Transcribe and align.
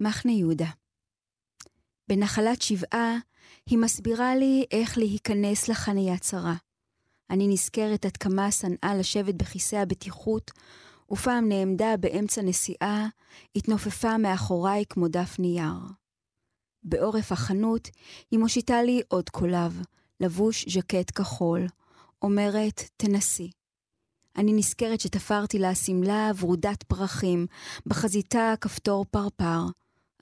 מחנה 0.00 0.32
יהודה. 0.32 0.70
בנחלת 2.08 2.62
שבעה 2.62 3.18
היא 3.66 3.78
מסבירה 3.78 4.36
לי 4.36 4.64
איך 4.70 4.98
להיכנס 4.98 5.68
לחניה 5.68 6.18
צרה. 6.18 6.54
אני 7.30 7.48
נזכרת 7.48 8.04
עד 8.04 8.16
כמה 8.16 8.52
שנאה 8.52 8.94
לשבת 8.98 9.34
בכיסא 9.34 9.76
הבטיחות, 9.76 10.50
ופעם 11.10 11.48
נעמדה 11.48 11.96
באמצע 12.00 12.42
נסיעה, 12.42 13.08
התנופפה 13.56 14.18
מאחוריי 14.18 14.84
כמו 14.88 15.08
דף 15.08 15.36
נייר. 15.38 15.72
בעורף 16.82 17.32
החנות 17.32 17.88
היא 18.30 18.38
מושיטה 18.38 18.82
לי 18.82 19.02
עוד 19.08 19.30
קולב, 19.30 19.82
לבוש 20.20 20.68
ז'קט 20.68 21.10
כחול, 21.10 21.66
אומרת, 22.22 22.82
תנסי. 22.96 23.50
אני 24.36 24.52
נזכרת 24.52 25.00
שתפרתי 25.00 25.58
לה 25.58 25.74
שמלה 25.74 26.30
ורודת 26.40 26.82
פרחים, 26.82 27.46
בחזיתה 27.86 28.54
כפתור 28.60 29.04
פרפר. 29.10 29.60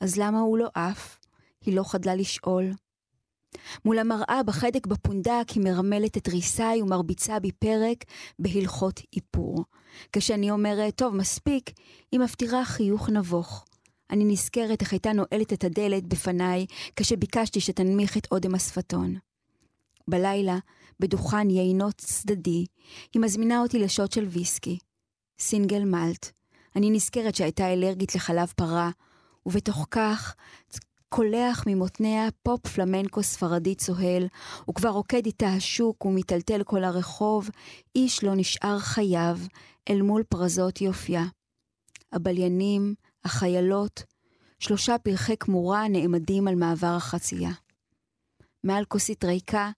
אז 0.02 0.16
למה 0.16 0.40
הוא 0.40 0.58
לא 0.58 0.68
עף? 0.74 1.18
היא 1.64 1.76
לא 1.76 1.82
חדלה 1.82 2.14
לשאול. 2.14 2.70
מול 3.84 3.98
המראה 3.98 4.42
בחדק 4.46 4.86
בפונדק 4.86 5.44
היא 5.54 5.62
מרמלת 5.64 6.16
את 6.16 6.28
ריסי 6.28 6.82
ומרביצה 6.82 7.38
בי 7.38 7.52
פרק 7.52 8.04
בהלכות 8.38 9.00
איפור. 9.16 9.64
כשאני 10.12 10.50
אומרת, 10.50 10.94
טוב, 10.96 11.14
מספיק, 11.16 11.70
היא 12.12 12.20
מפתירה 12.20 12.64
חיוך 12.64 13.08
נבוך. 13.08 13.64
אני 14.10 14.24
נזכרת 14.24 14.80
איך 14.80 14.92
הייתה 14.92 15.12
נועלת 15.12 15.52
את 15.52 15.64
הדלת 15.64 16.06
בפניי 16.06 16.66
כשביקשתי 16.96 17.60
שתנמיך 17.60 18.16
את 18.16 18.28
אודם 18.30 18.54
השפתון. 18.54 19.16
בלילה, 20.08 20.58
בדוכן 21.00 21.50
יינות 21.50 21.94
צדדי, 21.94 22.66
היא 23.14 23.22
מזמינה 23.22 23.60
אותי 23.60 23.78
לשוט 23.78 24.12
של 24.12 24.24
ויסקי. 24.24 24.78
סינגל 25.38 25.84
מלט. 25.84 26.30
אני 26.76 26.90
נזכרת 26.90 27.34
שהייתה 27.34 27.72
אלרגית 27.72 28.14
לחלב 28.14 28.52
פרה, 28.56 28.90
ובתוך 29.46 29.86
כך 29.90 30.34
קולח 31.08 31.64
ממותניה 31.66 32.28
פופ 32.42 32.66
פלמנקו 32.66 33.22
ספרדי 33.22 33.74
צוהל, 33.74 34.26
וכבר 34.70 34.88
רוקד 34.88 35.26
איתה 35.26 35.48
השוק 35.48 36.04
ומיטלטל 36.04 36.62
כל 36.64 36.84
הרחוב, 36.84 37.50
איש 37.94 38.24
לא 38.24 38.34
נשאר 38.34 38.78
חייו 38.78 39.38
אל 39.90 40.02
מול 40.02 40.22
פרזות 40.22 40.80
יופייה. 40.80 41.24
הבליינים, 42.12 42.94
החיילות, 43.24 44.02
שלושה 44.58 44.98
פרחי 44.98 45.36
כמורה 45.36 45.88
נעמדים 45.88 46.48
על 46.48 46.54
מעבר 46.54 46.94
החצייה. 46.96 47.50
מעל 48.64 48.84
כוסית 48.84 49.24
ריקה, 49.24 49.70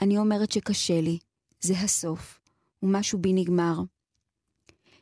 אני 0.00 0.18
אומרת 0.18 0.52
שקשה 0.52 1.00
לי, 1.00 1.18
זה 1.60 1.74
הסוף, 1.74 2.40
ומשהו 2.82 3.18
בי 3.18 3.32
נגמר. 3.32 3.76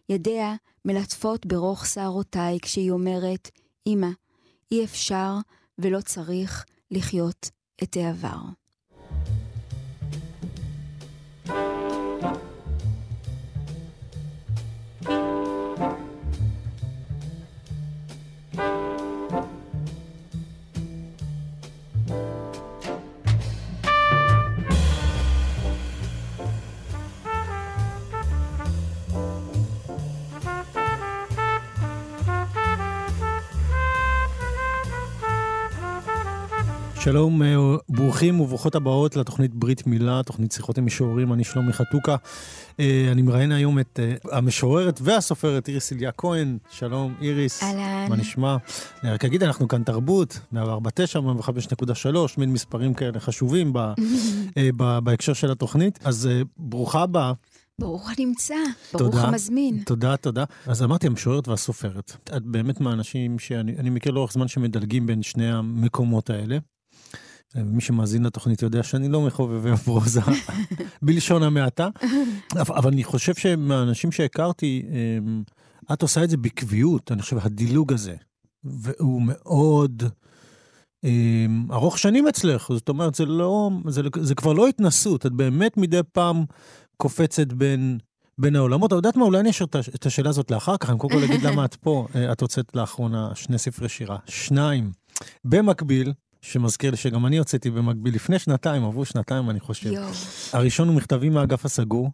ידיה 0.08 0.54
מלטפות 0.84 1.46
ברוך 1.46 1.86
שערותיי 1.86 2.58
כשהיא 2.60 2.90
אומרת, 2.90 3.50
אמא, 3.86 4.10
אי 4.70 4.84
אפשר 4.84 5.32
ולא 5.78 6.00
צריך 6.00 6.64
לחיות 6.90 7.50
את 7.82 7.96
העבר. 7.96 8.38
שלום, 37.04 37.42
אה, 37.42 37.56
ברוכים 37.88 38.40
וברוכות 38.40 38.74
הבאות 38.74 39.16
לתוכנית 39.16 39.54
ברית 39.54 39.86
מילה, 39.86 40.22
תוכנית 40.22 40.52
שיחות 40.52 40.78
עם 40.78 40.86
משוררים, 40.86 41.32
אני 41.32 41.44
שלומי 41.44 41.72
חתוקה. 41.72 42.16
אה, 42.80 43.08
אני 43.12 43.22
מראיין 43.22 43.52
היום 43.52 43.78
את 43.78 44.00
אה, 44.02 44.38
המשוררת 44.38 45.00
והסופרת 45.02 45.68
איריס 45.68 45.90
איליה 45.90 46.12
כהן. 46.12 46.58
שלום, 46.70 47.14
איריס. 47.20 47.62
אהלן. 47.62 48.06
מה 48.08 48.16
נשמע? 48.16 48.56
אני 49.02 49.10
רק 49.10 49.24
אגיד, 49.24 49.42
אנחנו 49.42 49.68
כאן 49.68 49.82
תרבות, 49.82 50.38
149, 50.52 51.20
105.3, 51.20 52.06
מין 52.38 52.52
מספרים 52.52 52.94
כאלה 52.94 53.20
חשובים 53.20 53.72
בהקשר 55.04 55.32
של 55.32 55.50
התוכנית. 55.50 55.98
אז 56.04 56.28
ברוכה 56.56 57.02
הבאה. 57.02 57.32
ברוך 57.80 58.10
הנמצא, 58.18 58.54
ברוך 58.92 59.16
המזמין. 59.16 59.82
תודה, 59.86 60.16
תודה. 60.16 60.44
אז 60.66 60.82
אמרתי, 60.82 61.06
המשוררת 61.06 61.48
והסופרת. 61.48 62.16
את 62.36 62.42
באמת 62.42 62.80
מהאנשים 62.80 63.38
שאני 63.38 63.90
מכיר 63.90 64.12
לאורך 64.12 64.32
זמן 64.32 64.48
שמדלגים 64.48 65.06
בין 65.06 65.22
שני 65.22 65.52
המקומות 65.52 66.30
האלה. 66.30 66.58
מי 67.54 67.80
שמאזין 67.80 68.22
לתוכנית 68.22 68.62
יודע 68.62 68.82
שאני 68.82 69.08
לא 69.08 69.20
מחובבי 69.20 69.76
פרוזה, 69.84 70.20
בלשון 71.02 71.42
המעטה. 71.42 71.88
אבל 72.52 72.90
אני 72.90 73.04
חושב 73.04 73.34
שמהאנשים 73.34 74.12
שהכרתי, 74.12 74.82
אמ, 74.88 75.42
את 75.92 76.02
עושה 76.02 76.24
את 76.24 76.30
זה 76.30 76.36
בקביעות, 76.36 77.12
אני 77.12 77.22
חושב, 77.22 77.38
הדילוג 77.42 77.92
הזה. 77.92 78.14
והוא 78.64 79.22
מאוד 79.24 80.02
אמ, 81.04 81.66
ארוך 81.72 81.98
שנים 81.98 82.28
אצלך, 82.28 82.68
זאת 82.72 82.88
אומרת, 82.88 83.14
זה 83.14 83.24
לא, 83.24 83.70
זה, 83.88 84.02
זה 84.20 84.34
כבר 84.34 84.52
לא 84.52 84.68
התנסות, 84.68 85.26
את 85.26 85.32
באמת 85.32 85.76
מדי 85.76 86.00
פעם 86.12 86.44
קופצת 86.96 87.52
בין, 87.52 87.98
בין 88.38 88.56
העולמות. 88.56 88.92
אבל 88.92 88.98
יודעת 88.98 89.16
מה, 89.16 89.24
אולי 89.24 89.40
אני 89.40 89.50
אשאיר 89.50 89.68
את 89.94 90.06
השאלה 90.06 90.30
הזאת 90.30 90.50
לאחר 90.50 90.76
כך, 90.76 90.90
אני 90.90 90.98
קודם 90.98 91.12
כל 91.12 91.24
אגיד 91.24 91.42
למה 91.42 91.64
את 91.64 91.74
פה. 91.74 92.06
אה, 92.14 92.32
את 92.32 92.40
הוצאת 92.40 92.76
לאחרונה 92.76 93.34
שני 93.34 93.58
ספרי 93.58 93.88
שירה, 93.88 94.16
שניים. 94.26 94.90
במקביל, 95.44 96.12
שמזכיר 96.44 96.90
לי 96.90 96.96
שגם 96.96 97.26
אני 97.26 97.38
הוצאתי 97.38 97.70
במקביל 97.70 98.14
לפני 98.14 98.38
שנתיים, 98.38 98.84
עברו 98.84 99.04
שנתיים 99.04 99.50
אני 99.50 99.60
חושב. 99.60 99.92
יו. 99.92 100.08
הראשון 100.52 100.88
הוא 100.88 100.96
מכתבים 100.96 101.32
מהאגף 101.32 101.64
הסגור, 101.64 102.10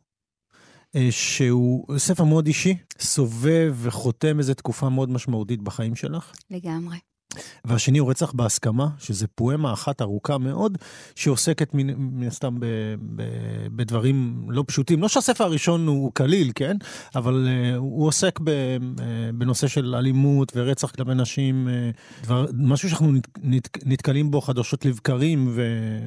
אה, 0.96 1.08
שהוא 1.10 1.98
ספר 1.98 2.24
מאוד 2.24 2.46
אישי, 2.46 2.76
סובב 3.00 3.76
וחותם 3.76 4.38
איזו 4.38 4.54
תקופה 4.54 4.88
מאוד 4.88 5.10
משמעותית 5.10 5.62
בחיים 5.62 5.94
שלך. 5.96 6.32
לגמרי. 6.50 6.96
והשני 7.64 7.98
הוא 7.98 8.10
רצח 8.10 8.32
בהסכמה, 8.32 8.88
שזה 8.98 9.26
פואמה 9.26 9.72
אחת 9.72 10.02
ארוכה 10.02 10.38
מאוד, 10.38 10.78
שעוסקת 11.14 11.74
מן 11.74 12.26
הסתם 12.26 12.56
בדברים 13.76 14.46
לא 14.48 14.64
פשוטים. 14.66 15.02
לא 15.02 15.08
שהספר 15.08 15.44
הראשון 15.44 15.86
הוא 15.86 16.12
קליל, 16.14 16.52
כן? 16.54 16.76
אבל 17.14 17.48
uh, 17.48 17.76
הוא 17.76 18.06
עוסק 18.06 18.40
ב, 18.44 18.48
uh, 18.48 19.00
בנושא 19.34 19.68
של 19.68 19.94
אלימות 19.94 20.52
ורצח 20.56 20.90
כלפי 20.90 21.14
נשים, 21.14 21.68
uh, 21.68 22.24
דבר, 22.24 22.46
משהו 22.52 22.88
שאנחנו 22.88 23.12
נת, 23.12 23.28
נת, 23.42 23.68
נתקלים 23.84 24.30
בו 24.30 24.40
חדשות 24.40 24.84
לבקרים, 24.84 25.48
ו, 25.54 25.62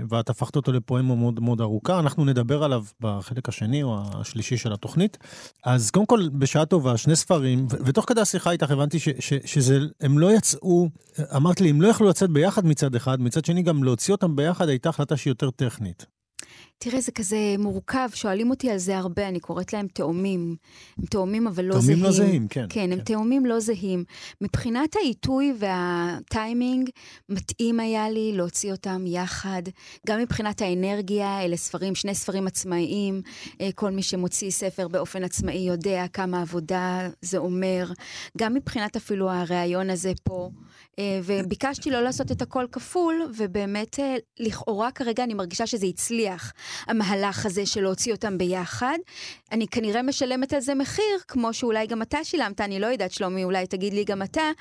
ואת 0.09 0.29
הפכת 0.29 0.55
אותו 0.55 0.71
לפואמה 0.71 1.15
מאוד 1.15 1.39
מאוד 1.39 1.61
ארוכה. 1.61 1.99
אנחנו 1.99 2.25
נדבר 2.25 2.63
עליו 2.63 2.83
בחלק 3.01 3.49
השני 3.49 3.83
או 3.83 3.99
השלישי 4.13 4.57
של 4.57 4.73
התוכנית. 4.73 5.17
אז 5.63 5.91
קודם 5.91 6.05
כל, 6.05 6.29
בשעה 6.33 6.65
טובה, 6.65 6.97
שני 6.97 7.15
ספרים, 7.15 7.67
ו, 7.71 7.75
ותוך 7.85 8.05
כדי 8.07 8.21
השיחה 8.21 8.51
איתך 8.51 8.71
הבנתי 8.71 8.97
שהם 9.45 10.19
לא 10.19 10.35
יצאו... 10.35 10.89
אמרת 11.35 11.61
לי, 11.61 11.69
הם 11.69 11.81
לא 11.81 11.87
יכלו 11.87 12.09
לצאת 12.09 12.29
ביחד 12.29 12.65
מצד 12.65 12.95
אחד, 12.95 13.21
מצד 13.21 13.45
שני 13.45 13.61
גם 13.61 13.83
להוציא 13.83 14.13
אותם 14.13 14.35
ביחד 14.35 14.69
הייתה 14.69 14.89
החלטה 14.89 15.17
שהיא 15.17 15.31
יותר 15.31 15.51
טכנית. 15.51 16.05
תראה, 16.77 17.01
זה 17.01 17.11
כזה 17.11 17.37
מורכב, 17.59 18.09
שואלים 18.13 18.49
אותי 18.49 18.69
על 18.69 18.77
זה 18.77 18.97
הרבה, 18.97 19.27
אני 19.27 19.39
קוראת 19.39 19.73
להם 19.73 19.87
תאומים. 19.87 20.55
הם 20.97 21.05
תאומים 21.05 21.47
אבל 21.47 21.65
לא 21.65 21.71
תאומים 21.71 21.85
זהים. 21.85 21.99
תאומים 21.99 22.05
לא 22.05 22.11
זהים, 22.11 22.47
כן. 22.47 22.65
כן, 22.69 22.91
הם 22.91 22.97
כן. 22.97 23.03
תאומים 23.03 23.45
לא 23.45 23.59
זהים. 23.59 24.03
מבחינת 24.41 24.95
העיתוי 24.95 25.53
והטיימינג, 25.59 26.89
מתאים 27.29 27.79
היה 27.79 28.09
לי 28.09 28.31
להוציא 28.33 28.71
אותם 28.71 29.03
יחד. 29.07 29.61
גם 30.07 30.19
מבחינת 30.19 30.61
האנרגיה, 30.61 31.41
אלה 31.41 31.57
ספרים, 31.57 31.95
שני 31.95 32.15
ספרים 32.15 32.47
עצמאיים. 32.47 33.21
אה, 33.61 33.69
כל 33.75 33.91
מי 33.91 34.03
שמוציא 34.03 34.51
ספר 34.51 34.87
באופן 34.87 35.23
עצמאי 35.23 35.67
יודע 35.67 36.05
כמה 36.13 36.41
עבודה 36.41 37.09
זה 37.21 37.37
אומר. 37.37 37.91
גם 38.37 38.53
מבחינת 38.53 38.95
אפילו 38.95 39.29
הריאיון 39.29 39.89
הזה 39.89 40.11
פה. 40.23 40.49
אה, 40.99 41.19
וביקשתי 41.23 41.91
לא 41.91 42.01
לעשות 42.01 42.31
את 42.31 42.41
הכל 42.41 42.65
כפול, 42.71 43.31
ובאמת, 43.37 43.99
אה, 43.99 44.15
לכאורה 44.39 44.91
כרגע 44.91 45.23
אני 45.23 45.33
מרגישה 45.33 45.67
שזה 45.67 45.85
הצליח. 45.85 46.53
המהלך 46.87 47.45
הזה 47.45 47.65
של 47.65 47.81
להוציא 47.81 48.13
אותם 48.13 48.37
ביחד. 48.37 48.97
אני 49.51 49.67
כנראה 49.67 50.01
משלמת 50.01 50.53
על 50.53 50.59
זה 50.59 50.75
מחיר, 50.75 51.19
כמו 51.27 51.53
שאולי 51.53 51.87
גם 51.87 52.01
אתה 52.01 52.23
שילמת, 52.23 52.61
אני 52.61 52.79
לא 52.79 52.87
יודעת, 52.87 53.11
שלומי, 53.11 53.43
אולי 53.43 53.67
תגיד 53.67 53.93
לי 53.93 54.03
גם 54.03 54.21
אתה, 54.21 54.51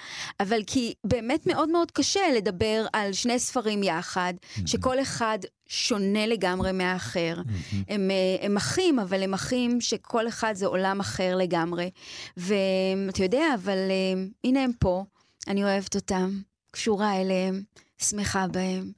אבל 0.41 0.61
כי 0.67 0.95
באמת 1.05 1.47
מאוד 1.47 1.69
מאוד 1.69 1.91
קשה 1.91 2.21
לדבר 2.37 2.87
על 2.93 3.13
שני 3.13 3.39
ספרים 3.39 3.83
יחד, 3.83 4.35
mm-hmm. 4.41 4.61
שכל 4.67 5.01
אחד 5.01 5.39
שונה 5.69 6.27
לגמרי 6.27 6.73
מהאחר. 6.73 7.35
Mm-hmm. 7.37 7.77
הם, 7.89 8.11
אה, 8.11 8.47
הם 8.47 8.57
אחים, 8.57 8.99
אבל 8.99 9.23
הם 9.23 9.35
אחים 9.35 9.81
שכל 9.81 10.29
אחד 10.29 10.53
זה 10.57 10.67
עולם 10.67 11.01
אחר 11.01 11.37
לגמרי. 11.37 11.91
ואתה 12.37 13.23
יודע, 13.23 13.45
אבל 13.55 13.79
uh, 13.89 14.31
הנה 14.45 14.65
הם 14.65 14.71
פה, 14.79 15.05
אני 15.49 15.65
אוהבת 15.65 15.95
אותם, 15.95 16.41
קשורה 16.71 17.21
אליהם, 17.21 17.63
שמחה 17.99 18.47
בהם. 18.47 18.93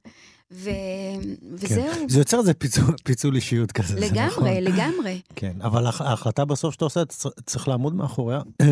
ו... 0.55 0.69
וזהו. 1.53 1.93
כן. 1.93 2.09
זה 2.09 2.19
יוצר 2.19 2.39
איזה 2.39 2.53
פיצול, 2.53 2.95
פיצול 3.03 3.35
אישיות 3.35 3.71
כזה, 3.71 3.95
לגמרי, 3.99 4.13
זה 4.13 4.25
נכון. 4.25 4.47
לגמרי. 4.47 5.21
כן, 5.35 5.53
אבל 5.61 5.85
ההחלטה 5.87 6.45
בסוף 6.45 6.73
שאתה 6.73 6.85
עושה, 6.85 7.05
צריך 7.45 7.67
לעמוד 7.67 7.95
מאחוריה. 7.95 8.41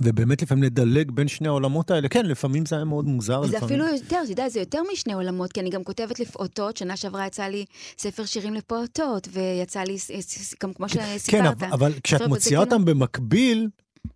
ובאמת 0.00 0.42
לפעמים 0.42 0.64
לדלג 0.64 1.10
בין 1.10 1.28
שני 1.28 1.48
העולמות 1.48 1.90
האלה, 1.90 2.08
כן, 2.08 2.26
לפעמים 2.26 2.66
זה 2.66 2.76
היה 2.76 2.84
מאוד 2.84 3.04
מוזר. 3.04 3.46
זה 3.46 3.56
לפעמים... 3.56 3.64
אפילו 3.64 3.96
יותר, 3.96 4.16
אתה 4.24 4.32
יודע, 4.32 4.48
זה 4.48 4.60
יותר 4.60 4.82
משני 4.92 5.12
עולמות, 5.12 5.52
כי 5.52 5.60
אני 5.60 5.70
גם 5.70 5.84
כותבת 5.84 6.20
לפעוטות, 6.20 6.76
שנה 6.76 6.96
שעברה 6.96 7.26
יצא 7.26 7.42
לי 7.42 7.64
ספר 7.98 8.24
שירים 8.24 8.54
לפעוטות, 8.54 9.28
ויצא 9.32 9.80
לי, 9.80 9.96
גם 10.62 10.72
כמו 10.72 10.86
כן, 10.88 11.16
שסיפרת. 11.16 11.58
כן, 11.58 11.72
אבל 11.72 11.92
כשאת 12.02 12.22
מוציאה 12.22 12.64
כאילו- 12.64 12.78
אותם 12.78 12.84
במקביל, 12.84 13.68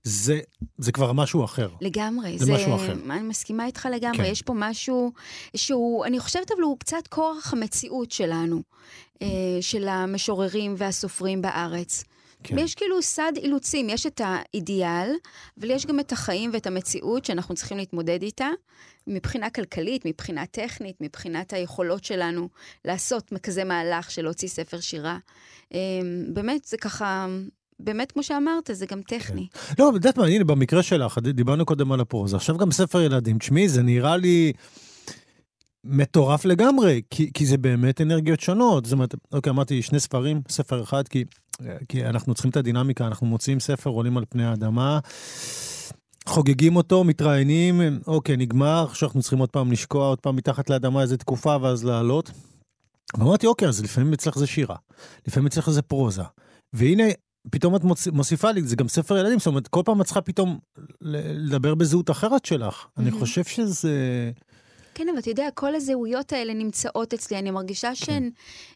זה, 0.02 0.40
זה 0.78 0.92
כבר 0.92 1.12
משהו 1.12 1.44
אחר. 1.44 1.68
לגמרי. 1.80 2.38
זה 2.38 2.44
זה 2.44 2.52
משהו 2.52 2.76
אחר. 2.76 2.92
אני 2.92 3.22
מסכימה 3.22 3.66
איתך 3.66 3.88
לגמרי. 3.92 4.16
כן. 4.18 4.24
יש 4.24 4.42
פה 4.42 4.52
משהו 4.56 5.12
שהוא, 5.56 6.04
אני 6.04 6.20
חושבת, 6.20 6.50
אבל 6.50 6.62
הוא 6.62 6.78
קצת 6.78 7.06
כורח 7.08 7.52
המציאות 7.52 8.10
שלנו, 8.10 8.62
אה, 9.22 9.28
של 9.60 9.88
המשוררים 9.88 10.74
והסופרים 10.78 11.42
בארץ. 11.42 12.04
כן. 12.42 12.58
יש 12.58 12.74
כאילו 12.74 13.02
סד 13.02 13.32
אילוצים, 13.36 13.88
יש 13.88 14.06
את 14.06 14.20
האידיאל, 14.24 15.10
אבל 15.60 15.70
יש 15.70 15.86
גם 15.86 16.00
את 16.00 16.12
החיים 16.12 16.50
ואת 16.52 16.66
המציאות 16.66 17.24
שאנחנו 17.24 17.54
צריכים 17.54 17.78
להתמודד 17.78 18.22
איתה, 18.22 18.48
מבחינה 19.06 19.50
כלכלית, 19.50 20.02
מבחינה 20.04 20.46
טכנית, 20.46 20.96
מבחינת 21.00 21.52
היכולות 21.52 22.04
שלנו 22.04 22.48
לעשות 22.84 23.32
כזה 23.42 23.64
מהלך 23.64 24.10
של 24.10 24.22
להוציא 24.22 24.48
ספר 24.48 24.80
שירה. 24.80 25.18
אה, 25.74 25.78
באמת, 26.32 26.64
זה 26.64 26.76
ככה, 26.76 27.26
באמת, 27.81 28.12
כמו 28.12 28.23
שאמרת, 28.23 28.70
זה 28.73 28.87
גם 28.87 29.02
טכני. 29.02 29.46
לא, 29.78 29.88
את 29.88 29.94
יודעת 29.94 30.19
מה, 30.19 30.26
הנה, 30.26 30.44
במקרה 30.44 30.82
שלך, 30.82 31.19
דיברנו 31.19 31.67
קודם 31.67 31.93
על 31.93 32.00
הפרוזה, 32.00 32.37
עכשיו 32.37 32.56
גם 32.56 32.70
ספר 32.70 33.00
ילדים. 33.00 33.38
תשמעי, 33.38 33.69
זה 33.69 33.82
נראה 33.82 34.17
לי 34.17 34.52
מטורף 35.84 36.44
לגמרי, 36.44 37.02
כי, 37.11 37.31
כי 37.34 37.46
זה 37.46 37.58
באמת 37.58 38.00
אנרגיות 38.00 38.40
שונות. 38.40 38.84
זאת 38.84 38.93
אומרת, 38.93 39.14
אוקיי, 39.32 39.50
אמרתי 39.50 39.82
שני 39.82 40.00
ספרים, 40.00 40.40
ספר 40.49 40.82
אחד, 40.82 41.08
כי, 41.08 41.25
כי 41.88 42.06
אנחנו 42.06 42.34
צריכים 42.34 42.50
את 42.50 42.56
הדינמיקה, 42.56 43.06
אנחנו 43.06 43.26
מוציאים 43.26 43.61
ספר, 43.61 43.90
עולים 43.90 44.17
על 44.17 44.25
פני 44.29 44.44
האדמה. 44.44 44.99
חוגגים 46.26 46.76
אותו, 46.76 47.05
מתראיינים, 47.05 47.81
אוקיי, 48.06 48.37
נגמר, 48.37 48.87
עכשיו 48.90 49.08
אנחנו 49.08 49.20
צריכים 49.20 49.38
עוד 49.38 49.50
פעם 49.50 49.72
לשקוע 49.72 50.06
עוד 50.06 50.20
פעם 50.20 50.37
מתחת 50.37 50.70
לאדמה 50.70 51.02
איזה 51.02 51.17
תקופה 51.17 51.56
ואז 51.62 51.84
לעלות. 51.84 52.31
ואמרתי, 53.19 53.46
אוקיי, 53.46 53.69
אז 53.69 53.82
לפעמים 53.82 54.12
אצלך 54.12 54.38
זה 54.38 54.46
שירה, 54.46 54.76
לפעמים 55.26 55.46
אצלך 55.46 55.70
זה 55.70 55.82
פרוזה. 55.82 56.22
והנה, 56.72 57.05
פתאום 57.50 57.76
את. 57.76 57.82
מוסיפה 58.12 58.50
לי, 58.50 58.62
זה 58.62 58.76
גם 58.76 58.88
ספר 58.88 59.19
ילדים, 59.19 59.38
זאת 59.38 59.46
אומרת, 59.46 59.69
כל 59.69 59.82
פעם 59.84 60.00
את 60.00 60.06
צריכה 60.06 60.20
פתאום 60.20 60.58
לדבר 61.00 61.75
בזהות 61.75 62.10
אחרת 62.10 62.44
שלך. 62.44 62.84
Mm-hmm. 62.84 63.00
אני 63.00 63.10
חושב 63.10 63.44
שזה... 63.44 64.31
כן, 64.96 65.08
אבל 65.08 65.19
אתה 65.19 65.31
יודע, 65.31 65.48
כל 65.54 65.75
הזהויות 65.75 66.32
האלה 66.32 66.54
נמצאות 66.54 67.14
אצלי, 67.14 67.38
אני 67.38 67.50
מרגישה 67.50 67.94
שהן 67.94 68.31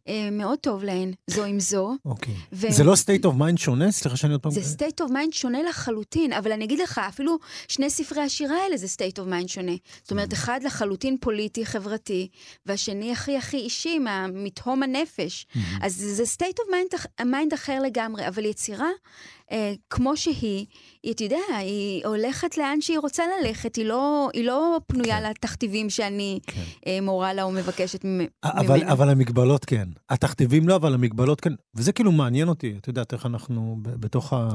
אה, 0.08 0.28
מאוד 0.32 0.58
טוב 0.58 0.84
להן, 0.84 1.12
זו 1.26 1.44
עם 1.44 1.60
זו. 1.60 1.92
אוקיי. 2.04 2.34
זה 2.52 2.84
לא 2.84 2.92
state 2.92 3.24
of 3.24 3.40
mind 3.40 3.56
שונה? 3.56 3.90
סליחה 3.92 4.16
שאני 4.16 4.32
עוד 4.32 4.42
פעם... 4.42 4.52
זה 4.52 4.60
state 4.60 5.04
of 5.04 5.10
mind 5.10 5.32
שונה 5.32 5.62
לחלוטין, 5.62 6.32
אבל 6.32 6.52
אני 6.52 6.64
אגיד 6.64 6.78
לך, 6.78 7.00
אפילו 7.08 7.38
שני 7.68 7.90
ספרי 7.90 8.22
השירה 8.22 8.56
האלה 8.56 8.76
זה 8.76 8.86
state 8.86 9.18
of 9.18 9.32
mind 9.32 9.48
שונה. 9.48 9.72
זאת 10.02 10.10
אומרת, 10.10 10.32
אחד 10.32 10.60
לחלוטין 10.64 11.16
פוליטי, 11.20 11.66
חברתי, 11.66 12.28
והשני 12.66 13.12
הכי 13.12 13.36
הכי 13.36 13.56
אישי, 13.56 13.98
מתהום 14.34 14.82
הנפש. 14.82 15.46
אז 15.82 15.94
זה 15.94 16.22
state 16.22 16.56
of 16.56 16.74
mind, 17.20 17.54
אחר 17.54 17.80
לגמרי, 17.82 18.28
אבל 18.28 18.44
יצירה... 18.44 18.88
אה, 19.52 19.72
כמו 19.90 20.16
שהיא, 20.16 20.66
היא, 21.02 21.12
אתה 21.12 21.24
יודע, 21.24 21.56
היא 21.58 22.06
הולכת 22.06 22.58
לאן 22.58 22.80
שהיא 22.80 22.98
רוצה 22.98 23.24
ללכת, 23.26 23.76
היא 23.76 23.84
לא, 23.84 24.28
היא 24.32 24.44
לא 24.44 24.80
פנויה 24.86 25.20
כן. 25.20 25.30
לתכתיבים 25.30 25.90
שאני 25.90 26.09
כן. 26.46 26.62
אה, 26.86 26.98
מורה 27.02 27.34
לה 27.34 27.42
או 27.42 27.50
מבקשת 27.50 28.04
אבל, 28.44 28.78
ממנה. 28.78 28.92
אבל 28.92 29.08
המגבלות 29.08 29.64
כן. 29.64 29.88
התכתיבים 30.10 30.68
לא, 30.68 30.76
אבל 30.76 30.94
המגבלות 30.94 31.40
כן. 31.40 31.52
וזה 31.74 31.92
כאילו 31.92 32.12
מעניין 32.12 32.48
אותי, 32.48 32.74
את 32.80 32.88
יודעת 32.88 33.12
איך 33.12 33.26
אנחנו 33.26 33.76
בתוך 33.82 34.32
ה... 34.32 34.48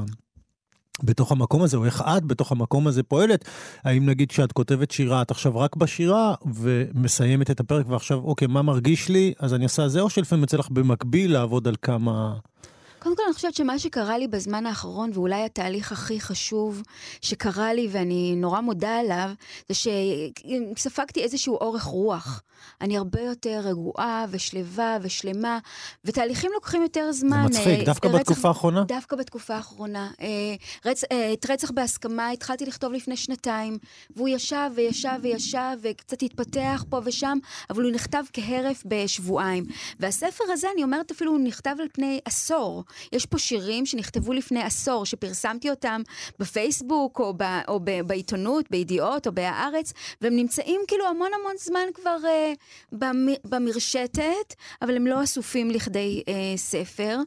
בתוך 1.02 1.32
המקום 1.32 1.62
הזה, 1.62 1.76
או 1.76 1.84
איך 1.84 2.02
את 2.16 2.24
בתוך 2.24 2.52
המקום 2.52 2.86
הזה 2.86 3.02
פועלת. 3.02 3.44
האם 3.84 4.06
נגיד 4.06 4.28
כשאת 4.28 4.52
כותבת 4.52 4.90
שירה, 4.90 5.22
את 5.22 5.30
עכשיו 5.30 5.58
רק 5.58 5.76
בשירה 5.76 6.34
ומסיימת 6.54 7.50
את 7.50 7.60
הפרק 7.60 7.86
ועכשיו, 7.88 8.18
אוקיי, 8.18 8.48
מה 8.48 8.62
מרגיש 8.62 9.08
לי? 9.08 9.32
אז 9.38 9.54
אני 9.54 9.64
עושה 9.64 9.88
זה, 9.88 10.00
או 10.00 10.10
שלפעמים 10.10 10.42
יוצא 10.42 10.56
לך 10.56 10.70
במקביל 10.70 11.32
לעבוד 11.32 11.68
על 11.68 11.74
כמה... 11.82 12.34
קודם 13.06 13.16
כל, 13.16 13.22
אני 13.26 13.34
חושבת 13.34 13.54
שמה 13.54 13.78
שקרה 13.78 14.18
לי 14.18 14.28
בזמן 14.28 14.66
האחרון, 14.66 15.10
ואולי 15.14 15.44
התהליך 15.44 15.92
הכי 15.92 16.20
חשוב 16.20 16.82
שקרה 17.20 17.74
לי, 17.74 17.88
ואני 17.90 18.34
נורא 18.36 18.60
מודה 18.60 18.98
עליו, 18.98 19.30
זה 19.68 19.74
שספגתי 19.74 21.22
איזשהו 21.22 21.54
אורך 21.54 21.82
רוח. 21.82 22.42
אני 22.80 22.96
הרבה 22.96 23.20
יותר 23.20 23.60
רגועה 23.64 24.24
ושלווה 24.30 24.98
ושלמה, 25.02 25.58
ותהליכים 26.04 26.50
לוקחים 26.54 26.82
יותר 26.82 27.12
זמן. 27.12 27.46
זה 27.52 27.58
מצחיק, 27.58 27.86
דווקא 27.86 28.08
רצח, 28.08 28.18
בתקופה 28.18 28.48
האחרונה? 28.48 28.84
דווקא 28.84 29.16
בתקופה 29.16 29.54
האחרונה. 29.54 30.10
רצ, 30.84 31.04
את 31.32 31.50
רצח 31.50 31.70
בהסכמה 31.70 32.30
התחלתי 32.30 32.66
לכתוב 32.66 32.92
לפני 32.92 33.16
שנתיים, 33.16 33.78
והוא 34.16 34.28
ישב 34.28 34.70
וישב 34.74 35.18
וישב, 35.22 35.76
וקצת 35.82 36.22
התפתח 36.22 36.84
פה 36.88 37.00
ושם, 37.04 37.38
אבל 37.70 37.82
הוא 37.82 37.92
נכתב 37.92 38.24
כהרף 38.32 38.82
בשבועיים. 38.86 39.64
והספר 40.00 40.44
הזה, 40.52 40.68
אני 40.74 40.82
אומרת 40.82 41.10
אפילו, 41.10 41.32
הוא 41.32 41.40
נכתב 41.40 41.74
על 41.80 41.86
פני 41.92 42.20
עשור. 42.24 42.84
יש 43.12 43.26
פה 43.26 43.38
שירים 43.38 43.86
שנכתבו 43.86 44.32
לפני 44.32 44.62
עשור, 44.62 45.06
שפרסמתי 45.06 45.70
אותם 45.70 46.02
בפייסבוק, 46.38 47.20
או, 47.20 47.34
ב, 47.36 47.42
או 47.68 47.80
ב, 47.84 48.00
בעיתונות, 48.00 48.70
בידיעות, 48.70 49.26
או 49.26 49.32
בהארץ, 49.32 49.92
והם 50.20 50.36
נמצאים 50.36 50.80
כאילו 50.88 51.06
המון 51.06 51.30
המון 51.40 51.56
זמן 51.58 51.86
כבר 51.94 52.16
אה, 52.24 52.52
במרשתת, 53.44 54.54
אבל 54.82 54.96
הם 54.96 55.06
לא 55.06 55.22
אסופים 55.22 55.70
לכדי 55.70 56.22
אה, 56.28 56.56
ספר. 56.56 57.18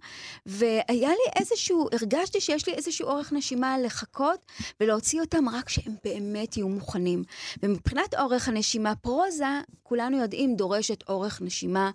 והיה 0.46 1.10
לי 1.10 1.32
איזשהו, 1.40 1.90
הרגשתי 1.92 2.42
שיש 2.42 2.68
לי 2.68 2.74
איזשהו 2.74 3.08
אורך 3.08 3.34
נשימה 3.34 3.78
לחכות 3.80 4.46
ולהוציא 4.80 5.22
אותם 5.22 5.50
רק 5.50 5.66
כשהם 5.66 5.96
באמת 6.04 6.58
יהיו 6.58 6.70
מוכנים. 6.70 7.24
ומבחינת 7.64 8.16
אורך 8.16 8.48
הנשימה, 8.48 8.96
פרוזה, 8.96 9.62
כולנו 9.84 10.18
יודעים, 10.18 10.56
דורשת 10.56 11.04
אורך 11.10 11.42
נשימה. 11.42 11.92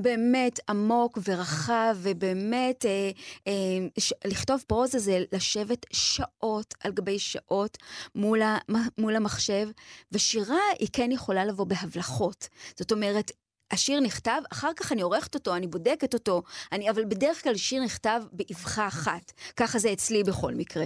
באמת 0.00 0.60
עמוק 0.68 1.18
ורחב, 1.28 1.96
ובאמת 2.02 2.84
אה, 2.86 3.10
אה, 3.46 3.52
ש- 3.98 4.12
לכתוב 4.24 4.64
פרוזה 4.66 4.98
זה 4.98 5.24
לשבת 5.32 5.86
שעות 5.92 6.74
על 6.80 6.92
גבי 6.92 7.18
שעות 7.18 7.78
מול, 8.14 8.42
ה- 8.42 8.58
מול 8.98 9.16
המחשב, 9.16 9.68
ושירה 10.12 10.58
היא 10.78 10.88
כן 10.92 11.12
יכולה 11.12 11.44
לבוא 11.44 11.64
בהבלחות. 11.64 12.48
זאת 12.78 12.92
אומרת, 12.92 13.30
השיר 13.70 14.00
נכתב, 14.00 14.40
אחר 14.52 14.70
כך 14.76 14.92
אני 14.92 15.02
עורכת 15.02 15.34
אותו, 15.34 15.56
אני 15.56 15.66
בודקת 15.66 16.14
אותו, 16.14 16.42
אני, 16.72 16.90
אבל 16.90 17.04
בדרך 17.04 17.42
כלל 17.42 17.56
שיר 17.56 17.82
נכתב 17.84 18.22
באבחה 18.32 18.86
אחת. 18.88 19.32
ככה 19.56 19.78
זה 19.78 19.92
אצלי 19.92 20.22
בכל 20.24 20.54
מקרה. 20.54 20.84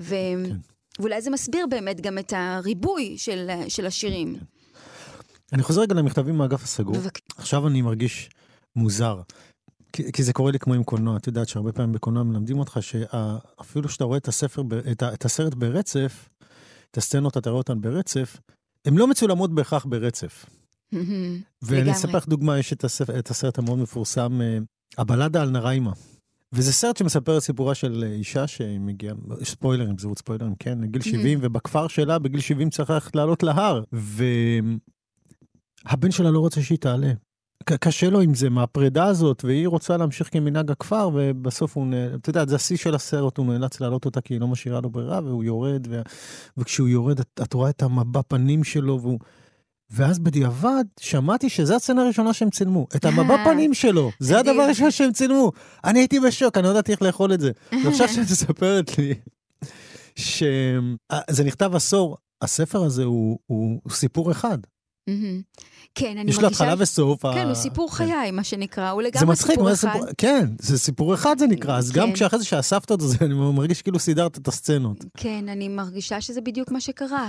ו... 0.00 0.14
כן. 0.48 0.56
ואולי 0.98 1.22
זה 1.22 1.30
מסביר 1.30 1.66
באמת 1.66 2.00
גם 2.00 2.18
את 2.18 2.32
הריבוי 2.36 3.18
של, 3.18 3.50
של 3.68 3.86
השירים. 3.86 4.36
כן. 4.38 4.44
אני 5.52 5.62
חוזר 5.62 5.80
רגע 5.80 5.94
למכתבים 5.94 6.34
מהאגף 6.38 6.62
הסגור. 6.62 6.94
בבק... 6.94 7.18
עכשיו 7.38 7.66
אני 7.68 7.82
מרגיש 7.82 8.30
מוזר. 8.76 9.20
כי, 9.92 10.12
כי 10.12 10.22
זה 10.22 10.32
קורה 10.32 10.52
לי 10.52 10.58
כמו 10.58 10.74
עם 10.74 10.84
קולנוע, 10.84 11.16
את 11.16 11.26
יודעת 11.26 11.48
שהרבה 11.48 11.72
פעמים 11.72 11.92
בקולנוע 11.92 12.22
מלמדים 12.22 12.58
אותך 12.58 12.78
שאפילו 12.80 13.88
שאתה 13.88 14.04
רואה 14.04 14.18
את, 14.18 14.28
הספר, 14.28 14.62
את, 14.92 15.02
את 15.02 15.24
הסרט 15.24 15.54
ברצף, 15.54 16.28
את 16.90 16.96
הסצנות, 16.96 17.36
אתה 17.36 17.50
רואה 17.50 17.58
אותן 17.58 17.80
ברצף, 17.80 18.36
הן 18.84 18.96
לא 18.96 19.06
מצולמות 19.06 19.54
בהכרח 19.54 19.84
ברצף. 19.84 20.46
ואני 21.62 21.92
אספר 21.92 22.16
לך 22.16 22.28
דוגמה, 22.28 22.58
יש 22.58 22.72
את, 22.72 22.84
הספר, 22.84 23.18
את 23.18 23.30
הסרט 23.30 23.58
המאוד 23.58 23.78
מפורסם, 23.78 24.40
אה, 24.40 24.58
הבלדה 24.98 25.42
על 25.42 25.50
נריימה. 25.50 25.92
וזה 26.52 26.72
סרט 26.72 26.96
שמספר 26.96 27.38
את 27.38 27.42
סיפורה 27.42 27.74
של 27.74 28.04
אישה 28.04 28.46
שמגיעה, 28.46 29.14
ספוילרים, 29.42 29.98
זהות 29.98 30.18
ספוילרים, 30.18 30.54
כן, 30.58 30.78
לגיל 30.80 31.02
70, 31.02 31.38
ובכפר 31.42 31.88
שלה 31.88 32.18
בגיל 32.18 32.40
70 32.40 32.70
צריך 32.70 32.90
ללכת 32.90 33.16
לעלות 33.16 33.42
להר. 33.42 33.82
והבן 33.92 34.78
שלה 36.10 36.30
לא 36.30 36.38
רוצה 36.38 36.62
שהיא 36.62 36.78
תעלה. 36.78 37.12
קשה 37.64 38.10
לו 38.10 38.20
עם 38.20 38.34
זה, 38.34 38.50
מהפרידה 38.50 39.04
הזאת, 39.04 39.44
והיא 39.44 39.68
רוצה 39.68 39.96
להמשיך 39.96 40.28
כמנהג 40.32 40.70
הכפר, 40.70 41.10
ובסוף 41.14 41.76
הוא, 41.76 41.86
אתה 42.14 42.30
יודע, 42.30 42.46
זה 42.46 42.56
השיא 42.56 42.76
של 42.76 42.94
הסרט, 42.94 43.38
הוא 43.38 43.46
נאלץ 43.46 43.80
להעלות 43.80 44.04
אותה 44.04 44.20
כי 44.20 44.34
היא 44.34 44.40
לא 44.40 44.48
משאירה 44.48 44.80
לו 44.80 44.90
ברירה, 44.90 45.20
והוא 45.24 45.44
יורד, 45.44 45.86
ו... 45.90 46.02
וכשהוא 46.56 46.88
יורד, 46.88 47.20
את, 47.20 47.40
את 47.42 47.54
רואה 47.54 47.70
את 47.70 47.82
המבע 47.82 48.20
פנים 48.28 48.64
שלו, 48.64 49.00
והוא... 49.02 49.18
ואז 49.90 50.18
בדיעבד 50.18 50.84
שמעתי 51.00 51.48
שזו 51.48 51.74
הסצנה 51.74 52.02
הראשונה 52.02 52.32
שהם 52.32 52.50
צילמו, 52.50 52.86
את 52.96 53.04
המבע 53.04 53.44
פנים 53.44 53.74
שלו, 53.74 54.10
זה 54.18 54.38
הדבר 54.38 54.62
הראשון 54.62 54.90
שהם 54.90 55.12
צילמו. 55.12 55.52
אני 55.84 55.98
הייתי 55.98 56.20
בשוק, 56.20 56.56
אני 56.56 56.64
לא 56.64 56.70
ידעתי 56.70 56.92
איך 56.92 57.02
לאכול 57.02 57.34
את 57.34 57.40
זה. 57.40 57.50
ועכשיו 57.84 58.08
שאת 58.08 58.18
מספרת 58.18 58.98
לי 58.98 59.14
שזה 60.16 61.44
נכתב 61.44 61.74
עשור, 61.74 62.16
הספר 62.42 62.82
הזה 62.82 63.04
הוא, 63.04 63.38
הוא, 63.46 63.80
הוא 63.82 63.92
סיפור 63.92 64.30
אחד. 64.30 64.58
כן, 65.94 66.18
אני 66.18 66.30
יש 66.30 66.38
לו 66.40 66.48
התחלה 66.48 66.74
וסוף. 66.78 67.26
כן, 67.26 67.46
הוא 67.46 67.54
סיפור 67.54 67.94
חיי, 67.94 68.30
מה 68.30 68.44
שנקרא, 68.44 68.90
הוא 68.90 69.02
לגמרי 69.02 69.36
סיפור 69.36 69.72
אחד. 69.72 69.98
כן, 70.18 70.46
זה 70.58 70.78
סיפור 70.78 71.14
אחד 71.14 71.38
זה 71.38 71.46
נקרא, 71.46 71.78
אז 71.78 71.92
גם 71.92 72.08
כן. 72.08 72.14
כשאחרי 72.14 72.38
זה 72.38 72.44
שאספת 72.44 72.90
אותו, 72.90 73.04
אני 73.20 73.34
מרגיש 73.34 73.82
כאילו 73.82 73.98
סידרת 73.98 74.38
את 74.38 74.48
הסצנות. 74.48 75.04
כן, 75.16 75.48
אני 75.48 75.68
מרגישה 75.68 76.20
שזה 76.20 76.40
בדיוק 76.40 76.70
מה 76.70 76.80
שקרה. 76.80 77.28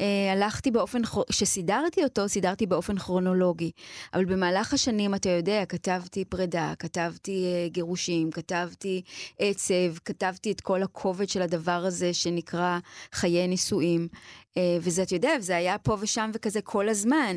אה, 0.00 0.32
הלכתי 0.32 0.70
באופן, 0.70 1.02
כשסידרתי 1.28 2.04
אותו, 2.04 2.28
סידרתי 2.28 2.66
באופן 2.66 2.98
כרונולוגי. 2.98 3.70
אבל 4.14 4.24
במהלך 4.24 4.74
השנים, 4.74 5.14
אתה 5.14 5.28
יודע, 5.28 5.64
כתבתי 5.68 6.24
פרידה, 6.24 6.72
כתבתי 6.78 7.44
אה, 7.44 7.68
גירושים, 7.68 8.30
כתבתי 8.30 9.02
עצב, 9.38 9.98
כתבתי 10.04 10.52
את 10.52 10.60
כל 10.60 10.82
הכובד 10.82 11.28
של 11.28 11.42
הדבר 11.42 11.84
הזה 11.86 12.14
שנקרא 12.14 12.78
חיי 13.12 13.48
נישואים. 13.48 14.08
אה, 14.56 14.76
וזה, 14.80 15.02
אתה 15.02 15.14
יודע, 15.14 15.40
זה 15.40 15.56
היה 15.56 15.78
פה 15.78 15.96
ושם 16.00 16.30
וכזה 16.34 16.60
כל 16.60 16.88
הזמן. 16.88 17.36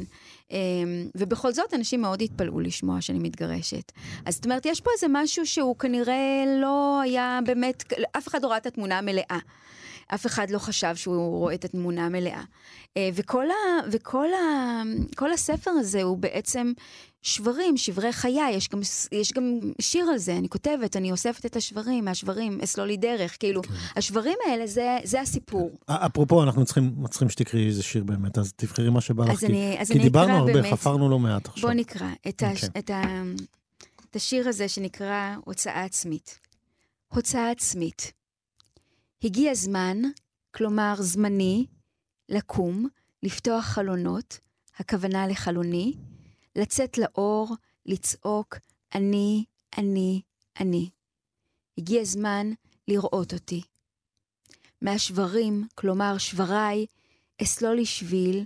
אה, 0.51 0.57
ובכל 1.15 1.51
זאת, 1.51 1.73
אנשים 1.73 2.01
מאוד 2.01 2.21
התפלאו 2.21 2.59
לשמוע 2.59 3.01
שאני 3.01 3.19
מתגרשת. 3.19 3.91
אז 4.25 4.35
זאת 4.35 4.45
אומרת, 4.45 4.65
יש 4.65 4.81
פה 4.81 4.89
איזה 4.95 5.07
משהו 5.09 5.45
שהוא 5.45 5.75
כנראה 5.75 6.43
לא 6.61 7.01
היה 7.03 7.39
באמת, 7.45 7.93
אף 8.17 8.27
אחד 8.27 8.43
לא 8.43 8.47
ראה 8.47 8.57
את 8.57 8.65
התמונה 8.65 8.97
המלאה. 8.97 9.39
אף 10.07 10.25
אחד 10.25 10.49
לא 10.49 10.59
חשב 10.59 10.95
שהוא 10.95 11.39
רואה 11.39 11.53
את 11.53 11.65
התמונה 11.65 12.05
המלאה. 12.05 12.41
אה, 12.97 13.09
וכל, 13.13 13.45
ה, 13.49 13.87
וכל 13.91 14.27
ה, 14.33 14.81
כל 15.15 15.31
הספר 15.33 15.71
הזה 15.71 16.03
הוא 16.03 16.17
בעצם 16.17 16.73
שברים, 17.21 17.77
שברי 17.77 18.13
חיי, 18.13 18.49
יש 18.51 18.69
גם, 18.69 18.79
יש 19.11 19.33
גם 19.33 19.59
שיר 19.81 20.05
על 20.05 20.17
זה, 20.17 20.37
אני 20.37 20.49
כותבת, 20.49 20.95
אני 20.95 21.11
אוספת 21.11 21.45
את 21.45 21.55
השברים, 21.55 22.05
מהשברים 22.05 22.59
אסלול 22.63 22.87
לי 22.87 22.97
דרך, 22.97 23.37
כאילו, 23.39 23.63
כן. 23.63 23.73
השברים 23.95 24.37
האלה 24.47 24.67
זה, 24.67 24.97
זה 25.03 25.21
הסיפור. 25.21 25.71
כן. 25.87 25.93
אפרופו, 25.93 26.43
אנחנו 26.43 26.65
צריכים, 26.65 26.95
צריכים 27.09 27.29
שתקראי 27.29 27.67
איזה 27.67 27.83
שיר 27.83 28.03
באמת, 28.03 28.37
אז 28.37 28.53
תבחרי 28.55 28.89
מה 28.89 29.01
שבא 29.01 29.25
לך, 29.25 29.39
כי, 29.39 29.45
אני, 29.45 29.77
כי 29.91 29.99
דיברנו 29.99 30.33
הרבה, 30.33 30.53
באמת, 30.53 30.73
חפרנו 30.73 31.09
לא 31.09 31.19
מעט 31.19 31.47
עכשיו. 31.47 31.69
בוא 31.69 31.75
נקרא 31.75 32.07
את, 32.27 32.43
הש, 32.43 32.63
okay. 32.63 32.67
את, 32.77 32.89
ה, 32.89 33.23
את 34.09 34.15
השיר 34.15 34.49
הזה 34.49 34.67
שנקרא 34.67 35.35
הוצאה 35.45 35.83
עצמית. 35.83 36.39
הוצאה 37.07 37.51
עצמית. 37.51 38.11
הגיע 39.23 39.53
זמן, 39.53 39.97
כלומר 40.51 40.93
זמני, 40.99 41.65
לקום, 42.29 42.87
לפתוח 43.23 43.65
חלונות, 43.65 44.39
הכוונה 44.77 45.27
לחלוני, 45.27 45.93
לצאת 46.55 46.97
לאור, 46.97 47.55
לצעוק, 47.85 48.55
אני, 48.95 49.45
אני, 49.77 50.21
אני. 50.59 50.89
הגיע 51.77 52.03
זמן 52.03 52.47
לראות 52.87 53.33
אותי. 53.33 53.61
מהשברים, 54.81 55.67
כלומר 55.75 56.17
שבריי, 56.17 56.85
אסלול 57.41 57.75
לי 57.75 57.85
שביל, 57.85 58.45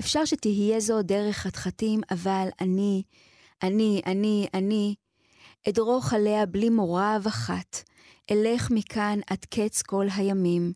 אפשר 0.00 0.24
שתהיה 0.24 0.80
זו 0.80 1.02
דרך 1.02 1.36
חתחתים, 1.36 2.00
אבל 2.10 2.48
אני, 2.60 3.02
אני, 3.62 4.02
אני, 4.06 4.46
אני, 4.54 4.94
אדרוך 5.68 6.12
עליה 6.12 6.46
בלי 6.46 6.70
מורא 6.70 7.18
אחת, 7.28 7.82
אלך 8.30 8.70
מכאן 8.70 9.18
עד 9.30 9.44
קץ 9.44 9.82
כל 9.82 10.06
הימים, 10.16 10.72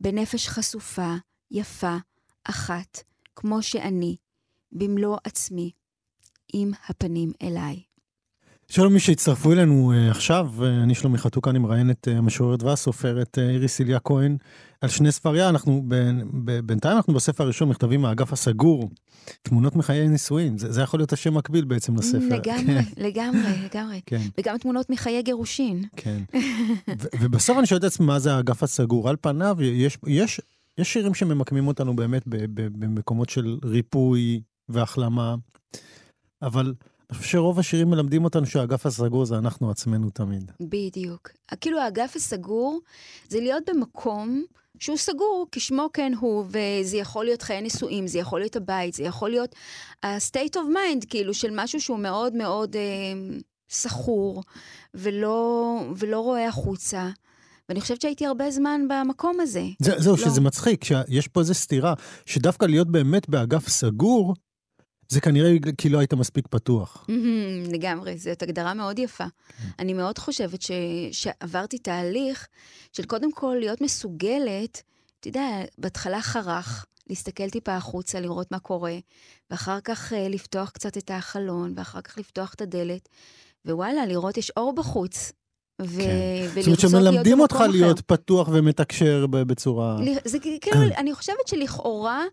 בנפש 0.00 0.48
חשופה, 0.48 1.14
יפה, 1.50 1.96
אחת, 2.44 2.98
כמו 3.36 3.62
שאני, 3.62 4.16
במלוא 4.72 5.16
עצמי, 5.24 5.70
עם 6.52 6.70
הפנים 6.88 7.32
אליי. 7.42 7.82
שלום 8.68 8.92
מי 8.92 9.00
שהצטרפו 9.00 9.52
אלינו 9.52 9.92
uh, 9.92 10.10
עכשיו, 10.10 10.50
uh, 10.58 10.62
אני 10.82 10.94
שלומי 10.94 11.18
חתוקה, 11.18 11.50
אני 11.50 11.58
מראיין 11.58 11.90
את 11.90 12.08
uh, 12.08 12.18
המשוררת 12.18 12.62
והסופרת 12.62 13.38
איריס 13.38 13.80
איליה 13.80 13.98
כהן 14.00 14.36
על 14.80 14.88
שני 14.88 15.12
ספריה, 15.12 15.48
אנחנו 15.48 15.82
ב, 15.88 15.94
ב, 16.44 16.60
בינתיים 16.60 16.96
אנחנו 16.96 17.14
בספר 17.14 17.44
הראשון 17.44 17.68
מכתבים 17.68 18.00
מהאגף 18.00 18.32
הסגור, 18.32 18.90
תמונות 19.42 19.76
מחיי 19.76 20.08
נישואים, 20.08 20.58
זה, 20.58 20.72
זה 20.72 20.82
יכול 20.82 21.00
להיות 21.00 21.12
השם 21.12 21.34
מקביל 21.34 21.64
בעצם 21.64 21.96
לספר. 21.96 22.18
לגמרי, 22.30 22.64
כן. 22.66 22.82
לגמרי, 22.96 23.52
לגמרי. 23.64 24.00
כן. 24.06 24.20
וגם 24.38 24.58
תמונות 24.58 24.90
מחיי 24.90 25.22
גירושין. 25.22 25.84
כן. 25.96 26.22
ו- 27.00 27.08
ובסוף 27.20 27.58
אני 27.58 27.66
שואל 27.66 27.78
את 27.80 27.84
עצמי 27.84 28.06
מה 28.06 28.18
זה 28.18 28.34
האגף 28.34 28.62
הסגור, 28.62 29.08
על 29.08 29.16
פניו 29.20 29.56
יש, 29.60 29.98
יש, 30.06 30.40
יש 30.78 30.92
שירים 30.92 31.14
שממקמים 31.14 31.66
אותנו 31.66 31.96
באמת 31.96 32.22
במקומות 32.56 33.30
של 33.30 33.58
ריפוי 33.64 34.40
והחלמה, 34.68 35.34
אבל... 36.42 36.74
אני 37.12 37.18
חושב 37.18 37.30
שרוב 37.30 37.58
השירים 37.58 37.90
מלמדים 37.90 38.24
אותנו 38.24 38.46
שהאגף 38.46 38.86
הסגור 38.86 39.24
זה 39.24 39.38
אנחנו 39.38 39.70
עצמנו 39.70 40.10
תמיד. 40.10 40.52
בדיוק. 40.60 41.30
כאילו 41.60 41.80
האגף 41.80 42.16
הסגור 42.16 42.80
זה 43.28 43.40
להיות 43.40 43.62
במקום 43.68 44.42
שהוא 44.78 44.96
סגור, 44.96 45.46
כשמו 45.52 45.88
כן 45.92 46.12
הוא, 46.20 46.44
וזה 46.48 46.96
יכול 46.96 47.24
להיות 47.24 47.42
חיי 47.42 47.60
נישואים, 47.60 48.06
זה 48.06 48.18
יכול 48.18 48.40
להיות 48.40 48.56
הבית, 48.56 48.94
זה 48.94 49.02
יכול 49.02 49.30
להיות 49.30 49.54
ה-state 50.02 50.54
of 50.54 50.74
mind, 50.74 51.06
כאילו, 51.10 51.34
של 51.34 51.48
משהו 51.52 51.80
שהוא 51.80 51.98
מאוד 51.98 52.34
מאוד 52.34 52.76
אה, 52.76 52.82
סחור, 53.70 54.42
ולא, 54.94 55.80
ולא 55.96 56.20
רואה 56.20 56.48
החוצה. 56.48 57.10
ואני 57.68 57.80
חושבת 57.80 58.00
שהייתי 58.00 58.26
הרבה 58.26 58.50
זמן 58.50 58.80
במקום 58.88 59.40
הזה. 59.40 59.64
זה, 59.78 59.94
זהו, 59.98 60.16
לא. 60.16 60.24
שזה 60.24 60.40
מצחיק, 60.40 60.84
שיש 60.84 61.28
פה 61.28 61.40
איזו 61.40 61.54
סתירה, 61.54 61.94
שדווקא 62.26 62.64
להיות 62.64 62.90
באמת 62.90 63.28
באגף 63.28 63.68
סגור, 63.68 64.34
זה 65.12 65.20
כנראה 65.20 65.52
כי 65.78 65.88
לא 65.88 65.98
היית 65.98 66.14
מספיק 66.14 66.46
פתוח. 66.50 67.06
לגמרי, 67.72 68.18
זאת 68.18 68.42
הגדרה 68.42 68.74
מאוד 68.74 68.98
יפה. 68.98 69.24
כן. 69.24 69.68
אני 69.78 69.94
מאוד 69.94 70.18
חושבת 70.18 70.62
ש... 70.62 70.70
שעברתי 71.12 71.78
תהליך 71.78 72.48
של 72.92 73.04
קודם 73.04 73.32
כל 73.32 73.56
להיות 73.60 73.80
מסוגלת, 73.80 74.82
אתה 75.20 75.28
יודע, 75.28 75.48
בהתחלה 75.78 76.22
חרך, 76.22 76.86
להסתכל 77.10 77.50
טיפה 77.50 77.76
החוצה, 77.76 78.20
לראות 78.20 78.50
מה 78.50 78.58
קורה, 78.58 78.98
ואחר 79.50 79.80
כך 79.80 80.12
uh, 80.12 80.16
לפתוח 80.16 80.70
קצת 80.70 80.96
את 80.96 81.10
החלון, 81.10 81.72
ואחר 81.76 82.00
כך 82.00 82.18
לפתוח 82.18 82.54
את 82.54 82.60
הדלת, 82.60 83.08
ווואלה, 83.66 84.06
לראות 84.06 84.36
יש 84.36 84.50
אור 84.56 84.74
בחוץ. 84.74 85.32
כן. 85.78 85.86
זאת 86.54 86.66
אומרת 86.66 86.80
שמלמדים 86.80 87.40
אותך. 87.40 87.64
להיות 87.70 88.00
פתוח 88.00 88.48
ומתקשר 88.52 89.26
בצורה... 89.26 89.96
זה 90.24 90.38
כאילו, 90.38 90.76
אני 90.96 91.14
חושבת 91.14 91.48
שלכאורה, 91.48 92.24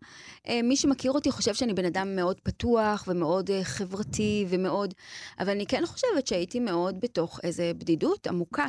אה, 0.47 0.61
מי 0.63 0.75
שמכיר 0.75 1.11
אותי 1.11 1.31
חושב 1.31 1.53
שאני 1.53 1.73
בן 1.73 1.85
אדם 1.85 2.15
מאוד 2.15 2.39
פתוח 2.43 3.05
ומאוד 3.07 3.51
אה, 3.51 3.63
חברתי 3.63 4.45
ומאוד... 4.49 4.93
אבל 5.39 5.49
אני 5.49 5.65
כן 5.65 5.83
חושבת 5.85 6.27
שהייתי 6.27 6.59
מאוד 6.59 6.95
בתוך 7.01 7.39
איזו 7.43 7.63
בדידות 7.77 8.27
עמוקה 8.27 8.67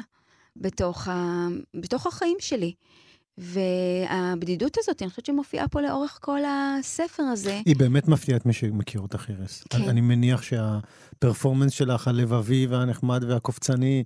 בתוך, 0.56 1.08
ה... 1.08 1.46
בתוך 1.74 2.06
החיים 2.06 2.36
שלי. 2.40 2.72
והבדידות 3.38 4.76
הזאת, 4.78 5.02
אני 5.02 5.10
חושבת 5.10 5.26
שמופיעה 5.26 5.68
פה 5.68 5.80
לאורך 5.80 6.18
כל 6.20 6.40
הספר 6.46 7.22
הזה. 7.22 7.60
היא 7.64 7.76
באמת 7.76 8.08
מפתיעה 8.08 8.36
את 8.36 8.46
מי 8.46 8.52
שמכיר 8.52 9.00
אותך, 9.00 9.26
אירס. 9.28 9.64
כן. 9.70 9.88
אני 9.88 10.00
מניח 10.00 10.42
שהפרפורמנס 10.42 11.72
שלך, 11.72 12.08
הלבבי 12.08 12.66
והנחמד 12.66 13.24
והקופצני, 13.24 14.04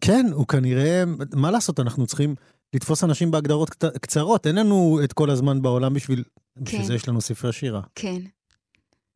כן, 0.00 0.26
הוא 0.32 0.46
כנראה, 0.46 1.04
מה 1.34 1.50
לעשות, 1.50 1.80
אנחנו 1.80 2.06
צריכים 2.06 2.34
לתפוס 2.74 3.04
אנשים 3.04 3.30
בהגדרות 3.30 3.84
קצרות, 4.00 4.46
אין 4.46 4.56
לנו 4.56 5.00
את 5.04 5.12
כל 5.12 5.30
הזמן 5.30 5.62
בעולם 5.62 5.94
בשביל, 5.94 6.24
כן. 6.56 6.64
בשביל 6.64 6.84
זה 6.84 6.94
יש 6.94 7.08
לנו 7.08 7.20
ספרי 7.20 7.52
שירה. 7.52 7.80
כן, 7.94 8.22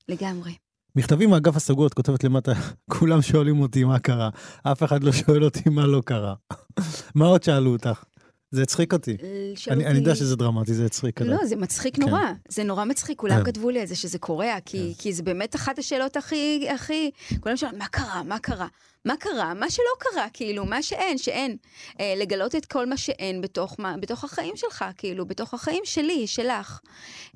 לגמרי. 0.08 0.54
מכתבים 0.96 1.30
מהאגף 1.30 1.56
הסגור, 1.56 1.86
את 1.86 1.94
כותבת 1.94 2.24
למטה, 2.24 2.52
כולם 2.98 3.22
שואלים 3.22 3.60
אותי 3.60 3.84
מה 3.84 3.98
קרה, 3.98 4.30
אף 4.62 4.82
אחד 4.82 5.04
לא 5.04 5.12
שואל 5.12 5.44
אותי 5.44 5.70
מה 5.70 5.86
לא 5.86 6.02
קרה. 6.04 6.34
מה 7.14 7.26
עוד 7.26 7.42
שאלו 7.42 7.72
אותך? 7.72 8.04
זה 8.50 8.62
הצחיק 8.62 8.92
אותי. 8.92 9.16
אני, 9.20 9.54
אותי... 9.74 9.86
אני 9.86 9.98
יודע 9.98 10.14
שזה 10.14 10.36
דרמטי, 10.36 10.74
זה 10.74 10.86
הצחיק. 10.86 11.20
לא, 11.20 11.46
זה 11.46 11.56
מצחיק 11.56 11.96
כן. 11.96 12.02
נורא. 12.02 12.20
זה 12.48 12.64
נורא 12.64 12.84
מצחיק. 12.84 13.18
כולם 13.18 13.38
כן. 13.38 13.44
כתבו 13.44 13.70
לי 13.70 13.80
על 13.80 13.86
זה 13.86 13.96
שזה 13.96 14.18
קורה, 14.18 14.56
כי, 14.64 14.94
כן. 14.96 15.02
כי 15.02 15.12
זה 15.12 15.22
באמת 15.22 15.56
אחת 15.56 15.78
השאלות 15.78 16.16
הכי, 16.16 16.66
הכי... 16.74 17.10
כולם 17.40 17.56
שואלים, 17.56 17.78
מה 17.78 17.86
קרה? 17.86 18.22
מה 18.22 18.38
קרה? 18.38 18.66
מה 19.04 19.16
קרה? 19.16 19.54
מה 19.54 19.70
שלא 19.70 19.84
קרה, 19.98 20.26
כאילו, 20.32 20.64
מה 20.64 20.82
שאין, 20.82 21.18
שאין. 21.18 21.56
אה, 22.00 22.14
לגלות 22.16 22.54
את 22.54 22.66
כל 22.66 22.86
מה 22.86 22.96
שאין 22.96 23.40
בתוך, 23.40 23.76
מה, 23.78 23.96
בתוך 24.00 24.24
החיים 24.24 24.56
שלך, 24.56 24.84
כאילו, 24.96 25.26
בתוך 25.26 25.54
החיים 25.54 25.82
שלי, 25.84 26.26
שלך. 26.26 26.80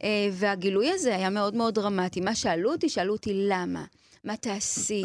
אה, 0.02 0.28
והגילוי 0.32 0.90
הזה 0.90 1.16
היה 1.16 1.30
מאוד 1.30 1.54
מאוד 1.54 1.74
דרמטי. 1.74 2.20
מה 2.20 2.34
שאלו 2.34 2.72
אותי? 2.72 2.88
שאלו 2.88 3.12
אותי 3.12 3.30
למה. 3.34 3.84
מה 4.24 4.36
תעשי, 4.36 5.04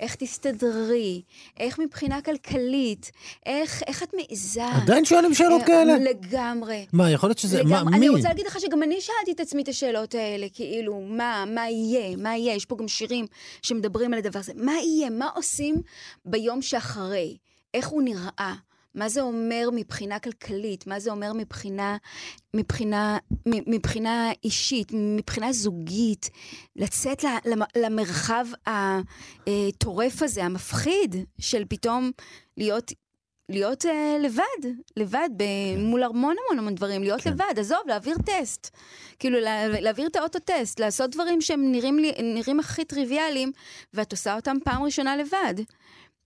איך 0.00 0.14
תסתדרי, 0.14 1.22
איך 1.60 1.78
מבחינה 1.78 2.22
כלכלית, 2.22 3.10
איך, 3.46 3.82
איך 3.86 4.02
את 4.02 4.14
מעיזה. 4.14 4.66
עדיין 4.82 5.04
שואלים 5.04 5.34
שאלות 5.34 5.60
אה, 5.60 5.66
כאלה? 5.66 5.98
לגמרי. 5.98 6.86
מה, 6.92 7.10
יכול 7.10 7.28
להיות 7.28 7.38
שזה, 7.38 7.58
לגמרי, 7.58 7.84
מה, 7.84 7.90
מי? 7.90 7.96
אני 7.96 8.08
רוצה 8.08 8.28
להגיד 8.28 8.46
לך 8.46 8.60
שגם 8.60 8.82
אני 8.82 9.00
שאלתי 9.00 9.32
את 9.32 9.40
עצמי 9.40 9.62
את 9.62 9.68
השאלות 9.68 10.14
האלה, 10.14 10.46
כאילו, 10.54 11.00
מה, 11.00 11.44
מה 11.54 11.68
יהיה, 11.68 12.16
מה 12.16 12.36
יהיה, 12.36 12.54
יש 12.54 12.64
פה 12.64 12.76
גם 12.76 12.88
שירים 12.88 13.26
שמדברים 13.62 14.12
על 14.12 14.18
הדבר 14.18 14.38
הזה, 14.38 14.52
מה 14.56 14.72
יהיה, 14.72 15.10
מה 15.10 15.28
עושים 15.34 15.74
ביום 16.24 16.62
שאחרי, 16.62 17.36
איך 17.74 17.88
הוא 17.88 18.02
נראה. 18.02 18.54
מה 18.96 19.08
זה 19.08 19.20
אומר 19.20 19.68
מבחינה 19.72 20.18
כלכלית, 20.18 20.86
מה 20.86 21.00
זה 21.00 21.10
אומר 21.10 21.32
מבחינה, 21.32 21.96
מבחינה, 22.54 23.18
מבחינה 23.46 24.30
אישית, 24.44 24.88
מבחינה 24.94 25.52
זוגית, 25.52 26.30
לצאת 26.76 27.24
למרחב 27.76 28.46
הטורף 28.66 30.22
הזה, 30.22 30.44
המפחיד, 30.44 31.16
של 31.38 31.64
פתאום 31.68 32.10
להיות 32.56 32.92
להיות 33.48 33.84
uh, 33.84 33.88
לבד, 34.20 34.70
לבד, 34.96 35.28
ב- 35.36 35.42
כן. 35.42 35.80
מול 35.80 36.02
המון 36.02 36.36
המון 36.46 36.58
המון 36.58 36.74
דברים, 36.74 37.02
להיות 37.02 37.20
כן. 37.20 37.30
לבד, 37.32 37.58
עזוב, 37.58 37.78
להעביר 37.86 38.16
טסט. 38.26 38.76
כאילו, 39.18 39.40
לה, 39.40 39.68
להעביר 39.68 40.06
את 40.06 40.16
האוטו-טסט, 40.16 40.80
לעשות 40.80 41.10
דברים 41.10 41.40
שהם 41.40 41.72
נראים, 41.72 41.98
לי, 41.98 42.12
נראים 42.22 42.60
הכי 42.60 42.84
טריוויאליים, 42.84 43.52
ואת 43.94 44.12
עושה 44.12 44.34
אותם 44.34 44.56
פעם 44.64 44.82
ראשונה 44.82 45.16
לבד. 45.16 45.54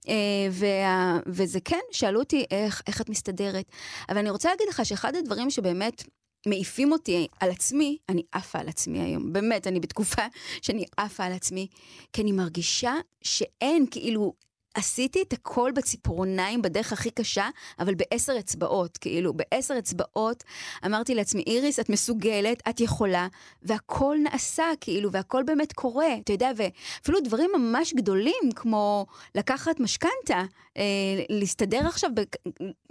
Uh, 0.06 0.10
וה, 0.50 1.18
וזה 1.26 1.60
כן, 1.60 1.80
שאלו 1.92 2.20
אותי 2.20 2.44
איך, 2.50 2.82
איך 2.86 3.00
את 3.00 3.08
מסתדרת. 3.08 3.64
אבל 4.08 4.18
אני 4.18 4.30
רוצה 4.30 4.50
להגיד 4.50 4.68
לך 4.68 4.86
שאחד 4.86 5.16
הדברים 5.16 5.50
שבאמת 5.50 6.02
מעיפים 6.46 6.92
אותי 6.92 7.28
על 7.40 7.50
עצמי, 7.50 7.98
אני 8.08 8.22
עפה 8.32 8.58
על 8.58 8.68
עצמי 8.68 9.00
היום, 9.00 9.32
באמת, 9.32 9.66
אני 9.66 9.80
בתקופה 9.80 10.22
שאני 10.62 10.84
עפה 10.96 11.24
על 11.24 11.32
עצמי, 11.32 11.66
כי 12.12 12.22
אני 12.22 12.32
מרגישה 12.32 12.94
שאין, 13.22 13.86
כאילו, 13.90 14.32
עשיתי 14.74 15.22
את 15.22 15.32
הכל 15.32 15.70
בציפורניים 15.74 16.62
בדרך 16.62 16.92
הכי 16.92 17.10
קשה, 17.10 17.48
אבל 17.78 17.94
בעשר 17.94 18.32
אצבעות, 18.38 18.98
כאילו, 18.98 19.32
בעשר 19.32 19.74
אצבעות 19.78 20.44
אמרתי 20.86 21.14
לעצמי, 21.14 21.44
איריס, 21.46 21.80
את 21.80 21.88
מסוגלת, 21.90 22.62
את 22.68 22.80
יכולה, 22.80 23.28
והכל 23.62 24.16
נעשה, 24.22 24.64
כאילו, 24.80 25.12
והכל 25.12 25.42
באמת 25.46 25.72
קורה, 25.72 26.14
אתה 26.24 26.32
יודע, 26.32 26.50
ואפילו 26.56 27.20
דברים 27.20 27.50
ממש 27.56 27.94
גדולים, 27.94 28.50
כמו 28.54 29.06
לקחת 29.34 29.80
משכנתה, 29.80 30.44
אה, 30.76 30.82
להסתדר 31.28 31.86
עכשיו, 31.86 32.10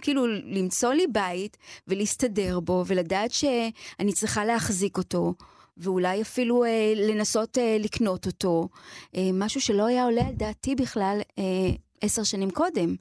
כאילו, 0.01 0.27
למצוא 0.27 0.93
לי 0.93 1.07
בית 1.07 1.57
ולהסתדר 1.87 2.59
בו, 2.59 2.83
ולדעת 2.87 3.31
שאני 3.31 4.13
צריכה 4.13 4.45
להחזיק 4.45 4.97
אותו. 4.97 5.33
ואולי 5.79 6.21
אפילו 6.21 6.63
אה, 6.63 6.93
לנסות 6.95 7.57
אה, 7.57 7.77
לקנות 7.79 8.25
אותו, 8.25 8.69
אה, 9.15 9.29
משהו 9.33 9.61
שלא 9.61 9.85
היה 9.85 10.03
עולה 10.03 10.27
על 10.27 10.33
דעתי 10.33 10.75
בכלל 10.75 11.21
אה, 11.39 11.43
עשר 12.01 12.23
שנים 12.23 12.51
קודם. 12.51 12.95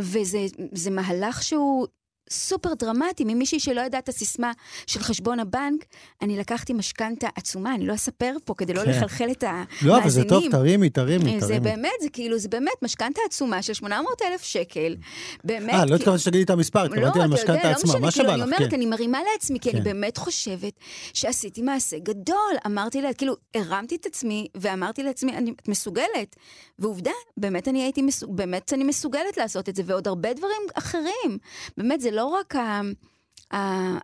וזה 0.00 0.90
מהלך 0.90 1.42
שהוא 1.42 1.86
סופר 2.30 2.74
דרמטי, 2.78 3.24
ממישהי 3.24 3.60
שלא 3.60 3.80
ידעה 3.80 4.00
את 4.00 4.08
הסיסמה 4.08 4.52
של 4.86 5.00
חשבון 5.00 5.40
הבנק, 5.40 5.84
אני 6.22 6.38
לקחתי 6.38 6.72
משכנתה 6.72 7.28
עצומה, 7.36 7.74
אני 7.74 7.86
לא 7.86 7.94
אספר 7.94 8.36
פה 8.44 8.54
כדי 8.54 8.74
לא 8.74 8.84
כן. 8.84 8.90
לחלחל 8.90 9.30
את 9.30 9.42
המאזינים. 9.42 9.66
לא, 9.82 9.98
אבל 9.98 10.10
זה 10.10 10.24
טוב, 10.24 10.44
תרימי, 10.50 10.90
תרימי, 10.90 11.40
זה 11.40 11.46
תרימי. 11.46 11.60
באמת, 11.60 11.90
זה 12.02 12.08
כאילו, 12.08 12.38
זה 12.38 12.48
באמת 12.48 12.82
משכנתה 12.82 13.20
עצומה 13.26 13.62
של 13.62 13.74
800 13.74 14.22
אלף 14.22 14.42
שקל. 14.42 14.96
באמת. 15.44 15.74
אה, 15.74 15.84
לא 15.84 15.94
התכוונתי 15.94 16.22
שתגידי 16.22 16.42
את 16.42 16.50
המספר, 16.50 16.80
לא, 16.80 16.84
התכוונתי 16.84 17.18
על 17.18 17.24
אתה 17.24 17.34
המשכנתה 17.34 17.68
לא 17.68 17.74
עצמה, 17.74 17.92
מה 17.92 17.98
כאילו, 17.98 18.10
שבא 18.10 18.34
אני 18.34 18.40
לך, 18.40 18.46
אומרת, 18.46 18.70
כן. 18.70 18.76
אני 18.76 18.86
מרימה 18.86 19.18
לעצמי, 19.32 19.60
כי 19.60 19.70
אני 19.70 19.78
כן. 19.78 19.84
באמת 19.84 20.16
חושבת 20.16 20.72
שעשיתי 21.12 21.62
מעשה 21.62 21.98
גדול. 21.98 22.54
אמרתי 22.66 23.02
לה, 23.02 23.12
כאילו, 23.12 23.36
הרמתי 23.54 23.96
את 23.96 24.06
עצמי 24.06 24.48
ואמרתי 24.54 25.02
לעצמי, 25.02 25.36
אני, 25.36 25.52
את 25.62 25.68
מסוגלת. 25.68 26.36
ועובדה, 26.78 27.10
באמת 27.36 27.68
אני 27.68 27.82
הייתי, 27.82 28.02
מסוג, 28.02 28.36
באמת 28.36 28.72
אני 28.72 28.84
מסוגלת 28.84 29.36
לעשות 29.36 29.68
את 29.68 29.76
זה, 29.76 29.82
ועוד 29.86 30.08
הרבה 30.08 30.32
דברים 30.32 30.62
אחרים. 30.74 31.38
באמת, 31.76 32.00
זה 32.00 32.10
לא 32.14 32.24
רק 32.26 32.54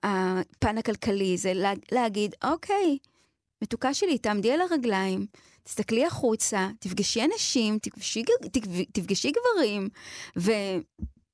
הפן 0.02 0.78
הכלכלי, 0.78 1.36
זה 1.38 1.52
לה, 1.54 1.72
להגיד, 1.92 2.34
אוקיי, 2.44 2.98
מתוקה 3.62 3.94
שלי, 3.94 4.18
תעמדי 4.18 4.52
על 4.52 4.60
הרגליים. 4.60 5.26
תסתכלי 5.64 6.06
החוצה, 6.06 6.68
תפגשי 6.78 7.20
אנשים, 7.24 7.78
תפגשי, 7.78 8.22
תפגשי 8.92 9.32
גברים, 9.32 9.88
ו, 10.38 10.50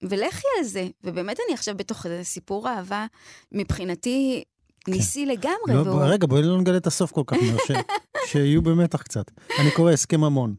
ולכי 0.02 0.47
על 0.59 0.64
זה. 0.64 0.88
ובאמת 1.04 1.37
אני 1.47 1.54
עכשיו 1.54 1.76
בתוך 1.76 2.06
איזה 2.06 2.25
סיפור 2.25 2.68
אהבה, 2.68 3.06
מבחינתי 3.52 4.45
ניסי 4.88 5.26
לגמרי. 5.26 5.75
לא, 5.75 5.80
והוא- 5.80 6.02
רגע, 6.04 6.26
בואי 6.26 6.42
לא 6.42 6.61
נגלה 6.61 6.76
את 6.76 6.87
הסוף 6.87 7.12
כל 7.12 7.23
כך 7.26 7.37
מהר, 7.42 7.56
ש- 7.66 7.71
שיהיו 8.33 8.62
במתח 8.62 9.02
קצת. 9.02 9.30
אני 9.61 9.71
קורא 9.71 9.92
הסכם 9.92 10.21
ממון. 10.21 10.54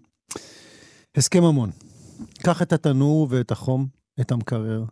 הסכם 1.18 1.44
ממון. 1.44 1.72
קח 2.44 2.62
את 2.62 2.74
התנור 2.74 3.28
ואת 3.30 3.52
החום, 3.52 3.88
את 4.22 4.32
המקרר, 4.32 4.84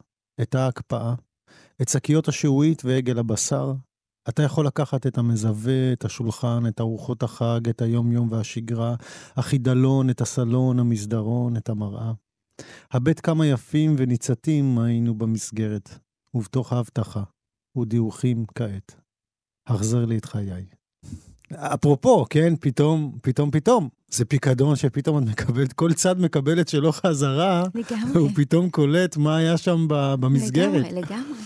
את 0.41 0.55
ההקפאה, 0.55 1.13
את 1.81 1.89
שקיות 1.89 2.27
השעועית 2.27 2.85
ועגל 2.85 3.19
הבשר. 3.19 3.73
אתה 4.29 4.43
יכול 4.43 4.67
לקחת 4.67 5.07
את 5.07 5.17
המזווה, 5.17 5.93
את 5.93 6.05
השולחן, 6.05 6.67
את 6.67 6.79
ארוחות 6.79 7.23
החג, 7.23 7.69
את 7.69 7.81
היום-יום 7.81 8.31
והשגרה, 8.31 8.95
החידלון, 9.35 10.09
את 10.09 10.21
הסלון, 10.21 10.79
המסדרון, 10.79 11.57
את 11.57 11.69
המראה. 11.69 12.11
הבט 12.91 13.19
כמה 13.23 13.45
יפים 13.45 13.95
וניצתים 13.97 14.79
היינו 14.79 15.15
במסגרת, 15.15 15.89
ובתוך 16.33 16.73
ההבטחה, 16.73 17.23
ודיווחים 17.77 18.45
כעת. 18.55 18.95
החזר 19.67 20.05
לי 20.05 20.17
את 20.17 20.25
חיי. 20.25 20.65
אפרופו, 21.53 22.25
כן, 22.29 22.55
פתאום, 22.55 23.17
פתאום, 23.21 23.51
פתאום, 23.51 23.89
זה 24.09 24.25
פיקדון 24.25 24.75
שפתאום 24.75 25.23
את 25.23 25.29
מקבלת, 25.29 25.73
כל 25.73 25.93
צד 25.93 26.19
מקבלת 26.19 26.67
שלא 26.67 26.91
חזרה, 26.91 27.63
לגמרי. 27.75 28.19
הוא 28.19 28.29
פתאום 28.35 28.69
קולט 28.69 29.17
מה 29.17 29.37
היה 29.37 29.57
שם 29.57 29.85
במסגרת. 29.89 30.73
לגמרי, 30.73 31.01
לגמרי. 31.01 31.39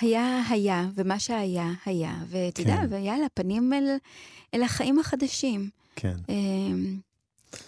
היה, 0.00 0.42
היה, 0.48 0.88
ומה 0.94 1.18
שהיה, 1.18 1.72
היה. 1.84 2.14
ואתה 2.28 2.60
יודע, 2.60 2.76
כן. 2.76 2.86
ויאללה, 2.90 3.26
פנים 3.34 3.72
אל, 3.72 3.96
אל 4.54 4.62
החיים 4.62 4.98
החדשים. 4.98 5.70
כן. 5.96 6.14
אמ, 6.28 6.96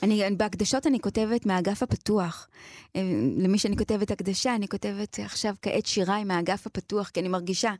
אני, 0.02 0.22
בהקדשות 0.36 0.86
אני 0.86 1.00
כותבת 1.00 1.46
מהאגף 1.46 1.82
הפתוח. 1.82 2.48
אמ, 2.94 3.34
למי 3.38 3.58
שאני 3.58 3.76
כותבת 3.76 4.10
הקדשה, 4.10 4.54
אני 4.54 4.68
כותבת 4.68 5.18
עכשיו 5.18 5.54
כעת 5.62 5.86
שיריי 5.86 6.24
מהאגף 6.24 6.66
הפתוח, 6.66 7.08
כי 7.08 7.20
אני 7.20 7.28
מרגישה 7.28 7.72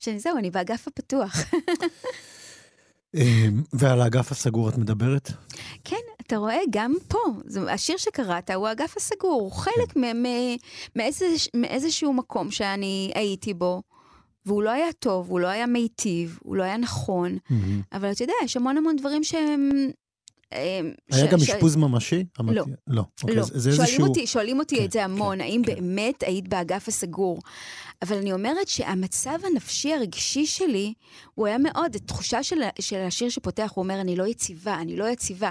שזהו, 0.00 0.38
אני 0.38 0.50
באגף 0.50 0.88
הפתוח. 0.88 1.36
אמ, 3.14 3.62
ועל 3.72 4.00
האגף 4.00 4.32
הסגור 4.32 4.68
את 4.68 4.78
מדברת? 4.78 5.30
כן, 5.84 5.96
אתה 6.26 6.36
רואה, 6.36 6.58
גם 6.70 6.94
פה, 7.08 7.18
השיר 7.68 7.96
שקראת 7.96 8.50
הוא 8.50 8.68
האגף 8.68 8.96
הסגור, 8.96 9.40
הוא 9.40 9.52
חלק 9.52 9.96
מ- 9.96 10.56
מאיזה, 10.96 11.26
מאיזשהו 11.56 12.12
מקום 12.12 12.50
שאני 12.50 13.12
הייתי 13.14 13.54
בו, 13.54 13.82
והוא 14.46 14.62
לא 14.62 14.70
היה 14.70 14.92
טוב, 14.98 15.30
הוא 15.30 15.40
לא 15.40 15.46
היה 15.46 15.66
מיטיב, 15.66 16.38
הוא 16.42 16.56
לא 16.56 16.62
היה 16.62 16.76
נכון. 16.76 17.38
אבל 17.92 18.10
אתה 18.12 18.22
יודע, 18.22 18.32
יש 18.44 18.56
המון 18.56 18.76
המון 18.76 18.96
דברים 18.96 19.24
שהם... 19.24 19.70
אמ, 20.54 20.92
היה 21.12 21.26
גם 21.26 21.38
אשפוז 21.38 21.76
ממשי? 21.76 22.24
לא. 22.40 22.64
לא. 22.86 23.02
אוקיי, 23.22 23.36
לא, 23.36 23.42
זה 23.42 23.72
שואלים. 23.72 24.02
אותי, 24.02 24.26
שואלים 24.26 24.58
אותי 24.58 24.76
כן, 24.76 24.84
את 24.84 24.92
זה 24.92 25.04
המון, 25.04 25.36
כן, 25.36 25.40
האם 25.40 25.62
כן. 25.66 25.74
באמת 25.74 26.22
היית 26.22 26.48
באגף 26.48 26.88
הסגור? 26.88 27.40
אבל 28.02 28.16
אני 28.16 28.32
אומרת 28.32 28.68
שהמצב 28.68 29.38
הנפשי 29.52 29.92
הרגשי 29.92 30.46
שלי, 30.46 30.92
הוא 31.34 31.46
היה 31.46 31.58
מאוד, 31.58 31.94
התחושה 31.94 32.42
של, 32.42 32.56
של 32.80 32.96
השיר 32.96 33.28
שפותח, 33.28 33.72
הוא 33.74 33.82
אומר, 33.82 34.00
אני 34.00 34.16
לא 34.16 34.26
יציבה, 34.26 34.74
אני 34.74 34.96
לא 34.96 35.08
יציבה. 35.08 35.50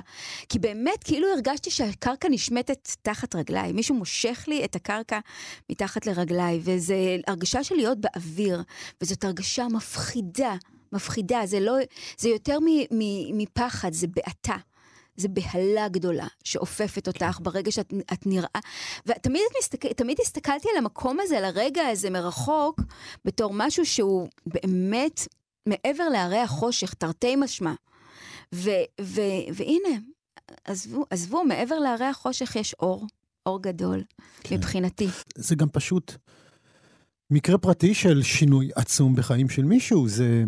כי 0.50 0.60
באמת, 0.60 1.04
כאילו 1.04 1.28
הרגשתי 1.36 1.72
שהקרקע 1.72 2.28
נשמטת 2.30 2.90
תחת 3.02 3.36
רגליי, 3.36 3.72
מישהו 3.74 3.96
מושך 3.96 4.46
לי 4.48 4.66
את 4.66 4.76
הקרקע 4.76 5.20
מתחת 5.72 6.06
לרגליי, 6.06 6.60
וזו 6.64 6.94
הרגשה 7.28 7.64
של 7.64 7.76
להיות 7.76 7.98
באוויר, 8.02 8.64
וזאת 9.02 9.24
הרגשה 9.24 9.68
מפחידה, 9.68 10.56
מפחידה, 10.92 11.42
זה 11.46 11.60
לא, 11.60 11.74
זה 12.18 12.30
יותר 12.30 12.60
מ- 12.60 12.98
מ- 13.00 13.38
מפחד, 13.38 13.94
זה 13.94 14.08
בעתה. 14.08 14.56
זה 15.20 15.28
בהלה 15.28 15.88
גדולה 15.88 16.28
שאופפת 16.44 17.08
אותך 17.08 17.40
ברגע 17.42 17.72
שאת 17.72 17.94
את 18.14 18.26
נראה. 18.26 18.60
ותמיד 19.06 19.42
מסתכל, 19.60 19.94
תמיד 19.94 20.18
הסתכלתי 20.22 20.68
על 20.72 20.78
המקום 20.78 21.18
הזה, 21.22 21.38
על 21.38 21.46
הרגע 21.46 21.88
הזה 21.88 22.10
מרחוק, 22.10 22.82
בתור 23.26 23.52
משהו 23.54 23.86
שהוא 23.86 24.28
באמת 24.46 25.28
מעבר 25.66 26.10
להרי 26.10 26.40
החושך, 26.40 26.94
תרתי 26.94 27.36
משמע. 27.36 27.74
ו, 28.56 28.70
ו, 29.02 29.22
והנה, 29.54 29.98
עזבו, 30.64 31.06
עזבו, 31.10 31.44
מעבר 31.44 31.80
להרי 31.80 32.06
החושך 32.06 32.56
יש 32.56 32.74
אור, 32.74 33.08
אור 33.46 33.62
גדול, 33.62 34.04
כן. 34.44 34.56
מבחינתי. 34.56 35.08
זה 35.36 35.56
גם 35.56 35.70
פשוט 35.70 36.14
מקרה 37.32 37.58
פרטי 37.58 37.94
של 37.94 38.24
שינוי 38.24 38.70
עצום 38.76 39.16
בחיים 39.16 39.50
של 39.50 39.64
מישהו. 39.64 40.08
זה... 40.08 40.44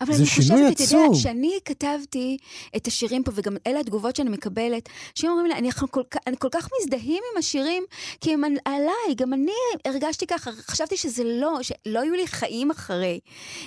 אבל 0.00 0.12
זה 0.12 0.18
אני 0.18 0.26
חושבת, 0.26 0.80
אתה 0.80 0.96
יודע. 0.96 1.18
כשאני 1.18 1.58
כתבתי 1.64 2.36
את 2.76 2.86
השירים 2.86 3.22
פה, 3.22 3.32
וגם 3.34 3.56
אלה 3.66 3.80
התגובות 3.80 4.16
שאני 4.16 4.30
מקבלת, 4.30 4.88
אנשים 5.16 5.30
אומרים 5.30 5.46
לי, 5.46 5.54
אני 5.54 5.70
כל, 5.72 6.02
אני 6.26 6.36
כל 6.38 6.48
כך 6.52 6.68
מזדהים 6.80 7.22
עם 7.32 7.38
השירים, 7.38 7.84
כי 8.20 8.32
הם 8.34 8.44
על- 8.44 8.56
עליי, 8.64 9.14
גם 9.16 9.32
אני 9.32 9.52
הרגשתי 9.84 10.26
ככה, 10.26 10.50
חשבתי 10.52 10.96
שזה 10.96 11.24
לא, 11.24 11.58
שלא 11.62 12.00
היו 12.00 12.14
לי 12.14 12.26
חיים 12.26 12.70
אחרי. 12.70 13.20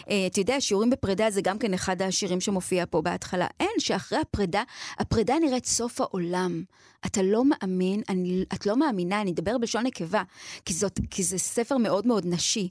אה, 0.09 0.27
אתה 0.27 0.39
יודע, 0.39 0.61
שיעורים 0.61 0.89
בפרידה 0.89 1.29
זה 1.31 1.41
גם 1.41 1.57
כן 1.57 1.73
אחד 1.73 2.01
השירים 2.01 2.41
שמופיע 2.41 2.85
פה 2.89 3.01
בהתחלה. 3.01 3.47
אין, 3.59 3.69
שאחרי 3.79 4.19
הפרידה, 4.19 4.63
הפרידה 4.99 5.35
נראית 5.41 5.65
סוף 5.65 6.01
העולם. 6.01 6.63
אתה 7.05 7.21
לא 7.21 7.43
מאמין, 7.45 8.01
אני, 8.09 8.43
את 8.53 8.65
לא 8.65 8.77
מאמינה, 8.77 9.21
אני 9.21 9.31
אדבר 9.31 9.57
בלשון 9.57 9.83
נקבה, 9.85 10.23
כי, 10.65 10.73
זאת, 10.73 10.99
כי 11.09 11.23
זה 11.23 11.37
ספר 11.37 11.77
מאוד 11.77 12.07
מאוד 12.07 12.25
נשי. 12.25 12.69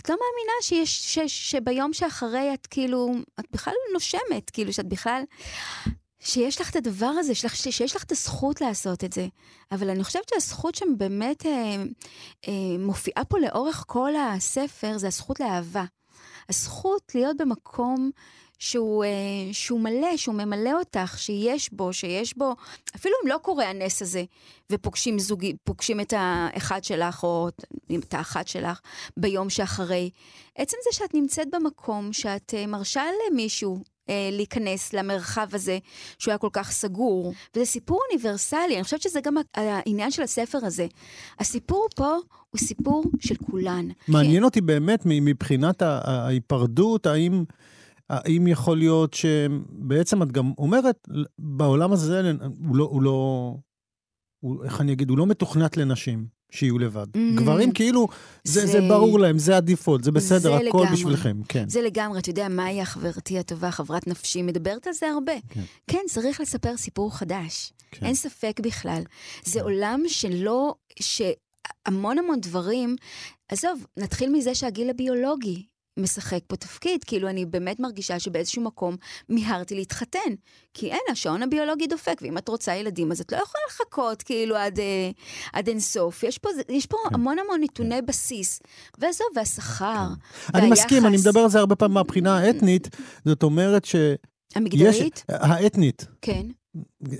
את 0.00 0.08
לא 0.08 0.16
מאמינה 0.16 0.52
שיש, 0.62 1.14
ש, 1.14 1.18
שביום 1.50 1.92
שאחרי 1.92 2.54
את 2.54 2.66
כאילו, 2.66 3.14
את 3.40 3.44
בכלל 3.52 3.74
נושמת, 3.92 4.50
כאילו 4.50 4.72
שאת 4.72 4.88
בכלל, 4.88 5.22
שיש 6.20 6.60
לך 6.60 6.70
את 6.70 6.76
הדבר 6.76 7.06
הזה, 7.06 7.34
שיש 7.34 7.44
לך, 7.44 7.56
שיש 7.56 7.96
לך 7.96 8.04
את 8.04 8.12
הזכות 8.12 8.60
לעשות 8.60 9.04
את 9.04 9.12
זה. 9.12 9.26
אבל 9.72 9.90
אני 9.90 10.04
חושבת 10.04 10.28
שהזכות 10.28 10.74
שם 10.74 10.88
באמת 10.96 11.46
אה, 11.46 11.76
אה, 12.48 12.78
מופיעה 12.78 13.24
פה 13.24 13.38
לאורך 13.38 13.84
כל 13.86 14.16
הספר, 14.16 14.98
זה 14.98 15.06
הזכות 15.06 15.40
לאהבה. 15.40 15.84
הזכות 16.48 17.12
להיות 17.14 17.36
במקום 17.36 18.10
שהוא, 18.60 19.04
אה, 19.04 19.08
שהוא 19.52 19.80
מלא, 19.80 20.16
שהוא 20.16 20.34
ממלא 20.34 20.78
אותך, 20.78 21.18
שיש 21.18 21.72
בו, 21.72 21.92
שיש 21.92 22.36
בו, 22.36 22.54
אפילו 22.96 23.14
אם 23.24 23.28
לא 23.28 23.38
קורה 23.42 23.70
הנס 23.70 24.02
הזה, 24.02 24.24
ופוגשים 24.72 25.18
זוגי, 25.18 25.56
פוגשים 25.64 26.00
את 26.00 26.14
האחד 26.16 26.84
שלך, 26.84 27.24
או 27.24 27.48
את 27.98 28.14
האחת 28.14 28.48
שלך, 28.48 28.80
ביום 29.16 29.50
שאחרי. 29.50 30.10
עצם 30.56 30.76
זה 30.84 30.98
שאת 30.98 31.14
נמצאת 31.14 31.46
במקום, 31.52 32.12
שאת 32.12 32.54
אה, 32.56 32.66
מרשה 32.66 33.02
למישהו 33.30 33.78
אה, 34.08 34.28
להיכנס 34.32 34.92
למרחב 34.92 35.48
הזה, 35.52 35.78
שהוא 36.18 36.32
היה 36.32 36.38
כל 36.38 36.48
כך 36.52 36.70
סגור. 36.70 37.32
וזה 37.54 37.64
סיפור 37.64 38.00
אוניברסלי, 38.10 38.74
אני 38.74 38.84
חושבת 38.84 39.02
שזה 39.02 39.20
גם 39.20 39.36
העניין 39.54 40.10
של 40.10 40.22
הספר 40.22 40.58
הזה. 40.62 40.86
הסיפור 41.38 41.86
פה 41.96 42.16
הוא 42.50 42.58
סיפור 42.58 43.04
של 43.20 43.34
כולן. 43.50 43.88
מעניין 44.08 44.38
כן. 44.38 44.44
אותי 44.44 44.60
באמת 44.60 45.00
מבחינת 45.04 45.82
ההיפרדות, 45.82 47.06
האם... 47.06 47.44
האם 48.10 48.46
יכול 48.46 48.78
להיות 48.78 49.14
שבעצם 49.14 50.22
את 50.22 50.32
גם 50.32 50.52
אומרת, 50.58 51.08
בעולם 51.38 51.92
הזה 51.92 52.32
הוא 52.58 52.76
לא, 52.76 52.84
הוא 52.84 53.02
לא, 53.02 53.56
הוא, 54.40 54.64
איך 54.64 54.80
אני 54.80 54.92
אגיד, 54.92 55.10
הוא 55.10 55.18
לא 55.18 55.26
מתוכנת 55.26 55.76
לנשים 55.76 56.26
שיהיו 56.50 56.78
לבד. 56.78 57.06
Mm-hmm. 57.06 57.36
גברים 57.40 57.72
כאילו, 57.72 58.08
זה, 58.44 58.60
זה... 58.60 58.72
זה 58.72 58.80
ברור 58.88 59.18
להם, 59.18 59.38
זה 59.38 59.56
הדיפולט, 59.56 60.04
זה 60.04 60.12
בסדר, 60.12 60.38
זה 60.38 60.56
הכל 60.56 60.78
לגמרי. 60.78 60.92
בשבילכם, 60.92 61.40
כן. 61.48 61.68
זה 61.68 61.82
לגמרי, 61.82 62.18
אתה 62.18 62.30
יודע, 62.30 62.48
מאיה, 62.48 62.84
חברתי 62.84 63.38
הטובה, 63.38 63.70
חברת 63.70 64.06
נפשי, 64.06 64.42
מדברת 64.42 64.86
על 64.86 64.92
זה 64.92 65.06
הרבה. 65.10 65.32
כן, 65.48 65.60
כן 65.86 66.02
צריך 66.08 66.40
לספר 66.40 66.76
סיפור 66.76 67.16
חדש. 67.16 67.72
כן. 67.90 68.06
אין 68.06 68.14
ספק 68.14 68.60
בכלל. 68.62 69.02
זה 69.44 69.58
כן. 69.58 69.64
עולם 69.64 70.02
שלא, 70.08 70.74
שהמון 71.00 72.18
המון 72.18 72.40
דברים, 72.40 72.96
עזוב, 73.48 73.86
נתחיל 73.96 74.30
מזה 74.32 74.54
שהגיל 74.54 74.90
הביולוגי 74.90 75.69
משחק 76.02 76.40
פה 76.46 76.56
תפקיד. 76.56 77.04
כאילו, 77.04 77.28
אני 77.28 77.46
באמת 77.46 77.80
מרגישה 77.80 78.18
שבאיזשהו 78.18 78.62
מקום 78.62 78.96
מיהרתי 79.28 79.74
להתחתן. 79.74 80.30
כי 80.74 80.90
אין, 80.90 81.00
השעון 81.10 81.42
הביולוגי 81.42 81.86
דופק, 81.86 82.18
ואם 82.22 82.38
את 82.38 82.48
רוצה 82.48 82.74
ילדים, 82.74 83.12
אז 83.12 83.20
את 83.20 83.32
לא 83.32 83.36
יכולה 83.36 83.64
לחכות 83.68 84.22
כאילו 84.22 84.56
עד, 84.56 84.78
אה, 84.78 85.10
עד 85.52 85.68
אינסוף. 85.68 86.22
יש 86.22 86.38
פה, 86.38 86.48
יש 86.68 86.86
פה 86.86 86.96
כן. 87.08 87.14
המון 87.14 87.38
המון 87.38 87.60
נתוני 87.60 87.94
כן. 87.94 88.06
בסיס. 88.06 88.60
ועזוב, 88.98 89.26
והשכר, 89.36 89.84
כן. 89.84 90.52
והיחס. 90.54 90.54
אני 90.54 90.70
מסכים, 90.70 91.06
אני 91.06 91.16
מדבר 91.16 91.40
על 91.40 91.50
זה 91.50 91.58
הרבה 91.58 91.76
פעמים 91.76 91.94
מהבחינה 91.94 92.38
האתנית. 92.38 92.88
זאת 93.24 93.42
אומרת 93.42 93.84
ש... 93.84 93.96
המגדרית? 94.54 95.24
יש, 95.30 95.36
האתנית. 95.40 96.06
כן. 96.22 96.46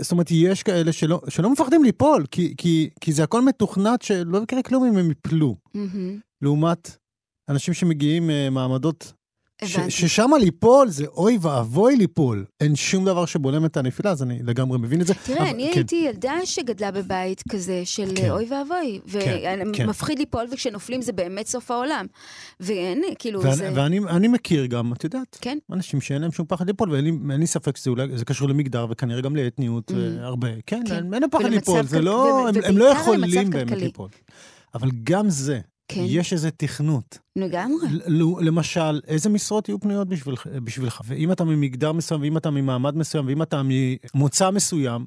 זאת 0.01 0.12
אומרת, 0.12 0.31
יש 0.31 0.62
כאלה 0.62 0.93
שלא, 0.93 1.21
שלא 1.29 1.51
מפחדים 1.51 1.85
ליפול, 1.85 2.27
כי, 2.31 2.55
כי, 2.57 2.90
כי 3.01 3.12
זה 3.12 3.25
הכל 3.25 3.43
מתוכנת 3.43 4.03
שלא 4.03 4.38
יקרה 4.43 4.62
כלום 4.62 4.85
אם 4.85 4.97
הם 4.97 5.11
יפלו. 5.11 5.57
Mm-hmm. 5.77 6.21
לעומת 6.43 6.97
אנשים 7.51 7.75
שמגיעים 7.75 8.31
uh, 8.31 8.51
מעמדות, 8.51 9.13
ששם 9.89 10.31
ליפול 10.41 10.89
זה 10.89 11.07
אוי 11.07 11.39
ואבוי 11.41 11.97
ליפול. 11.97 12.45
אין 12.61 12.77
שום 12.77 13.05
דבר 13.05 13.27
שבולם 13.27 13.65
את 13.65 13.77
הנפילה, 13.77 14.11
אז 14.11 14.23
אני 14.23 14.39
לגמרי 14.43 14.79
מבין 14.79 15.01
את 15.01 15.07
זה. 15.07 15.15
תראה, 15.15 15.39
אבל, 15.39 15.49
אני 15.49 15.71
כן. 15.73 15.79
הייתי 15.79 15.97
ילדה 15.97 16.35
שגדלה 16.45 16.91
בבית 16.91 17.43
כזה 17.51 17.83
של 17.85 18.13
כן. 18.15 18.31
אוי 18.31 18.47
ואבוי, 18.51 19.01
ומפחיד 19.07 20.09
כן, 20.09 20.15
כן. 20.15 20.19
ליפול, 20.19 20.47
וכשנופלים 20.53 21.03
זה 21.03 21.13
באמת 21.13 21.47
סוף 21.47 21.71
העולם. 21.71 22.07
ואין, 22.61 23.03
כאילו, 23.19 23.43
ואני, 23.43 23.57
זה... 23.57 23.71
ואני 23.75 24.29
מכיר 24.29 24.67
גם, 24.67 24.93
את 24.93 25.05
יודעת, 25.05 25.39
כן. 25.41 25.59
אנשים 25.73 26.01
שאין 26.01 26.23
להם 26.23 26.33
שום 26.33 26.47
פחד 26.49 26.67
ליפול, 26.67 26.91
ואין 26.91 27.05
לי, 27.05 27.39
לי 27.39 27.47
ספק 27.47 27.77
שזה 27.77 27.91
אולי, 27.91 28.19
זה 28.19 28.25
קשור 28.25 28.49
למגדר, 28.49 28.87
וכנראה 28.91 29.21
גם 29.21 29.37
לאתניות, 29.37 29.91
mm-hmm. 29.91 30.21
הרבה. 30.21 30.49
כן, 30.67 30.83
כן. 30.87 30.95
אין 30.95 31.23
להם 31.23 31.31
פחד 31.31 31.45
ליפול, 31.45 31.83
זה 31.83 32.01
לא, 32.01 32.49
הם, 32.49 32.55
הם 32.65 32.79
לא 32.79 32.85
יכולים 32.85 33.51
באמת 33.51 33.79
ליפול. 33.79 34.09
אבל 34.75 34.89
גם 35.05 35.31
זה, 35.31 35.61
כן. 35.94 36.05
יש 36.07 36.33
איזה 36.33 36.50
תכנות. 36.50 37.18
לגמרי. 37.37 37.88
למשל, 38.40 39.00
איזה 39.07 39.29
משרות 39.29 39.68
יהיו 39.68 39.81
פנויות 39.81 40.09
בשביל, 40.09 40.35
בשבילך? 40.64 41.00
ואם 41.05 41.33
אתה 41.33 41.44
ממגדר 41.44 41.92
מסוים, 41.92 42.20
ואם 42.20 42.37
אתה 42.37 42.50
ממעמד 42.50 42.96
מסוים, 42.96 43.26
ואם 43.26 43.42
אתה 43.42 43.62
ממוצא 44.14 44.50
מסוים, 44.50 45.05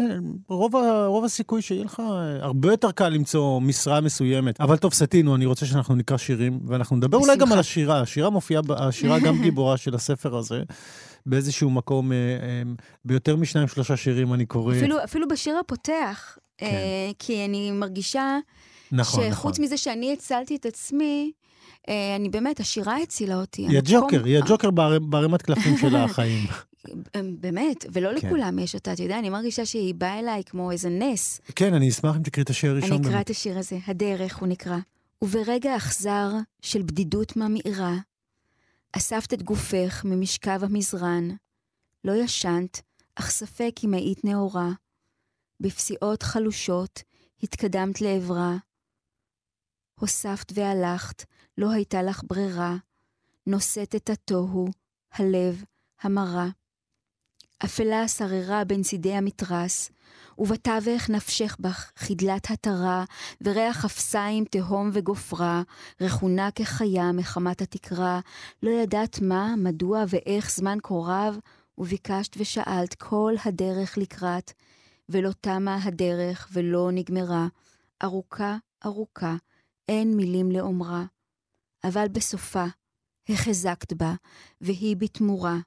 אה, 0.00 0.04
רוב, 0.48 0.74
רוב 1.06 1.24
הסיכוי 1.24 1.62
שיהיה 1.62 1.84
לך 1.84 2.00
אה, 2.00 2.44
הרבה 2.44 2.70
יותר 2.70 2.90
קל 2.90 3.08
למצוא 3.08 3.60
משרה 3.60 4.00
מסוימת. 4.00 4.60
אבל 4.60 4.76
טוב, 4.76 4.92
סטינו, 4.92 5.36
אני 5.36 5.46
רוצה 5.46 5.66
שאנחנו 5.66 5.94
נקרא 5.94 6.16
שירים, 6.16 6.60
ואנחנו 6.66 6.96
נדבר 6.96 7.18
בשמחה. 7.18 7.32
אולי 7.32 7.40
גם 7.40 7.52
על 7.52 7.58
השירה. 7.58 8.00
השירה 8.00 8.30
מופיעה, 8.30 8.62
השירה 8.76 9.18
גם 9.18 9.38
גיבורה 9.42 9.76
של 9.76 9.94
הספר 9.94 10.36
הזה. 10.36 10.62
באיזשהו 11.26 11.70
מקום, 11.70 12.12
אה, 12.12 12.16
ביותר 13.04 13.36
משניים, 13.36 13.68
שלושה 13.68 13.96
שירים 13.96 14.34
אני 14.34 14.46
קורא. 14.46 14.74
אפילו, 14.76 15.04
אפילו 15.04 15.28
בשיר 15.28 15.56
הפותח, 15.58 16.38
כן. 16.58 16.66
כי 17.18 17.44
אני 17.44 17.70
מרגישה 17.70 18.38
נכון, 18.92 19.30
שחוץ 19.30 19.52
נכון. 19.54 19.64
מזה 19.64 19.76
שאני 19.76 20.12
הצלתי 20.12 20.56
את 20.56 20.66
עצמי, 20.66 21.32
אה, 21.88 22.16
אני 22.16 22.28
באמת, 22.28 22.60
השירה 22.60 22.96
הצילה 22.96 23.40
אותי. 23.40 23.62
היא 23.68 23.78
הג'וקר, 23.78 24.24
היא 24.24 24.38
הג'וקר 24.38 24.70
בערימת 25.00 25.42
קלפים 25.42 25.76
של 25.76 25.96
החיים. 26.04 26.46
באמת, 27.40 27.86
ולא 27.92 28.20
כן. 28.20 28.26
לכולם 28.26 28.58
יש 28.58 28.74
אותה, 28.74 28.92
אתה 28.92 29.02
יודע, 29.02 29.18
אני 29.18 29.30
מרגישה 29.30 29.66
שהיא 29.66 29.94
באה 29.94 30.18
אליי 30.18 30.42
כמו 30.46 30.70
איזה 30.70 30.88
נס. 30.88 31.40
כן, 31.56 31.74
אני 31.74 31.88
אשמח 31.88 32.16
אם 32.16 32.22
תקריא 32.22 32.44
את 32.44 32.50
השיר 32.50 32.70
הראשון. 32.70 32.92
אני 32.92 33.08
אקרא 33.08 33.20
את 33.20 33.30
השיר 33.30 33.58
הזה, 33.58 33.78
הדרך 33.86 34.36
הוא 34.36 34.48
נקרא. 34.48 34.76
וברגע 35.22 35.76
אכזר 35.76 36.30
של 36.62 36.82
בדידות 36.82 37.36
ממאירה, 37.36 37.94
אספת 38.92 39.34
את 39.34 39.42
גופך 39.42 40.02
ממשכב 40.04 40.60
המזרן. 40.62 41.28
לא 42.04 42.12
ישנת, 42.12 42.82
אך 43.14 43.30
ספק 43.30 43.72
אם 43.84 43.94
היית 43.94 44.24
נאורה. 44.24 44.70
בפסיעות 45.60 46.22
חלושות 46.22 47.02
התקדמת 47.42 48.00
לעברה, 48.00 48.56
הוספת 49.98 50.52
והלכת, 50.54 51.24
לא 51.58 51.70
הייתה 51.70 52.02
לך 52.02 52.22
ברירה, 52.26 52.76
נושאת 53.46 53.94
את 53.94 54.10
התוהו, 54.10 54.68
הלב, 55.12 55.64
המרה. 56.02 56.48
אפלה 57.64 58.08
שררה 58.08 58.64
בין 58.64 58.82
צידי 58.82 59.14
המתרס, 59.14 59.90
ובתווך 60.38 61.10
נפשך 61.10 61.56
בך 61.60 61.92
חדלת 61.96 62.50
התרה, 62.50 63.04
וריח 63.40 63.84
אפסיים 63.84 64.44
תהום 64.44 64.90
וגופרה, 64.92 65.62
רכונה 66.00 66.50
כחיה 66.50 67.12
מחמת 67.12 67.62
התקרה, 67.62 68.20
לא 68.62 68.70
ידעת 68.70 69.20
מה, 69.22 69.54
מדוע 69.56 70.04
ואיך 70.08 70.50
זמן 70.50 70.78
כה 70.82 70.94
רב, 70.94 71.38
וביקשת 71.78 72.36
ושאלת 72.36 72.94
כל 72.94 73.34
הדרך 73.44 73.98
לקראת, 73.98 74.52
ולא 75.08 75.30
תמה 75.40 75.78
הדרך 75.84 76.48
ולא 76.52 76.90
נגמרה, 76.92 77.46
ארוכה 78.02 78.56
ארוכה, 78.84 79.36
אין 79.88 80.16
מילים 80.16 80.50
לאומרה, 80.50 81.04
אבל 81.84 82.08
בסופה 82.12 82.64
החזקת 83.28 83.92
בה, 83.92 84.14
והיא 84.60 84.96
בתמורה 84.96 85.58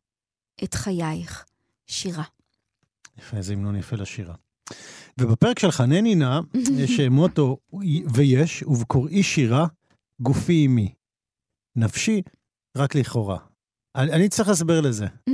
את 0.63 0.73
חייך 0.73 1.45
שירה. 1.87 2.23
יפה, 3.17 3.37
איזה 3.37 3.53
המנון 3.53 3.75
יפה 3.75 3.95
לשירה. 3.95 4.35
ובפרק 5.17 5.59
של 5.59 5.71
חנני 5.71 6.15
נא, 6.15 6.39
יש 6.83 6.99
מוטו, 6.99 7.57
ויש, 8.13 8.63
ובקוראי 8.63 9.23
שירה, 9.23 9.67
גופי 10.21 10.63
עמי. 10.65 10.93
נפשי, 11.75 12.21
רק 12.77 12.95
לכאורה. 12.95 13.37
אני, 13.95 14.11
אני 14.11 14.29
צריך 14.29 14.49
להסבר 14.49 14.81
לזה. 14.81 15.05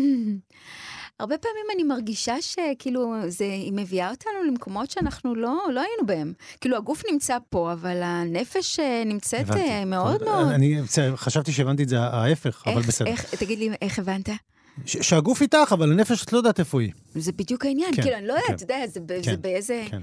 הרבה 1.19 1.37
פעמים 1.37 1.65
אני 1.75 1.83
מרגישה 1.83 2.35
שכאילו, 2.41 3.13
זה, 3.27 3.43
היא 3.43 3.73
מביאה 3.73 4.09
אותנו 4.09 4.33
למקומות 4.47 4.91
שאנחנו 4.91 5.35
לא, 5.35 5.59
לא 5.73 5.79
היינו 5.79 6.05
בהם. 6.05 6.33
כאילו, 6.61 6.77
הגוף 6.77 7.03
נמצא 7.11 7.37
פה, 7.49 7.73
אבל 7.73 8.03
הנפש 8.03 8.79
אה, 8.79 9.03
נמצאת 9.05 9.49
הבנתי. 9.49 9.61
אה, 9.61 9.85
מאוד 9.85 10.23
מאוד... 10.23 10.47
אני 10.47 10.79
חשבתי 11.15 11.51
שהבנתי 11.51 11.83
את 11.83 11.89
זה 11.89 11.99
ההפך, 11.99 12.63
איך, 12.65 12.77
אבל 12.77 12.81
בסדר. 12.81 13.07
איך, 13.07 13.35
תגיד 13.35 13.59
לי, 13.59 13.69
איך 13.81 13.99
הבנת? 13.99 14.29
שהגוף 14.85 15.41
איתך, 15.41 15.69
אבל 15.71 15.91
הנפש 15.91 16.23
את 16.23 16.33
לא 16.33 16.37
יודעת 16.37 16.59
איפה 16.59 16.81
היא. 16.81 16.91
זה 17.15 17.31
בדיוק 17.31 17.65
העניין, 17.65 17.95
כן, 17.95 18.01
כאילו, 18.01 18.17
אני 18.17 18.27
לא 18.27 18.33
יודעת, 18.33 18.47
כן, 18.47 18.55
אתה 18.55 18.63
יודע, 18.63 18.87
זה, 18.87 18.99
כן, 19.07 19.31
זה 19.31 19.37
באיזה... 19.37 19.83
כן. 19.89 20.01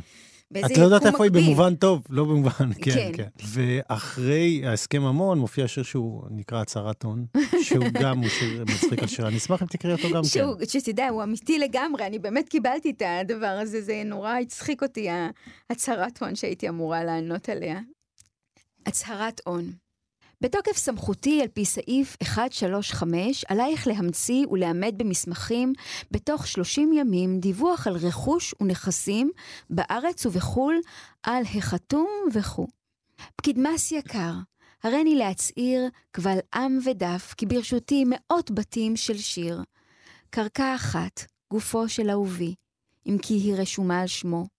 את 0.52 0.78
לא 0.78 0.85
יודעת 0.85 1.07
איפה 1.07 1.24
היא 1.24 1.33
במובן 1.33 1.74
טוב, 1.74 2.02
לא 2.11 2.24
במובן, 2.24 2.72
כן, 2.83 2.90
כן. 2.90 3.12
כן. 3.14 3.28
ואחרי 3.44 4.66
ההסכם 4.66 5.02
המון 5.02 5.38
מופיע 5.38 5.68
שיר 5.68 5.83
שהוא 5.83 6.22
נקרא 6.30 6.61
הצהרת 6.61 7.02
הון, 7.02 7.26
שהוא 7.68 7.85
גם 7.92 8.18
הוא 8.18 8.28
שיר 8.28 8.64
מצחיק 8.64 9.02
על 9.02 9.09
שירה. 9.09 9.28
אני 9.28 9.37
אשמח 9.37 9.62
אם 9.62 9.66
תקראי 9.66 9.92
אותו 9.92 10.09
גם 10.11 10.22
כן. 10.33 10.66
שתדע, 10.68 11.09
הוא 11.09 11.22
אמיתי 11.22 11.59
לגמרי, 11.59 12.07
אני 12.07 12.18
באמת 12.18 12.48
קיבלתי 12.48 12.90
את 12.90 13.02
הדבר 13.07 13.59
הזה, 13.62 13.83
זה 13.83 14.02
נורא 14.04 14.38
הצחיק 14.38 14.83
אותי, 14.83 15.09
הצהרת 15.70 16.22
הון 16.22 16.35
שהייתי 16.35 16.68
אמורה 16.68 17.04
לענות 17.04 17.48
עליה. 17.48 17.80
הצהרת 18.87 19.40
הון. 19.46 19.84
בתוקף 20.40 20.77
סמכותי 20.77 21.42
על 21.42 21.49
פי 21.49 21.64
סעיף 21.64 22.16
135, 22.23 23.44
עלייך 23.49 23.87
להמציא 23.87 24.47
ולאמת 24.47 24.94
במסמכים 24.94 25.73
בתוך 26.11 26.47
30 26.47 26.92
ימים 26.92 27.40
דיווח 27.40 27.87
על 27.87 27.97
רכוש 27.97 28.55
ונכסים 28.61 29.31
בארץ 29.70 30.27
ובחו"ל 30.27 30.81
על 31.23 31.42
החתום 31.55 32.09
וכו'. 32.33 32.66
פקיד 33.37 33.59
מס 33.59 33.92
יקר, 33.92 34.33
הריני 34.83 35.14
להצהיר 35.14 35.88
קבל 36.11 36.38
עם 36.55 36.79
ודף 36.85 37.35
כי 37.37 37.47
ברשותי 37.47 38.05
מאות 38.07 38.51
בתים 38.51 38.97
של 38.97 39.18
שיר. 39.18 39.62
קרקע 40.31 40.75
אחת, 40.75 41.25
גופו 41.51 41.88
של 41.88 42.11
אהובי, 42.11 42.55
אם 43.07 43.16
כי 43.23 43.35
היא 43.35 43.55
רשומה 43.55 44.01
על 44.01 44.07
שמו. 44.07 44.54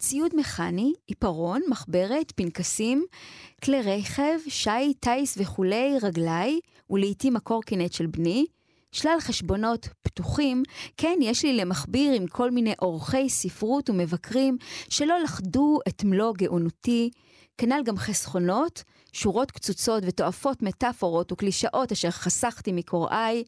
ציוד 0.00 0.32
מכני, 0.36 0.92
עיפרון, 1.06 1.60
מחברת, 1.68 2.32
פנקסים, 2.36 3.04
כלי 3.64 3.82
רכב, 3.82 4.38
שי, 4.48 4.94
טיס 5.00 5.34
וכולי, 5.38 5.98
רגליי, 6.02 6.60
ולעיתים 6.90 7.36
הקורקינט 7.36 7.92
של 7.92 8.06
בני, 8.06 8.46
שלל 8.92 9.16
חשבונות 9.20 9.88
פתוחים, 10.02 10.62
כן, 10.96 11.18
יש 11.22 11.44
לי 11.44 11.52
למכביר 11.56 12.12
עם 12.12 12.26
כל 12.26 12.50
מיני 12.50 12.74
עורכי 12.78 13.28
ספרות 13.28 13.90
ומבקרים 13.90 14.56
שלא 14.88 15.18
לכדו 15.18 15.78
את 15.88 16.04
מלוא 16.04 16.32
גאונותי, 16.36 17.10
כנ"ל 17.58 17.82
גם 17.84 17.96
חסכונות, 17.96 18.82
שורות 19.12 19.50
קצוצות 19.50 20.02
ותועפות 20.06 20.62
מטאפורות 20.62 21.32
וקלישאות 21.32 21.92
אשר 21.92 22.10
חסכתי 22.10 22.72
מקוראי, 22.72 23.44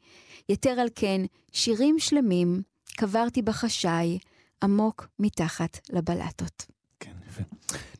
יתר 0.48 0.81
על 0.81 0.88
כן, 0.94 1.20
שירים 1.52 1.98
שלמים 1.98 2.62
קברתי 2.96 3.42
בחשאי, 3.42 4.18
עמוק 4.62 5.09
מתחת 5.18 5.79
לבלטות. 5.92 6.66
כן, 7.01 7.11
יפה. 7.29 7.42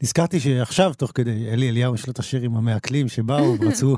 נזכרתי 0.03 0.41
שעכשיו, 0.41 0.93
תוך 0.97 1.13
כדי, 1.15 1.51
אלי 1.53 1.69
אליהו 1.69 1.95
יש 1.95 2.07
לו 2.07 2.13
את 2.13 2.19
השיר 2.19 2.43
עם 2.43 2.57
המעכלים 2.57 3.09
שבאו, 3.09 3.55
רצו, 3.69 3.97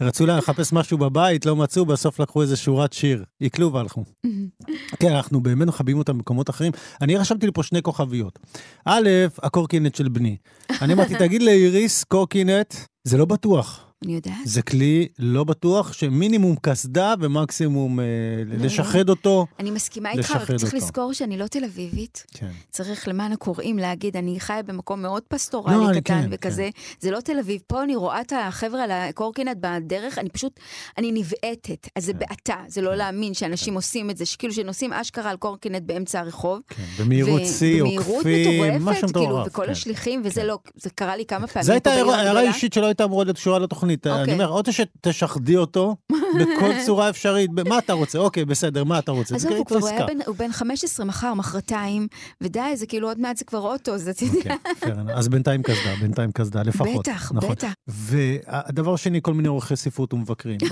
רצו 0.00 0.26
לחפש 0.26 0.72
משהו 0.72 0.98
בבית, 0.98 1.46
לא 1.46 1.56
מצאו, 1.56 1.86
בסוף 1.86 2.20
לקחו 2.20 2.42
איזה 2.42 2.56
שורת 2.56 2.92
שיר, 2.92 3.24
עיכלו 3.40 3.72
והלכו. 3.72 4.04
כן, 5.00 5.12
אנחנו 5.12 5.40
באמת 5.40 5.68
מכבים 5.68 5.98
אותם 5.98 6.12
במקומות 6.12 6.50
אחרים. 6.50 6.72
אני 7.00 7.16
רשמתי 7.16 7.46
לי 7.46 7.52
פה 7.52 7.62
שני 7.62 7.82
כוכביות. 7.82 8.38
א', 8.84 9.08
הקורקינט 9.42 9.94
של 9.94 10.08
בני. 10.08 10.36
אני 10.82 10.92
אמרתי, 10.92 11.14
תגיד 11.26 11.42
לאיריס, 11.42 12.04
קורקינט, 12.04 12.74
זה 13.04 13.18
לא 13.18 13.24
בטוח. 13.24 13.89
אני 14.04 14.14
יודעת. 14.14 14.34
זה 14.44 14.62
כלי 14.62 15.08
לא 15.18 15.44
בטוח, 15.44 15.92
שמינימום 15.92 16.56
קסדה 16.62 17.14
ומקסימום 17.20 18.00
אה, 18.00 18.04
לשחד 18.46 19.08
אותו. 19.08 19.46
אני 19.58 19.70
מסכימה 19.70 20.10
איתך, 20.12 20.30
רק 20.30 20.46
צריך 20.46 20.64
אותו. 20.64 20.76
לזכור 20.76 21.12
שאני 21.12 21.38
לא 21.38 21.46
תל 21.46 21.64
אביבית. 21.64 22.26
כן. 22.34 22.50
צריך 22.70 23.08
למען 23.08 23.32
הקוראים 23.32 23.78
להגיד, 23.78 24.16
אני 24.16 24.40
חיה 24.40 24.62
במקום 24.62 25.02
מאוד 25.02 25.22
לא, 25.30 25.36
פסטורלי 25.36 25.86
אני 25.86 26.00
קטן 26.00 26.22
כן, 26.22 26.28
וכזה. 26.32 26.70
זה 27.00 27.10
לא 27.10 27.20
תל 27.20 27.38
אביב. 27.38 27.60
פה 27.66 27.82
אני 27.82 27.96
רואה 27.96 28.20
את 28.20 28.32
החבר'ה 28.36 28.84
על 28.84 28.90
הקורקינט 28.90 29.56
בדרך, 29.60 30.18
אני 30.18 30.28
פשוט, 30.28 30.60
אני 30.98 31.12
נבעטת. 31.12 31.86
אז 31.86 31.88
כן. 31.94 32.00
זה 32.00 32.12
בעתה, 32.12 32.56
זה 32.68 32.80
לא 32.82 32.94
להאמין 32.94 33.34
שאנשים 33.34 33.74
עושים 33.74 34.10
את 34.10 34.16
זה, 34.16 34.26
שכאילו 34.26 34.52
שנוסעים 34.52 34.92
אשכרה 34.92 35.30
על 35.30 35.36
קורקינט 35.36 35.82
באמצע 35.82 36.20
הרחוב. 36.20 36.60
כן, 36.68 36.82
במהירות 36.98 37.42
שיא, 37.58 37.82
עוקפים, 37.82 38.84
משהו 38.84 39.08
כאילו, 39.08 39.26
מטורף. 39.26 39.46
וכל 39.46 39.64
כן. 39.66 39.70
השליחים, 39.72 40.22
וזה 40.24 40.40
כן. 40.40 40.46
לא, 40.46 40.58
זה 40.74 40.90
קרה 40.90 41.16
לי 41.16 41.24
כמה 41.24 41.46
פעמים. 41.46 41.66
זו 41.66 41.72
הייתה 41.72 41.90
הערה. 41.90 42.40
אישית 42.40 42.72
שלא 42.72 42.86
הייתה 42.86 43.04
אמורה 43.04 43.24
להיות 43.24 43.36
קשורה 43.36 43.58
לתוכנית. 43.58 43.89
אני 44.12 44.20
אוקיי. 44.20 44.34
אומר, 44.34 44.48
או 44.48 44.60
שתשחדי 44.72 45.56
אותו 45.56 45.96
בכל 46.40 46.70
צורה 46.86 47.10
אפשרית, 47.10 47.50
מה 47.68 47.78
אתה 47.78 47.92
רוצה? 47.92 48.18
אוקיי, 48.18 48.44
בסדר, 48.44 48.84
מה 48.84 48.98
אתה 48.98 49.12
רוצה? 49.12 49.34
עזוב, 49.34 49.50
תקראי 49.50 49.58
הוא 49.58 49.66
כבר 49.66 49.86
היה. 49.86 50.06
בן, 50.06 50.18
הוא 50.26 50.36
בן 50.36 50.52
15 50.52 51.06
מחר, 51.06 51.34
מחרתיים, 51.34 52.06
ודי, 52.40 52.60
זה 52.74 52.86
כאילו 52.86 53.08
עוד 53.08 53.20
מעט 53.20 53.36
זה 53.36 53.44
כבר 53.44 53.58
אוטו, 53.58 53.94
אז 53.94 54.08
אתה 54.08 54.24
יודע. 54.24 54.54
אוקיי, 54.74 54.92
enough. 54.92 55.12
אז 55.12 55.28
בינתיים 55.28 55.62
קסדה, 55.62 55.94
בינתיים 56.00 56.32
קסדה 56.32 56.62
לפחות. 56.62 57.08
בטח, 57.08 57.32
נכון. 57.34 57.50
בטח. 57.50 57.72
והדבר 57.88 58.94
השני, 58.94 59.18
כל 59.22 59.34
מיני 59.34 59.48
עורכי 59.48 59.76
ספרות 59.76 60.14
ומבקרים. 60.14 60.58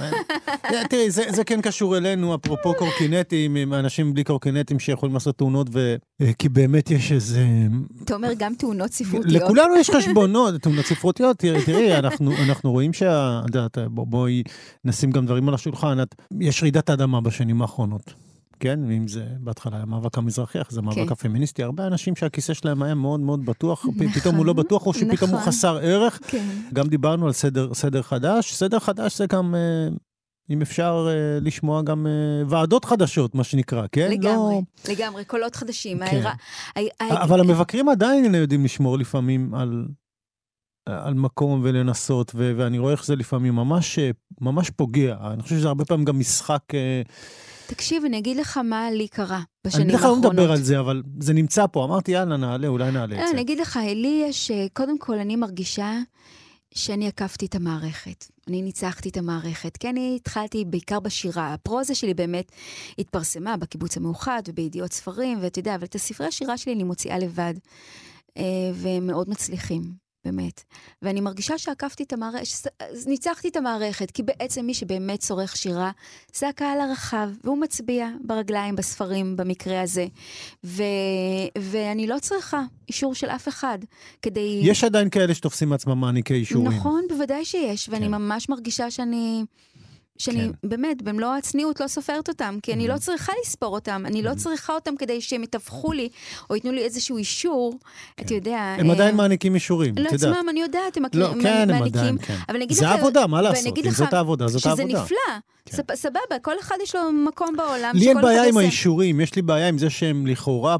אה, 0.48 0.88
תראי, 0.90 1.10
זה 1.10 1.24
זה 1.28 1.44
כן 1.44 1.60
קשור 1.60 1.96
אלינו, 1.96 2.34
אפרופו 2.34 2.74
קורקינטים, 2.74 3.56
עם 3.56 3.74
אנשים 3.74 4.14
בלי 4.14 4.24
קורקינטים 4.24 4.78
שיכולים 4.78 5.14
לעשות 5.14 5.38
תאונות, 5.38 5.68
אה, 5.76 6.32
כי 6.38 6.48
באמת 6.48 6.90
יש 6.90 7.12
איזה... 7.12 7.44
אתה 8.04 8.14
אומר 8.14 8.32
גם 8.38 8.54
תאונות 8.54 8.92
ספרותיות. 8.92 9.32
לכולנו 9.32 9.76
יש 9.76 9.90
חשבונות, 9.90 10.54
תאונות 10.62 10.84
ספרותיות, 10.84 11.38
תראי, 11.38 11.98
אנחנו, 11.98 12.32
אנחנו 12.48 12.72
רואים 12.72 12.92
שה... 12.92 13.40
בואי 13.86 14.42
נשים 14.84 15.10
גם 15.10 15.26
דברים 15.26 15.37
על 15.48 15.54
השולחן, 15.54 16.02
את, 16.02 16.14
יש 16.40 16.62
רעידת 16.62 16.90
אדמה 16.90 17.20
בשנים 17.20 17.62
האחרונות. 17.62 18.14
כן, 18.60 18.90
אם 18.90 19.08
זה 19.08 19.26
בהתחלה 19.40 19.76
היה 19.76 19.82
המאבק 19.82 20.18
המזרחי, 20.18 20.60
אחרי 20.60 20.74
זה 20.74 20.80
המאבק 20.80 21.06
כן. 21.06 21.12
הפמיניסטי, 21.12 21.62
הרבה 21.62 21.86
אנשים 21.86 22.16
שהכיסא 22.16 22.54
שלהם 22.54 22.82
היה 22.82 22.94
מאוד 22.94 23.20
מאוד 23.20 23.44
בטוח, 23.46 23.86
נכון, 23.86 24.08
פתאום 24.12 24.34
הוא 24.36 24.46
לא 24.46 24.52
בטוח, 24.52 24.86
או 24.86 24.94
שפתאום 24.94 25.30
הוא 25.30 25.38
נכון. 25.38 25.52
חסר 25.52 25.78
ערך. 25.82 26.18
כן. 26.26 26.44
גם 26.72 26.88
דיברנו 26.88 27.26
על 27.26 27.32
סדר, 27.32 27.74
סדר 27.74 28.02
חדש, 28.02 28.54
סדר 28.54 28.78
חדש 28.78 29.18
זה 29.18 29.26
גם, 29.26 29.54
אה, 29.54 29.88
אם 30.50 30.62
אפשר 30.62 31.06
אה, 31.10 31.40
לשמוע 31.40 31.82
גם 31.82 32.06
אה, 32.06 32.12
ועדות 32.48 32.84
חדשות, 32.84 33.34
מה 33.34 33.44
שנקרא, 33.44 33.86
כן? 33.92 34.10
לגמרי, 34.10 34.54
לא... 34.54 34.92
לגמרי, 34.92 35.24
קולות 35.24 35.56
חדשים. 35.56 35.98
כן. 35.98 36.04
הערה- 36.16 36.34
ה- 36.76 37.04
ה- 37.04 37.24
אבל 37.24 37.40
המבקרים 37.40 37.88
עדיין 37.88 38.34
יודעים 38.34 38.64
לשמור 38.64 38.98
לפעמים 38.98 39.54
על, 39.54 39.86
על 40.88 41.14
מקום 41.14 41.60
ולנסות, 41.64 42.32
ו- 42.34 42.52
ואני 42.56 42.78
רואה 42.78 42.92
איך 42.92 43.04
זה 43.04 43.16
לפעמים 43.16 43.54
ממש, 43.54 43.98
אה, 43.98 44.10
ממש 44.40 44.70
פוגע. 44.70 45.16
אני 45.32 45.42
חושב 45.42 45.56
שזה 45.56 45.68
הרבה 45.68 45.84
פעמים 45.84 46.04
גם 46.04 46.18
משחק... 46.18 46.62
אה, 46.74 47.02
תקשיב, 47.66 48.04
אני 48.04 48.18
אגיד 48.18 48.36
לך 48.36 48.56
מה 48.56 48.90
לי 48.90 49.08
קרה 49.08 49.36
אני 49.36 49.44
בשנים 49.64 49.88
בדרך 49.88 50.00
כלל 50.00 50.08
לא 50.08 50.14
האחרונות. 50.14 50.32
מדבר 50.32 50.52
על 50.52 50.58
זה, 50.62 50.80
אבל 50.80 51.02
זה 51.20 51.32
נמצא 51.32 51.66
פה. 51.66 51.84
אמרתי, 51.84 52.12
יאללה, 52.12 52.36
נעלה, 52.36 52.68
אולי 52.68 52.90
נעלה 52.92 53.14
את 53.14 53.20
לא, 53.20 53.26
זה. 53.26 53.32
אני 53.32 53.40
אגיד 53.40 53.58
לך, 53.60 53.78
לי 53.94 54.24
יש, 54.28 54.50
אה, 54.50 54.66
קודם 54.72 54.98
כל, 54.98 55.18
אני 55.18 55.36
מרגישה 55.36 55.98
שאני 56.74 57.08
עקפתי 57.08 57.46
את 57.46 57.54
המערכת. 57.54 58.24
אני 58.48 58.62
ניצחתי 58.62 59.08
את 59.08 59.16
המערכת. 59.16 59.76
כי 59.76 59.88
אני 59.88 60.16
התחלתי 60.16 60.64
בעיקר 60.64 61.00
בשירה. 61.00 61.54
הפרוזה 61.54 61.94
שלי 61.94 62.14
באמת 62.14 62.52
התפרסמה 62.98 63.56
בקיבוץ 63.56 63.96
המאוחד 63.96 64.42
ובידיעות 64.48 64.92
ספרים, 64.92 65.38
ואתה 65.42 65.58
יודע, 65.58 65.74
אבל 65.74 65.84
את 65.84 65.94
הספרי 65.94 66.26
השירה 66.26 66.58
שלי 66.58 66.72
אני 66.74 66.84
מוציאה 66.84 67.18
לבד. 67.18 67.54
אה, 68.36 68.42
והם 68.74 69.06
מאוד 69.06 69.30
מצליחים. 69.30 70.07
באמת. 70.28 70.62
ואני 71.02 71.20
מרגישה 71.20 71.58
שעקפתי 71.58 72.02
את 72.02 72.12
המערכת, 72.12 72.70
ניצחתי 73.06 73.48
את 73.48 73.56
המערכת, 73.56 74.10
כי 74.10 74.22
בעצם 74.22 74.66
מי 74.66 74.74
שבאמת 74.74 75.20
צורך 75.20 75.56
שירה, 75.56 75.90
זה 76.34 76.48
הקהל 76.48 76.80
הרחב, 76.80 77.28
והוא 77.44 77.58
מצביע 77.58 78.08
ברגליים, 78.24 78.76
בספרים, 78.76 79.36
במקרה 79.36 79.80
הזה. 79.80 80.06
ו... 80.64 80.82
ואני 81.58 82.06
לא 82.06 82.18
צריכה 82.18 82.62
אישור 82.88 83.14
של 83.14 83.26
אף 83.26 83.48
אחד 83.48 83.78
כדי... 84.22 84.60
יש 84.62 84.84
עדיין 84.84 85.10
כאלה 85.10 85.34
שתופסים 85.34 85.68
מעצמם 85.68 86.00
מעניקי 86.00 86.34
אישורים. 86.34 86.68
נכון, 86.68 87.04
בוודאי 87.08 87.44
שיש, 87.44 87.88
ואני 87.88 88.06
כן. 88.06 88.10
ממש 88.10 88.48
מרגישה 88.48 88.90
שאני... 88.90 89.44
שאני 90.18 90.40
כן. 90.40 90.68
באמת, 90.68 91.02
במלוא 91.02 91.34
הצניעות, 91.36 91.80
לא 91.80 91.86
סופרת 91.86 92.28
אותם, 92.28 92.58
כי 92.62 92.72
אני 92.72 92.84
Mhm. 92.86 92.92
לא 92.92 92.98
צריכה 92.98 93.32
לספור 93.44 93.74
אותם, 93.74 94.02
אני 94.06 94.22
לא 94.22 94.30
Mhm. 94.30 94.36
צריכה 94.36 94.72
אותם 94.74 94.96
כדי 94.98 95.20
שהם 95.20 95.42
יתווכו 95.42 95.92
לי, 95.92 96.08
או 96.50 96.54
ייתנו 96.54 96.72
לי 96.72 96.82
איזשהו 96.84 97.16
אישור, 97.16 97.78
אתה 98.20 98.34
יודע... 98.34 98.74
כן. 98.76 98.80
הם 98.80 98.90
אה, 98.90 98.94
עדיין 98.94 99.16
מעניקים 99.16 99.54
אישורים, 99.54 99.94
את 99.94 99.98
יודעת. 99.98 100.12
לעצמם, 100.12 100.48
אני 100.48 100.60
יודעת, 100.60 100.96
הם 100.96 101.02
לא, 101.14 101.28
מקרים- 101.28 101.42
כן, 101.42 101.62
הם 101.62 101.68
מעניקים, 101.78 102.00
עדיין, 102.00 102.18
כן. 102.18 102.36
אבל 102.48 102.58
זה 102.70 102.84
לך- 102.84 102.90
העבודה, 102.92 103.26
מה 103.26 103.36
ואני 103.36 103.48
לעשות? 103.48 103.78
אם 103.78 103.84
לך 103.84 103.94
זאת 103.98 104.12
העבודה, 104.12 104.48
זאת 104.48 104.60
שזה 104.60 104.70
העבודה. 104.70 105.02
נפלא, 105.04 105.16
כן. 105.66 105.76
סב- 105.76 105.94
סבבה, 105.94 106.18
כל 106.42 106.54
אחד 106.60 106.76
יש 106.82 106.94
לו 106.94 107.12
מקום 107.12 107.56
בעולם, 107.56 107.92
לי 107.94 108.08
אין 108.08 108.20
בעיה 108.20 108.42
עם 108.42 108.48
עושה. 108.54 108.60
האישורים, 108.60 109.20
יש 109.20 109.34
לי 109.36 109.42
בעיה 109.42 109.68
עם 109.68 109.78
זה 109.78 109.90
שהם 109.90 110.26
לכאורה 110.26 110.76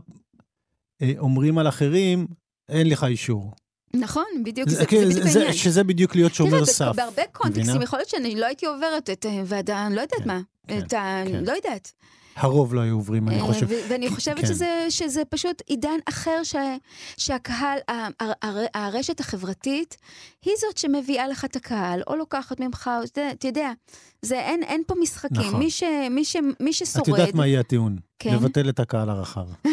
אה, 1.03 1.13
אומרים 1.19 1.59
על 1.59 1.69
אחרים, 1.69 2.27
אין 2.69 2.89
לך 2.89 3.05
אישור. 3.05 3.53
נכון, 3.95 4.25
בדיוק, 4.45 4.69
זה- 4.69 4.75
זה 4.75 4.81
זה 4.81 4.87
כן, 4.87 5.09
בדיוק 5.09 5.29
זה- 5.29 5.39
העניין. 5.39 5.53
שזה 5.57 5.85
בדיוק 5.85 6.15
להיות 6.17 6.35
שומר 6.35 6.51
תראה, 6.51 6.65
סף. 6.67 6.89
בכ- 6.89 6.97
בהרבה 6.97 7.23
קונטקסטים? 7.33 7.83
יכול 7.83 7.99
להיות 7.99 8.09
שאני 8.09 8.37
לא 8.41 8.47
הייתי 8.47 8.67
עוברת 8.67 9.11
את 9.11 9.27
אה, 9.27 9.43
ועדה, 9.47 9.87
אני 9.87 9.95
לא 9.97 10.01
יודעת 10.01 10.21
כן, 10.21 10.29
מה. 10.29 10.41
כן, 10.69 10.79
את 10.79 10.93
ה... 10.93 11.23
כן. 11.29 11.45
לא 11.45 11.53
יודעת. 11.53 11.93
הרוב 12.37 12.75
לא 12.75 12.81
היו 12.81 12.95
עוברים, 12.95 13.29
אני 13.29 13.41
אה, 13.41 13.47
חושב. 13.47 13.67
ואני 13.89 14.09
חושבת 14.11 14.41
כן. 14.41 14.47
שזה, 14.47 14.87
שזה 14.91 15.23
פשוט 15.25 15.63
עידן 15.67 15.99
אחר 16.09 16.41
ש, 16.43 16.57
שהקהל, 17.17 17.79
ה- 17.89 17.93
ה- 17.93 18.09
הר- 18.43 18.67
הרשת 18.75 19.21
החברתית, 19.21 19.97
היא 20.45 20.53
זאת 20.61 20.79
שמביאה 20.79 21.29
לך 21.29 21.45
את 21.45 21.57
הקהל, 21.57 22.03
או 22.07 22.17
לוקחת 22.17 22.61
ממך, 22.61 22.91
אתה 23.05 23.49
יודע, 23.49 23.71
זה, 24.23 24.41
אין, 24.41 24.63
אין 24.63 24.83
פה 24.87 24.95
משחקים. 25.01 25.41
נכון. 25.41 25.59
מי, 25.59 25.71
ש, 25.71 25.83
מי, 26.11 26.25
ש, 26.25 26.37
מי 26.61 26.73
ששורד, 26.73 27.03
את 27.03 27.19
יודעת 27.19 27.35
מה 27.35 27.47
יהיה 27.47 27.61
הטיעון? 27.61 27.97
כן. 28.19 28.35
לבטל 28.35 28.69
את 28.69 28.81
הקהל 28.81 29.11
הרחב. 29.11 29.47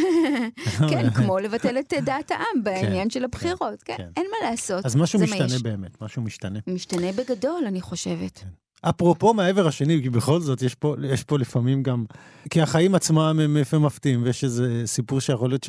כן, 0.89 1.10
כמו 1.10 1.39
לבטל 1.39 1.77
את 1.79 1.93
דעת 2.03 2.31
העם 2.31 2.63
בעניין 2.63 3.10
של 3.10 3.23
הבחירות, 3.23 3.84
כן, 3.84 3.93
כן. 3.97 4.08
אין 4.17 4.25
מה 4.31 4.49
לעשות. 4.49 4.86
אז 4.86 4.95
משהו 4.95 5.19
משתנה. 5.19 5.60
באמת, 5.63 6.01
משהו 6.01 6.21
משתנה. 6.21 6.60
משתנה 6.67 7.08
בגדול, 7.12 7.63
אני 7.67 7.81
חושבת. 7.81 8.43
אפרופו 8.81 9.34
מהעבר 9.34 9.67
השני, 9.67 9.99
כי 10.03 10.10
בכל 10.10 10.39
זאת 10.39 10.62
יש 10.62 10.75
פה, 10.75 10.95
יש 11.10 11.23
פה 11.23 11.38
לפעמים 11.39 11.84
גם... 11.84 12.05
כי 12.49 12.62
החיים 12.62 12.95
עצמם 12.95 13.39
הם 13.43 13.58
לפעמים 13.58 13.86
מפתיעים, 13.86 14.23
ויש 14.23 14.43
איזה 14.43 14.81
סיפור 14.86 15.19
שיכול 15.21 15.49
להיות 15.49 15.67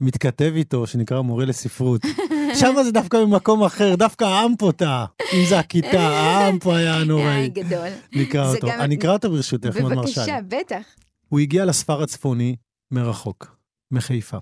שמתכתב 0.00 0.52
איתו, 0.56 0.86
שנקרא 0.86 1.20
מורה 1.20 1.44
לספרות. 1.44 2.00
שם 2.60 2.74
זה 2.84 2.92
דווקא 2.92 3.20
במקום 3.20 3.62
אחר, 3.64 3.94
דווקא 3.94 4.24
העם 4.24 4.56
פה 4.56 4.72
טעה. 4.76 5.06
אם 5.34 5.44
זה 5.48 5.58
הכיתה, 5.58 6.00
העם 6.00 6.58
פה 6.58 6.76
היה 6.76 7.04
נוראי. 7.08 7.48
גדול. 7.48 7.88
נקרא 8.12 8.54
אותו. 8.54 8.66
גם- 8.66 8.80
אני 8.80 8.94
אקרא 8.94 9.12
אותו 9.12 9.30
ברשותך, 9.30 9.76
מאוד 9.80 9.94
מרשה. 9.94 10.20
בבקשה, 10.20 10.38
בטח. 10.48 10.82
הוא 11.28 11.40
הגיע 11.40 11.64
לספר 11.64 12.02
הצפוני 12.02 12.56
מרחוק, 12.90 13.56
מחיפה. 13.94 14.38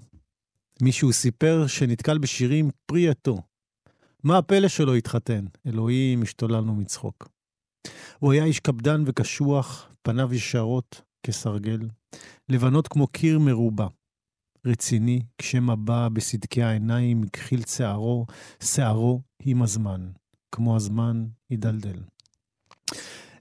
מישהו 0.82 1.12
סיפר 1.12 1.66
שנתקל 1.66 2.18
בשירים 2.18 2.70
פרי 2.86 3.08
עטו. 3.08 3.42
מה 4.24 4.38
הפלא 4.38 4.68
שלו 4.68 4.94
התחתן? 4.94 5.44
אלוהים, 5.66 6.22
השתוללנו 6.22 6.74
מצחוק. 6.74 7.28
הוא 8.18 8.32
היה 8.32 8.44
איש 8.44 8.60
קפדן 8.60 9.02
וקשוח, 9.06 9.88
פניו 10.02 10.34
ישרות 10.34 11.02
כסרגל, 11.26 11.88
לבנות 12.48 12.88
כמו 12.88 13.06
קיר 13.06 13.38
מרובע. 13.38 13.86
רציני, 14.66 15.22
כשמבע 15.38 16.08
בסדקי 16.08 16.62
העיניים, 16.62 17.22
הכחיל 17.22 17.62
שערו, 17.66 18.26
שערו 18.62 19.20
עם 19.42 19.62
הזמן, 19.62 20.10
כמו 20.52 20.76
הזמן 20.76 21.26
הידלדל. 21.50 21.98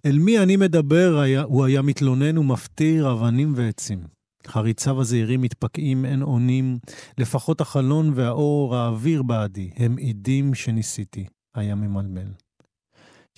אל 0.05 0.19
מי 0.19 0.39
אני 0.39 0.55
מדבר, 0.57 1.19
היה, 1.19 1.41
הוא 1.41 1.65
היה 1.65 1.81
מתלונן 1.81 2.37
ומפטיר 2.37 3.11
אבנים 3.11 3.53
ועצים. 3.55 4.20
חריציו 4.47 5.01
הזעירים 5.01 5.41
מתפקעים, 5.41 6.05
אין 6.05 6.21
אונים, 6.21 6.79
לפחות 7.17 7.61
החלון 7.61 8.11
והאור 8.15 8.75
האוויר 8.75 9.23
בעדי, 9.23 9.71
הם 9.75 9.97
עידים 9.97 10.53
שניסיתי, 10.53 11.25
היה 11.55 11.75
ממלמל. 11.75 12.33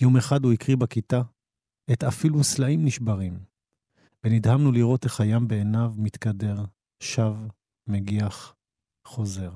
יום 0.00 0.16
אחד 0.16 0.44
הוא 0.44 0.52
הקריא 0.52 0.76
בכיתה, 0.76 1.22
את 1.92 2.04
אפילו 2.04 2.44
סלעים 2.44 2.84
נשברים, 2.84 3.38
ונדהמנו 4.24 4.72
לראות 4.72 5.04
איך 5.04 5.20
הים 5.20 5.48
בעיניו 5.48 5.92
מתקדר, 5.96 6.64
שב, 7.00 7.34
מגיח, 7.86 8.54
חוזר. 9.06 9.50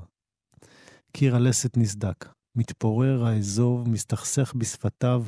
קיר 1.13 1.37
הלסת 1.37 1.77
נסדק, 1.77 2.29
מתפורר 2.57 3.25
האזוב, 3.25 3.89
מסתכסך 3.89 4.55
בשפתיו, 4.55 5.25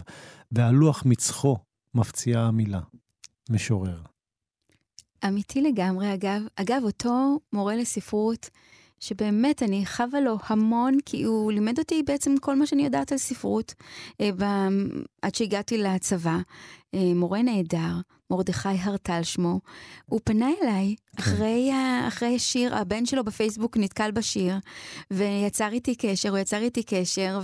ועל 0.52 0.74
לוח 0.74 1.02
מצחו 1.06 1.56
מפציעה 1.94 2.46
המילה, 2.46 2.80
משורר. 3.50 4.02
אמיתי 5.28 5.62
לגמרי, 5.62 6.14
אגב. 6.14 6.42
אגב, 6.56 6.82
אותו 6.84 7.38
מורה 7.52 7.76
לספרות, 7.76 8.50
שבאמת 9.00 9.62
אני 9.62 9.86
חבה 9.86 10.20
לו 10.20 10.38
המון, 10.46 10.98
כי 11.06 11.22
הוא 11.22 11.52
לימד 11.52 11.78
אותי 11.78 12.02
בעצם 12.02 12.34
כל 12.40 12.56
מה 12.56 12.66
שאני 12.66 12.84
יודעת 12.84 13.12
על 13.12 13.18
ספרות, 13.18 13.74
אה, 14.20 14.30
ב... 14.36 14.44
עד 15.22 15.34
שהגעתי 15.34 15.78
לצבא. 15.78 16.38
אה, 16.94 17.14
מורה 17.14 17.42
נהדר, 17.42 17.94
מרדכי 18.30 18.68
הרטל 18.68 19.22
שמו, 19.22 19.60
הוא 20.06 20.20
פנה 20.24 20.50
אליי 20.62 20.94
כן. 20.96 21.22
אחרי, 21.22 21.70
אחרי 22.08 22.38
שיר, 22.38 22.76
הבן 22.76 23.06
שלו 23.06 23.24
בפייסבוק 23.24 23.76
נתקל 23.76 24.10
בשיר, 24.10 24.54
ויצר 25.10 25.68
איתי 25.72 25.94
קשר, 25.94 26.28
הוא 26.28 26.38
יצר 26.38 26.58
איתי 26.58 26.82
קשר, 26.82 27.40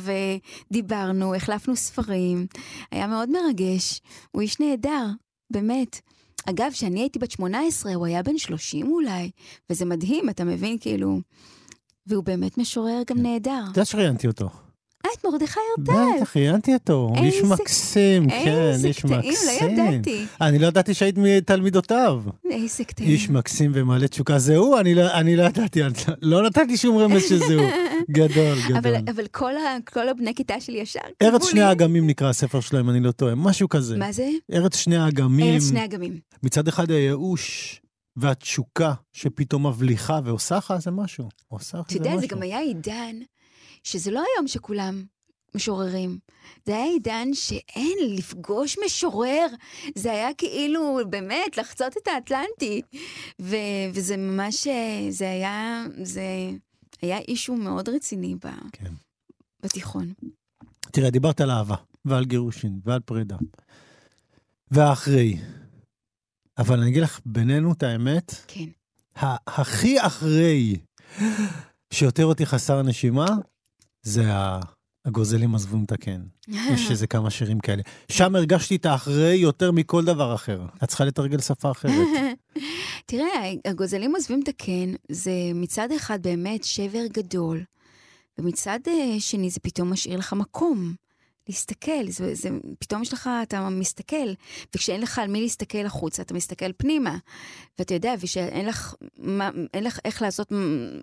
ודיברנו, 0.70 1.34
החלפנו 1.34 1.76
ספרים, 1.76 2.46
היה 2.90 3.06
מאוד 3.06 3.30
מרגש. 3.30 4.00
הוא 4.32 4.42
איש 4.42 4.60
נהדר, 4.60 5.06
באמת. 5.50 6.00
אגב, 6.46 6.70
כשאני 6.72 7.00
הייתי 7.00 7.18
בת 7.18 7.30
18, 7.30 7.94
הוא 7.94 8.06
היה 8.06 8.22
בן 8.22 8.38
30 8.38 8.88
אולי, 8.88 9.30
וזה 9.70 9.84
מדהים, 9.84 10.28
אתה 10.28 10.44
מבין? 10.44 10.78
כאילו... 10.80 11.20
והוא 12.06 12.24
באמת 12.24 12.58
משורר 12.58 13.02
גם 13.06 13.16
כן. 13.16 13.22
נהדר. 13.22 13.60
את 13.62 13.68
יודעת 13.68 13.86
שראיינתי 13.86 14.26
אותו. 14.26 14.48
אה, 15.06 15.10
את 15.18 15.24
מרדכי 15.24 15.60
ארדל. 15.78 15.92
בטח, 16.16 16.36
ראיינתי 16.36 16.74
אותו, 16.74 17.12
איש 17.22 17.42
מקסים, 17.42 18.30
כן, 18.30 18.72
איש 18.84 19.04
מקסים. 19.04 19.30
איזה 19.30 19.52
קטעים, 19.56 19.76
לא 19.76 19.82
ידעתי. 19.82 20.26
אני 20.40 20.58
לא 20.58 20.66
ידעתי 20.66 20.94
שהיית 20.94 21.18
מתלמידותיו. 21.18 22.22
איזה 22.50 22.84
קטעים. 22.84 23.08
איש 23.10 23.30
מקסים 23.30 23.70
ומעלה 23.74 24.08
תשוקה, 24.08 24.38
זה 24.38 24.56
הוא? 24.56 24.80
אני 24.80 24.94
לא, 24.94 25.02
לא 25.36 25.42
ידעתי, 25.42 25.80
לא 26.22 26.42
נתתי 26.42 26.76
שום 26.76 26.98
רמז 26.98 27.22
שזה 27.22 27.54
הוא. 27.54 27.70
גדול, 28.10 28.58
גדול. 28.68 28.94
אבל 29.10 29.26
כל 29.84 30.08
הבני 30.08 30.34
כיתה 30.34 30.60
שלי 30.60 30.78
ישר 30.78 31.00
ארץ 31.22 31.48
שני 31.50 31.62
האגמים 31.62 32.06
נקרא 32.06 32.28
הספר 32.28 32.60
שלהם, 32.60 32.90
אני 32.90 33.00
לא 33.00 33.10
טועה, 33.10 33.34
משהו 33.34 33.68
כזה. 33.68 33.96
מה 33.96 34.12
זה? 34.12 34.28
ארץ 34.52 34.76
שני 34.76 34.96
האגמים. 34.96 35.54
ארץ 35.54 35.68
שני 35.68 35.80
האגמים. 35.80 36.18
מצד 36.42 36.68
אחד 36.68 36.90
הייאוש. 36.90 37.80
והתשוקה 38.16 38.94
שפתאום 39.12 39.66
מבליחה 39.66 40.20
ועושה 40.24 40.56
לך 40.56 40.74
זה 40.78 40.90
משהו. 40.90 41.28
עושה 41.48 41.78
לך 41.78 41.90
זה 41.90 41.98
משהו. 41.98 42.02
אתה 42.02 42.08
יודע, 42.08 42.20
זה 42.20 42.26
גם 42.26 42.42
היה 42.42 42.58
עידן 42.58 43.16
שזה 43.86 44.10
לא 44.10 44.24
היום 44.34 44.48
שכולם 44.48 45.04
משוררים. 45.54 46.18
זה 46.64 46.76
היה 46.76 46.84
עידן 46.84 47.34
שאין, 47.34 47.98
לפגוש 48.16 48.76
משורר, 48.84 49.46
זה 49.94 50.12
היה 50.12 50.34
כאילו, 50.34 50.98
באמת, 51.10 51.56
לחצות 51.58 51.96
את 52.02 52.08
האטלנטי. 52.08 52.82
ו- 53.40 53.56
וזה 53.94 54.16
ממש, 54.16 54.66
זה 55.10 55.30
היה, 55.30 55.84
זה 56.02 56.50
היה 57.02 57.18
אישו 57.18 57.54
מאוד 57.54 57.88
רציני 57.88 58.34
ב- 58.34 58.68
כן. 58.72 58.92
בתיכון. 59.62 60.12
תראה, 60.80 61.10
דיברת 61.10 61.40
על 61.40 61.50
אהבה, 61.50 61.76
ועל 62.04 62.24
גירושין, 62.24 62.80
ועל 62.84 63.00
פרידה. 63.00 63.36
והאחרי. 64.70 65.36
אבל 66.58 66.80
אני 66.80 66.90
אגיד 66.90 67.02
לך 67.02 67.20
בינינו 67.26 67.72
את 67.72 67.82
האמת, 67.82 68.34
כן. 68.48 68.68
הכי 69.46 70.00
אחרי 70.00 70.76
שיותר 71.94 72.24
אותי 72.24 72.46
חסר 72.46 72.82
נשימה, 72.82 73.26
זה 74.06 74.24
הגוזלים 75.04 75.54
עזבו 75.54 75.78
את 75.84 75.92
הקן. 75.92 76.20
יש 76.72 76.90
איזה 76.90 77.06
כמה 77.06 77.30
שירים 77.30 77.60
כאלה. 77.60 77.82
שם 78.08 78.36
הרגשתי 78.36 78.76
את 78.76 78.86
האחרי 78.86 79.34
יותר 79.34 79.72
מכל 79.72 80.04
דבר 80.04 80.34
אחר. 80.34 80.66
את 80.84 80.88
צריכה 80.88 81.04
לתרגל 81.04 81.40
שפה 81.40 81.70
אחרת. 81.70 82.06
תראה, 83.06 83.52
הגוזלים 83.64 84.14
עוזבים 84.14 84.40
את 84.42 84.48
הקן, 84.48 84.92
זה 85.08 85.30
מצד 85.54 85.88
אחד 85.96 86.22
באמת 86.22 86.64
שבר 86.64 87.06
גדול, 87.12 87.64
ומצד 88.38 88.78
אה, 88.88 89.16
שני 89.18 89.50
זה 89.50 89.60
פתאום 89.60 89.92
משאיר 89.92 90.18
לך 90.18 90.32
מקום. 90.32 90.94
להסתכל, 91.48 92.08
זה, 92.08 92.34
זה, 92.34 92.48
פתאום 92.78 93.02
יש 93.02 93.12
לך, 93.12 93.30
אתה 93.42 93.68
מסתכל, 93.68 94.32
וכשאין 94.74 95.00
לך 95.00 95.18
על 95.18 95.28
מי 95.28 95.40
להסתכל 95.40 95.86
החוצה, 95.86 96.22
אתה 96.22 96.34
מסתכל 96.34 96.72
פנימה. 96.76 97.18
ואתה 97.78 97.94
יודע, 97.94 98.14
ושאין 98.20 98.66
לך, 98.66 98.94
מה, 99.18 99.50
אין 99.74 99.84
לך 99.84 99.98
איך 100.04 100.22
לעשות, 100.22 100.52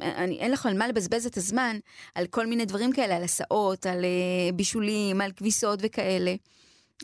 אני, 0.02 0.40
אין 0.40 0.52
לך 0.52 0.66
על 0.66 0.78
מה 0.78 0.88
לבזבז 0.88 1.26
את 1.26 1.38
הזמן, 1.38 1.78
על 2.16 2.28
כל 2.28 2.48
מיני 2.48 2.66
דברים 2.66 2.92
כאלה, 2.92 3.16
על 3.16 3.24
הסעות, 3.24 3.86
על 3.86 4.00
uh, 4.00 4.56
בישולים, 4.56 5.22
על 5.22 5.32
כביסות 5.32 5.80
וכאלה. 5.82 6.36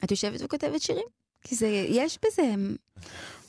את 0.04 0.12
יושבת 0.12 0.41
וכותבת 0.43 0.82
שירים, 0.82 1.06
כי 1.41 1.56
זה, 1.56 1.67
יש 1.67 2.19
בזה, 2.25 2.54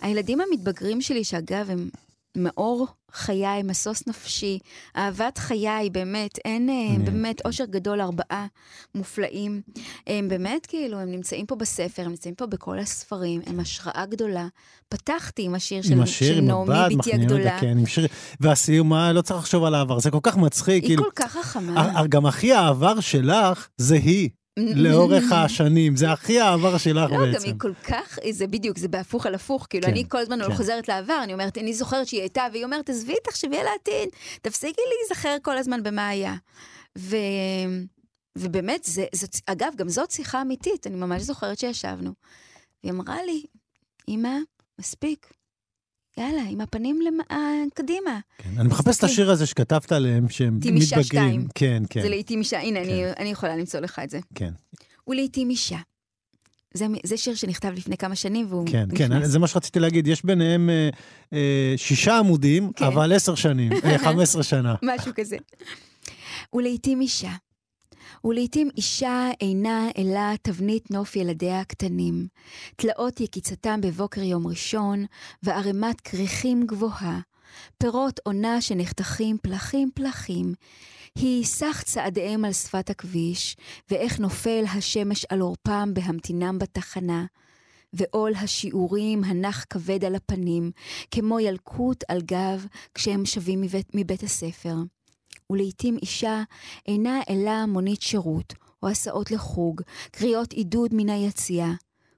הילדים 0.00 0.40
המתבגרים 0.40 1.00
שלי, 1.00 1.24
שאגב, 1.24 1.70
הם 1.70 1.90
מאור 2.36 2.86
חיי, 3.12 3.62
משוש 3.62 4.06
נפשי, 4.06 4.58
אהבת 4.96 5.38
חיי, 5.38 5.90
באמת, 5.90 6.38
אין, 6.44 6.68
אה, 6.68 7.04
באמת, 7.04 7.42
אושר 7.44 7.64
גדול, 7.64 8.00
ארבעה 8.00 8.46
מופלאים. 8.94 9.60
הם 10.06 10.28
באמת, 10.28 10.66
כאילו, 10.66 10.98
הם 10.98 11.10
נמצאים 11.10 11.46
פה 11.46 11.54
בספר, 11.56 12.02
הם 12.02 12.08
נמצאים 12.10 12.34
פה 12.34 12.46
בכל 12.46 12.78
הספרים, 12.78 13.40
הם 13.46 13.60
השראה 13.60 14.06
גדולה. 14.06 14.46
פתחתי 14.88 15.42
עם 15.42 15.54
השיר 15.54 15.82
של, 15.82 16.02
השיר, 16.02 16.34
של 16.34 16.40
נעמי, 16.40 16.96
בתי 16.96 17.14
הגדולה. 17.14 17.60
כן, 17.60 17.78
עם 17.78 17.86
שיר, 17.86 18.06
והסיום, 18.40 18.88
מה, 18.88 19.12
לא 19.12 19.22
צריך 19.22 19.40
לחשוב 19.40 19.64
על 19.64 19.74
העבר, 19.74 19.98
זה 19.98 20.10
כל 20.10 20.18
כך 20.22 20.36
מצחיק. 20.36 20.82
היא 20.82 20.90
כאילו, 20.90 21.04
כל 21.04 21.10
כך 21.14 21.32
חכמה. 21.32 22.06
גם 22.08 22.26
הכי 22.26 22.52
העבר 22.52 23.00
שלך 23.00 23.68
זה 23.76 23.94
היא. 23.94 24.30
לאורך 24.56 25.32
השנים, 25.32 25.96
זה 25.96 26.12
הכי 26.12 26.40
העבר 26.40 26.78
שלך 26.78 27.10
לא, 27.10 27.18
בעצם. 27.18 27.32
לא, 27.32 27.38
גם 27.38 27.44
היא 27.44 27.54
כל 27.58 27.72
כך, 27.84 28.18
זה 28.30 28.46
בדיוק, 28.46 28.78
זה 28.78 28.88
בהפוך 28.88 29.26
על 29.26 29.34
הפוך, 29.34 29.66
כאילו 29.70 29.86
כן, 29.86 29.90
אני 29.92 30.04
כל 30.08 30.18
הזמן 30.18 30.42
כן. 30.42 30.54
חוזרת 30.54 30.88
לעבר, 30.88 31.20
אני 31.22 31.32
אומרת, 31.32 31.58
אני 31.58 31.74
זוכרת 31.74 32.06
שהיא 32.06 32.20
הייתה, 32.20 32.46
והיא 32.52 32.64
אומרת, 32.64 32.90
עזבי, 32.90 33.14
תחשבי 33.24 33.58
על 33.58 33.66
העתיד, 33.66 34.08
תפסיקי 34.42 34.82
להיזכר 34.98 35.36
כל 35.42 35.58
הזמן 35.58 35.82
במה 35.82 36.08
היה. 36.08 36.34
ו... 36.98 37.16
ובאמת, 38.38 38.84
זה, 38.84 39.04
זה, 39.12 39.26
אגב, 39.46 39.72
גם 39.76 39.88
זאת 39.88 40.10
שיחה 40.10 40.42
אמיתית, 40.42 40.86
אני 40.86 40.96
ממש 40.96 41.22
זוכרת 41.22 41.58
שישבנו. 41.58 42.12
היא 42.82 42.92
אמרה 42.92 43.22
לי, 43.22 43.42
אמא, 44.08 44.36
מספיק, 44.80 45.32
יאללה, 46.18 46.42
עם 46.50 46.60
הפנים. 46.60 47.00
אה, 47.30 47.36
קדימה. 47.74 48.18
כן, 48.38 48.50
אני 48.58 48.68
מחפש 48.68 48.98
את 48.98 49.04
השיר 49.04 49.30
הזה 49.30 49.46
שכתבת 49.46 49.92
עליהם, 49.92 50.28
שהם 50.28 50.56
מתבגרים. 50.56 50.74
לעיתים 50.74 50.96
אישה 50.96 51.02
שתיים. 51.02 51.46
כן, 51.54 51.82
כן. 51.90 52.02
זה 52.02 52.08
לעיתים 52.08 52.38
אישה, 52.38 52.60
הנה, 52.60 52.80
כן. 52.84 52.90
אני, 52.90 53.04
אני 53.18 53.28
יכולה 53.28 53.56
למצוא 53.56 53.80
לך 53.80 54.00
את 54.04 54.10
זה. 54.10 54.20
כן. 54.34 54.50
ולעיתים 55.08 55.50
אישה. 55.50 55.78
זה, 56.74 56.86
זה 57.04 57.16
שיר 57.16 57.34
שנכתב 57.34 57.72
לפני 57.76 57.96
כמה 57.96 58.16
שנים 58.16 58.46
והוא 58.48 58.66
כן, 58.66 58.84
נכנס. 58.92 58.98
כן, 58.98 59.24
זה 59.24 59.38
מה 59.38 59.46
שרציתי 59.46 59.80
להגיד, 59.80 60.06
יש 60.06 60.24
ביניהם 60.24 60.70
אה, 60.70 60.88
אה, 61.32 61.74
שישה 61.76 62.18
עמודים, 62.18 62.72
כן. 62.72 62.84
אבל 62.84 63.12
עשר 63.12 63.34
שנים, 63.34 63.72
אה, 63.72 63.98
חמש 64.04 64.22
עשרה 64.22 64.42
שנה. 64.42 64.74
משהו 64.82 65.12
כזה. 65.14 65.36
ולעיתים 66.52 67.00
אישה. 67.00 67.32
ולעיתים 68.24 68.68
אישה 68.76 69.30
אינה 69.40 69.88
אלא 69.98 70.36
תבנית 70.42 70.90
נוף 70.90 71.16
ילדיה 71.16 71.60
הקטנים, 71.60 72.26
תלאות 72.76 73.20
יקיצתם 73.20 73.80
בבוקר 73.80 74.22
יום 74.22 74.46
ראשון, 74.46 75.04
וערימת 75.42 76.00
כריכים 76.00 76.66
גבוהה, 76.66 77.20
פירות 77.78 78.20
עונה 78.24 78.60
שנחתכים 78.60 79.36
פלחים 79.42 79.90
פלחים, 79.94 80.54
היא 81.14 81.44
סך 81.44 81.82
צעדיהם 81.86 82.44
על 82.44 82.52
שפת 82.52 82.90
הכביש, 82.90 83.56
ואיך 83.90 84.20
נופל 84.20 84.64
השמש 84.76 85.24
על 85.24 85.40
עורפם 85.40 85.94
בהמתינם 85.94 86.58
בתחנה, 86.58 87.24
ועול 87.92 88.32
השיעורים 88.34 89.24
הנח 89.24 89.64
כבד 89.70 90.04
על 90.04 90.14
הפנים, 90.14 90.70
כמו 91.10 91.40
ילקוט 91.40 92.04
על 92.08 92.20
גב 92.20 92.66
כשהם 92.94 93.26
שבים 93.26 93.60
מבית, 93.60 93.94
מבית 93.94 94.22
הספר. 94.22 94.74
ולעיתים 95.50 95.96
אישה 96.02 96.42
אינה 96.86 97.20
אלא 97.30 97.66
מונית 97.66 98.02
שירות, 98.02 98.54
או 98.82 98.88
הסעות 98.88 99.30
לחוג, 99.30 99.80
קריאות 100.10 100.52
עידוד 100.52 100.94
מן 100.94 101.08
היציאה, 101.08 101.72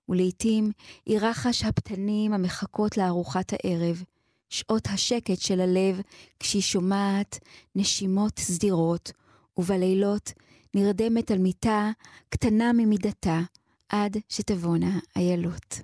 ולעיתים 0.09 0.73
היא 1.07 1.19
רחש 1.21 1.65
הפתנים 1.65 2.33
המחכות 2.33 2.97
לארוחת 2.97 3.53
הערב, 3.53 4.03
שעות 4.49 4.87
השקט 4.87 5.41
של 5.41 5.61
הלב 5.61 6.01
כשהיא 6.41 6.63
שומעת 6.63 7.39
נשימות 7.75 8.39
סדירות, 8.39 9.13
ובלילות 9.57 10.33
נרדמת 10.75 11.31
על 11.31 11.39
מיטה 11.39 11.91
קטנה 12.29 12.73
ממידתה, 12.73 13.41
עד 13.89 14.17
שתבואנה 14.29 14.99
איילות. 15.17 15.81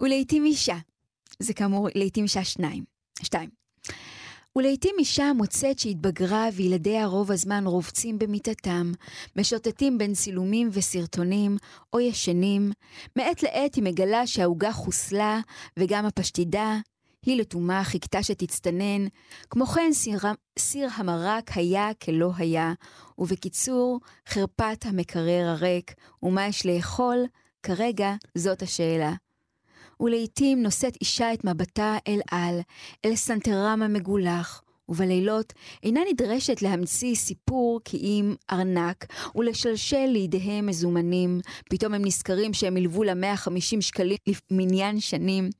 ולעיתים 0.00 0.44
אישה, 0.44 0.76
זה 1.38 1.54
כאמור 1.54 1.88
לעיתים 1.94 2.24
אישה 2.24 2.44
שניים, 2.44 2.84
שתיים. 3.22 3.57
ולעיתים 4.58 4.94
אישה 4.98 5.32
מוצאת 5.32 5.78
שהתבגרה 5.78 6.48
וילדיה 6.52 7.06
רוב 7.06 7.32
הזמן 7.32 7.66
רובצים 7.66 8.18
במיטתם, 8.18 8.92
משוטטים 9.36 9.98
בין 9.98 10.14
צילומים 10.14 10.68
וסרטונים, 10.72 11.56
או 11.92 12.00
ישנים. 12.00 12.72
מעת 13.16 13.42
לעת 13.42 13.74
היא 13.74 13.84
מגלה 13.84 14.26
שהעוגה 14.26 14.72
חוסלה, 14.72 15.40
וגם 15.78 16.06
הפשטידה. 16.06 16.78
היא 17.26 17.40
לתומה 17.40 17.84
חיכתה 17.84 18.22
שתצטנן. 18.22 19.06
כמו 19.50 19.66
כן, 19.66 19.92
סיר, 19.92 20.18
סיר 20.58 20.88
המרק 20.94 21.50
היה 21.54 21.90
כלא 22.02 22.30
היה, 22.36 22.72
ובקיצור, 23.18 24.00
חרפת 24.28 24.84
המקרר 24.84 25.48
הריק, 25.48 25.94
ומה 26.22 26.46
יש 26.46 26.66
לאכול? 26.66 27.26
כרגע 27.62 28.14
זאת 28.34 28.62
השאלה. 28.62 29.12
ולעיתים 30.00 30.62
נושאת 30.62 30.96
אישה 31.00 31.34
את 31.34 31.44
מבטה 31.44 31.96
אל 32.08 32.20
על, 32.30 32.60
אל 33.04 33.16
סנטרם 33.16 33.82
המגולח, 33.84 34.62
ובלילות 34.88 35.52
אינה 35.82 36.00
נדרשת 36.12 36.62
להמציא 36.62 37.14
סיפור 37.14 37.80
כי 37.84 37.96
אם 37.96 38.34
ארנק 38.50 39.06
ולשלשל 39.34 40.06
לידיהם 40.06 40.66
מזומנים. 40.66 41.40
פתאום 41.70 41.94
הם 41.94 42.04
נזכרים 42.04 42.54
שהם 42.54 42.76
הלוו 42.76 43.02
לה 43.02 43.14
150 43.14 43.82
שקלים 43.82 44.16
למניין 44.50 45.00
שנים. 45.00 45.50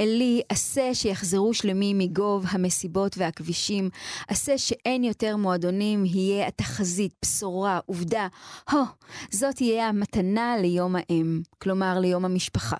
אלי, 0.00 0.42
עשה 0.48 0.94
שיחזרו 0.94 1.54
שלמים 1.54 1.98
מגוב 1.98 2.44
המסיבות 2.48 3.18
והכבישים, 3.18 3.90
עשה 4.28 4.58
שאין 4.58 5.04
יותר 5.04 5.36
מועדונים, 5.36 6.04
יהיה 6.04 6.46
התחזית, 6.48 7.12
בשורה, 7.24 7.80
עובדה. 7.86 8.28
הו, 8.70 8.84
זאת 9.30 9.54
תהיה 9.54 9.88
המתנה 9.88 10.56
ליום 10.60 10.96
האם, 10.96 11.40
כלומר 11.58 11.98
ליום 11.98 12.24
המשפחה. 12.24 12.76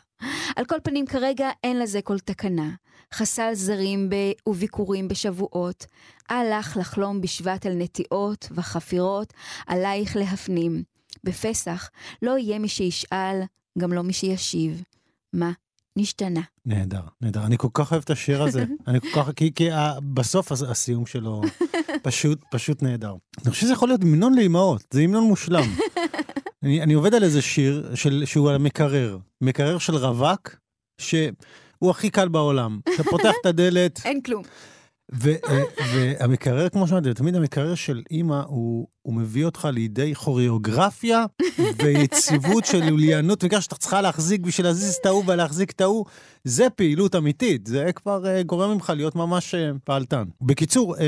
על 0.57 0.65
כל 0.65 0.77
פנים, 0.83 1.07
כרגע 1.07 1.51
אין 1.65 1.79
לזה 1.79 2.03
כל 2.03 2.19
תקנה. 2.19 2.71
חסל 3.15 3.55
זרים 3.55 4.11
ב... 4.11 4.15
וביקורים 4.49 5.09
בשבועות. 5.09 5.87
אל 6.31 6.59
לך 6.59 6.77
לחלום 6.81 7.21
בשבט 7.21 7.67
על 7.67 7.73
נטיעות 7.75 8.49
וחפירות, 8.55 9.33
עלייך 9.67 10.17
להפנים. 10.17 10.83
בפסח 11.25 11.91
לא 12.23 12.39
יהיה 12.39 12.59
מי 12.59 12.69
שישאל, 12.69 13.41
גם 13.79 13.93
לא 13.93 14.03
מי 14.03 14.13
שישיב. 14.13 14.83
מה 15.33 15.53
נשתנה? 15.97 16.41
נהדר, 16.67 17.01
נהדר. 17.21 17.47
אני 17.47 17.59
כל 17.59 17.69
כך 17.75 17.93
אוהב 17.93 18.03
את 18.03 18.11
השיר 18.11 18.43
הזה. 18.43 18.65
אני 18.89 19.01
כל 19.01 19.09
כך, 19.15 19.31
כי, 19.37 19.55
כי 19.55 19.69
בסוף 20.15 20.53
הסיום 20.53 21.07
שלו 21.07 21.43
פשוט, 22.03 22.41
פשוט 22.51 22.83
נהדר. 22.83 23.15
אני 23.43 23.51
חושב 23.51 23.63
שזה 23.63 23.73
יכול 23.73 23.89
להיות 23.89 24.03
המנון 24.03 24.35
לאימהות, 24.35 24.85
זה 24.91 25.01
המנון 25.01 25.25
מושלם. 25.25 25.65
אני, 26.67 26.83
אני 26.83 26.95
עובד 26.95 27.15
על 27.15 27.25
איזה 27.25 27.43
שיר 27.43 27.95
של, 27.95 28.23
שהוא 28.27 28.49
על 28.49 28.55
המקרר, 28.55 29.19
מקרר 29.41 29.79
של 29.79 29.97
רווק, 29.97 30.57
שהוא 30.99 31.91
הכי 31.91 32.11
קל 32.11 32.29
בעולם. 32.29 32.81
אתה 32.95 33.05
פותח 33.05 33.33
את 33.41 33.47
הדלת... 33.47 34.01
אין 34.05 34.21
כלום. 34.21 34.43
אה, 35.13 35.63
והמקרר, 35.95 36.69
כמו 36.69 36.87
שאמרתי, 36.87 37.15
תמיד 37.15 37.35
המקרר 37.35 37.75
של 37.75 38.03
אימא, 38.11 38.43
הוא, 38.47 38.87
הוא 39.03 39.15
מביא 39.15 39.45
אותך 39.45 39.69
לידי 39.73 40.15
כוריאוגרפיה 40.15 41.25
ויציבות 41.83 42.65
של 42.65 42.91
לוליינות, 42.91 43.45
וכך 43.45 43.63
שאתה 43.63 43.77
צריכה 43.77 44.01
להחזיק 44.01 44.41
בשביל 44.41 44.67
להזיז 44.67 44.95
את 44.95 45.07
ההוא 45.07 45.25
ולהחזיק 45.27 45.71
את 45.71 45.81
ההוא. 45.81 46.05
זה 46.45 46.71
פעילות 46.71 47.15
אמיתית, 47.17 47.67
זה 47.67 47.91
כבר 47.95 48.25
uh, 48.25 48.43
גורם 48.43 48.71
ממך 48.71 48.93
להיות 48.97 49.17
ממש 49.17 49.55
uh, 49.55 49.79
פעלתן. 49.85 50.25
בקיצור, 50.41 50.97
uh, 50.97 51.01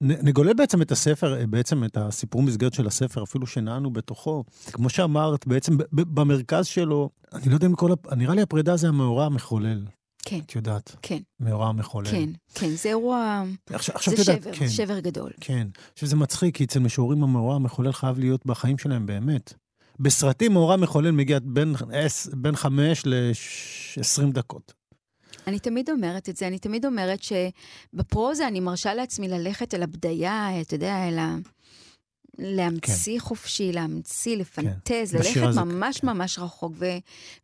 נגולל 0.00 0.54
בעצם 0.54 0.82
את 0.82 0.92
הספר, 0.92 1.40
uh, 1.42 1.46
בעצם 1.46 1.84
את 1.84 1.96
הסיפור 1.96 2.42
מסגרת 2.42 2.74
של 2.74 2.86
הספר, 2.86 3.22
אפילו 3.22 3.46
שנענו 3.46 3.90
בתוכו. 3.90 4.44
כמו 4.72 4.88
שאמרת, 4.88 5.46
בעצם 5.46 5.76
במרכז 5.92 6.66
שלו, 6.66 7.10
אני 7.32 7.48
לא 7.48 7.54
יודע 7.54 7.66
אם 7.66 7.74
כל, 7.74 7.92
נראה 8.16 8.34
לי 8.34 8.42
הפרידה 8.42 8.76
זה 8.76 8.88
המאורע 8.88 9.24
המחולל. 9.24 9.84
כן. 10.24 10.38
את 10.46 10.54
יודעת. 10.54 10.96
כן. 11.02 11.18
מאורע 11.40 11.72
מחולל. 11.72 12.10
כן, 12.10 12.28
כן, 12.54 12.70
זה 12.70 12.88
אירוע... 12.88 13.42
עכשיו, 13.70 13.94
עכשיו 13.94 14.16
זה 14.16 14.22
יודעת, 14.22 14.42
שבר, 14.42 14.52
כן, 14.52 14.68
שבר 14.68 14.98
גדול. 14.98 15.30
כן. 15.40 15.68
עכשיו 15.92 16.08
זה 16.08 16.16
מצחיק, 16.16 16.56
כי 16.56 16.64
אצל 16.64 16.78
משוררים 16.78 17.22
המאורע 17.22 17.54
המחולל 17.54 17.92
חייב 17.92 18.18
להיות 18.18 18.46
בחיים 18.46 18.78
שלהם 18.78 19.06
באמת. 19.06 19.52
בסרטים 20.00 20.52
מאורע 20.52 20.76
מחולל 20.76 21.10
מגיע 21.10 21.38
בין, 21.42 21.74
בין 22.32 22.56
חמש 22.56 23.02
ל-20 23.06 24.32
דקות. 24.32 24.72
אני 25.46 25.58
תמיד 25.58 25.90
אומרת 25.90 26.28
את 26.28 26.36
זה, 26.36 26.46
אני 26.46 26.58
תמיד 26.58 26.86
אומרת 26.86 27.20
שבפרוזה 27.22 28.48
אני 28.48 28.60
מרשה 28.60 28.94
לעצמי 28.94 29.28
ללכת 29.28 29.74
אל 29.74 29.82
הבדיה, 29.82 30.60
אתה 30.60 30.74
יודע, 30.74 31.08
אל 31.08 31.18
ה... 31.18 31.36
להמציא 32.38 33.18
כן. 33.18 33.24
חופשי, 33.24 33.72
להמציא, 33.72 34.36
לפנטז, 34.36 35.12
כן. 35.12 35.18
ללכת 35.18 35.56
ממש 35.56 36.00
כן. 36.00 36.06
ממש 36.06 36.38
רחוק. 36.38 36.72
ו, 36.78 36.86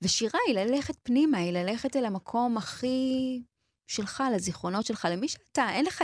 ושירה 0.02 0.40
היא 0.46 0.54
ללכת 0.54 0.94
פנימה, 1.02 1.38
היא 1.38 1.52
ללכת 1.52 1.96
אל 1.96 2.04
המקום 2.04 2.56
הכי 2.56 3.40
שלך, 3.86 4.22
לזיכרונות 4.34 4.86
שלך, 4.86 5.08
למי 5.10 5.28
שאתה. 5.28 5.70
אין 5.70 5.84
לך, 5.84 6.02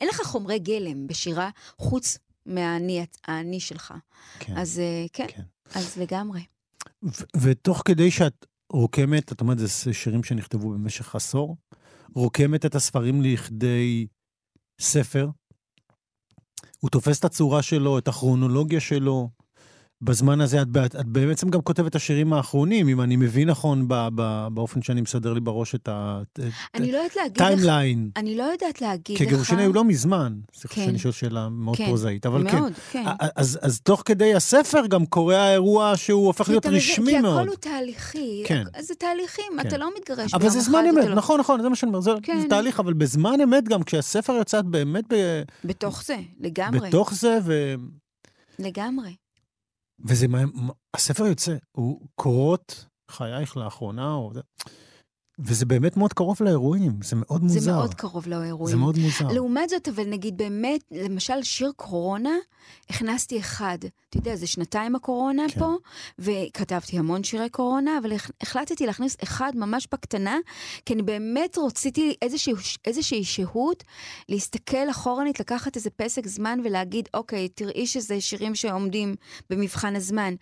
אין 0.00 0.08
לך 0.08 0.20
חומרי 0.22 0.58
גלם 0.58 1.06
בשירה 1.06 1.50
חוץ 1.78 2.18
מהאני 2.46 3.60
שלך. 3.60 3.94
כן. 4.38 4.56
אז 4.56 4.78
אה, 4.78 5.06
כן, 5.12 5.26
כן, 5.28 5.42
אז 5.74 5.96
לגמרי. 5.96 6.44
ותוך 7.36 7.82
כדי 7.84 8.10
שאת 8.10 8.46
רוקמת, 8.72 9.32
את 9.32 9.40
אומרת, 9.40 9.58
זה 9.58 9.92
שירים 9.92 10.24
שנכתבו 10.24 10.70
במשך 10.70 11.14
עשור, 11.14 11.56
רוקמת 12.14 12.66
את 12.66 12.74
הספרים 12.74 13.22
לכדי 13.22 14.06
ספר, 14.80 15.28
הוא 16.80 16.90
תופס 16.90 17.18
את 17.18 17.24
הצורה 17.24 17.62
שלו, 17.62 17.98
את 17.98 18.08
הכרונולוגיה 18.08 18.80
שלו. 18.80 19.28
בזמן 20.02 20.40
הזה 20.40 20.62
את, 20.62 20.66
את 21.00 21.06
בעצם 21.06 21.48
גם 21.48 21.60
כותבת 21.60 21.90
את 21.90 21.94
השירים 21.94 22.32
האחרונים, 22.32 22.88
אם 22.88 23.00
אני 23.00 23.16
מבין 23.16 23.50
נכון 23.50 23.88
ב, 23.88 24.08
ב, 24.14 24.48
באופן 24.52 24.82
שאני 24.82 25.00
מסדר 25.00 25.32
לי 25.32 25.40
בראש 25.40 25.74
את 25.74 25.88
הטיימליין. 25.92 28.10
אני 28.16 28.36
לא 28.36 28.42
יודעת 28.42 28.80
להגיד 28.80 29.16
לך... 29.16 29.22
כי 29.22 29.28
גירושיני 29.28 29.64
הוא 29.64 29.74
לא 29.74 29.84
מזמן. 29.84 30.34
סליחה 30.54 30.74
כן. 30.74 30.84
שאני 30.84 30.98
שואל 30.98 31.12
שאלה 31.12 31.48
מאוד 31.48 31.76
כן. 31.76 31.86
פרוזאית, 31.86 32.26
אבל 32.26 32.42
מאוד, 32.42 32.72
כן. 32.92 33.04
כן. 33.04 33.10
אז, 33.36 33.58
אז 33.62 33.80
תוך 33.80 34.02
כדי 34.04 34.34
הספר 34.34 34.86
גם 34.86 35.06
קורה 35.06 35.36
האירוע 35.36 35.92
שהוא 35.96 36.26
הופך 36.26 36.48
להיות 36.48 36.66
רשמי 36.66 37.12
כי 37.12 37.20
מאוד. 37.20 37.34
כי 37.34 37.40
הכל 37.40 37.48
הוא 37.48 37.56
תהליכי. 37.56 38.42
כן. 38.46 38.62
זה 38.80 38.94
תהליכים, 38.94 39.52
כן. 39.62 39.68
אתה 39.68 39.78
לא 39.78 39.90
מתגרש 39.96 40.34
אבל 40.34 40.48
זה 40.48 40.60
זמן 40.60 40.84
אמת, 40.90 41.04
לא... 41.04 41.14
נכון, 41.14 41.40
נכון, 41.40 41.62
זה 41.62 41.68
מה 41.68 41.76
שאני 41.76 41.88
אומר, 41.88 42.00
זה, 42.00 42.10
כן. 42.22 42.40
זה 42.40 42.48
תהליך, 42.48 42.80
אבל 42.80 42.92
בזמן 42.92 43.40
אמת 43.40 43.68
גם, 43.68 43.82
כשהספר 43.82 44.32
יוצא 44.32 44.62
באמת 44.62 45.04
ב... 45.12 45.42
בתוך 45.64 46.04
זה, 46.04 46.16
לגמרי. 46.40 46.88
בתוך 46.88 47.14
זה, 47.14 47.38
ו... 47.44 47.74
לגמרי. 48.58 49.10
וזה 50.04 50.28
מה... 50.28 50.38
הספר 50.96 51.26
יוצא, 51.26 51.56
הוא 51.72 52.08
קורות 52.14 52.86
חייך 53.10 53.56
לאחרונה, 53.56 54.12
או... 54.12 54.32
וזה 55.38 55.66
באמת 55.66 55.96
מאוד 55.96 56.12
קרוב 56.12 56.38
לאירועים, 56.40 56.92
זה 57.02 57.16
מאוד 57.16 57.42
מוזר. 57.42 57.60
זה 57.60 57.72
מאוד 57.72 57.94
קרוב 57.94 58.26
לאירועים. 58.28 58.76
זה 58.76 58.80
מאוד 58.80 58.98
מוזר. 58.98 59.28
לעומת 59.28 59.68
זאת, 59.68 59.88
אבל 59.88 60.04
נגיד 60.04 60.36
באמת, 60.36 60.80
למשל 60.90 61.42
שיר 61.42 61.72
קורונה, 61.76 62.30
הכנסתי 62.90 63.38
אחד. 63.38 63.78
אתה 64.08 64.16
יודע, 64.16 64.36
זה 64.36 64.46
שנתיים 64.46 64.96
הקורונה 64.96 65.42
כן. 65.48 65.60
פה, 65.60 65.74
וכתבתי 66.18 66.98
המון 66.98 67.24
שירי 67.24 67.48
קורונה, 67.48 67.98
אבל 67.98 68.12
החלטתי 68.40 68.86
להכניס 68.86 69.16
אחד 69.22 69.52
ממש 69.54 69.88
בקטנה, 69.92 70.38
כי 70.84 70.94
אני 70.94 71.02
באמת 71.02 71.58
רציתי 71.58 72.14
איזושהי, 72.22 72.52
איזושהי 72.84 73.24
שהות, 73.24 73.84
להסתכל 74.28 74.90
אחורנית, 74.90 75.40
לקחת 75.40 75.76
איזה 75.76 75.90
פסק 75.90 76.26
זמן 76.26 76.58
ולהגיד, 76.64 77.08
אוקיי, 77.14 77.48
תראי 77.48 77.86
שזה 77.86 78.20
שירים 78.20 78.54
שעומדים 78.54 79.14
במבחן 79.50 79.96
הזמן. 79.96 80.34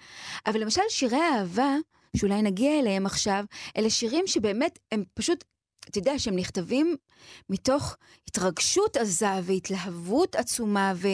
אבל 0.47 0.61
למשל, 0.61 0.83
שירי 0.89 1.21
אהבה, 1.35 1.77
שאולי 2.17 2.43
נגיע 2.43 2.79
אליהם 2.79 3.07
עכשיו, 3.07 3.45
אלה 3.77 3.91
שירים 3.91 4.27
שבאמת 4.27 4.79
הם 4.93 5.05
פשוט, 5.15 5.45
אתה 5.91 5.99
יודע, 5.99 6.19
שהם 6.19 6.37
נכתבים 6.37 6.97
מתוך 7.51 7.97
התרגשות 8.29 8.97
עזה 8.97 9.41
והתלהבות 9.43 10.37
עצומה, 10.37 10.93
ו- 10.97 11.09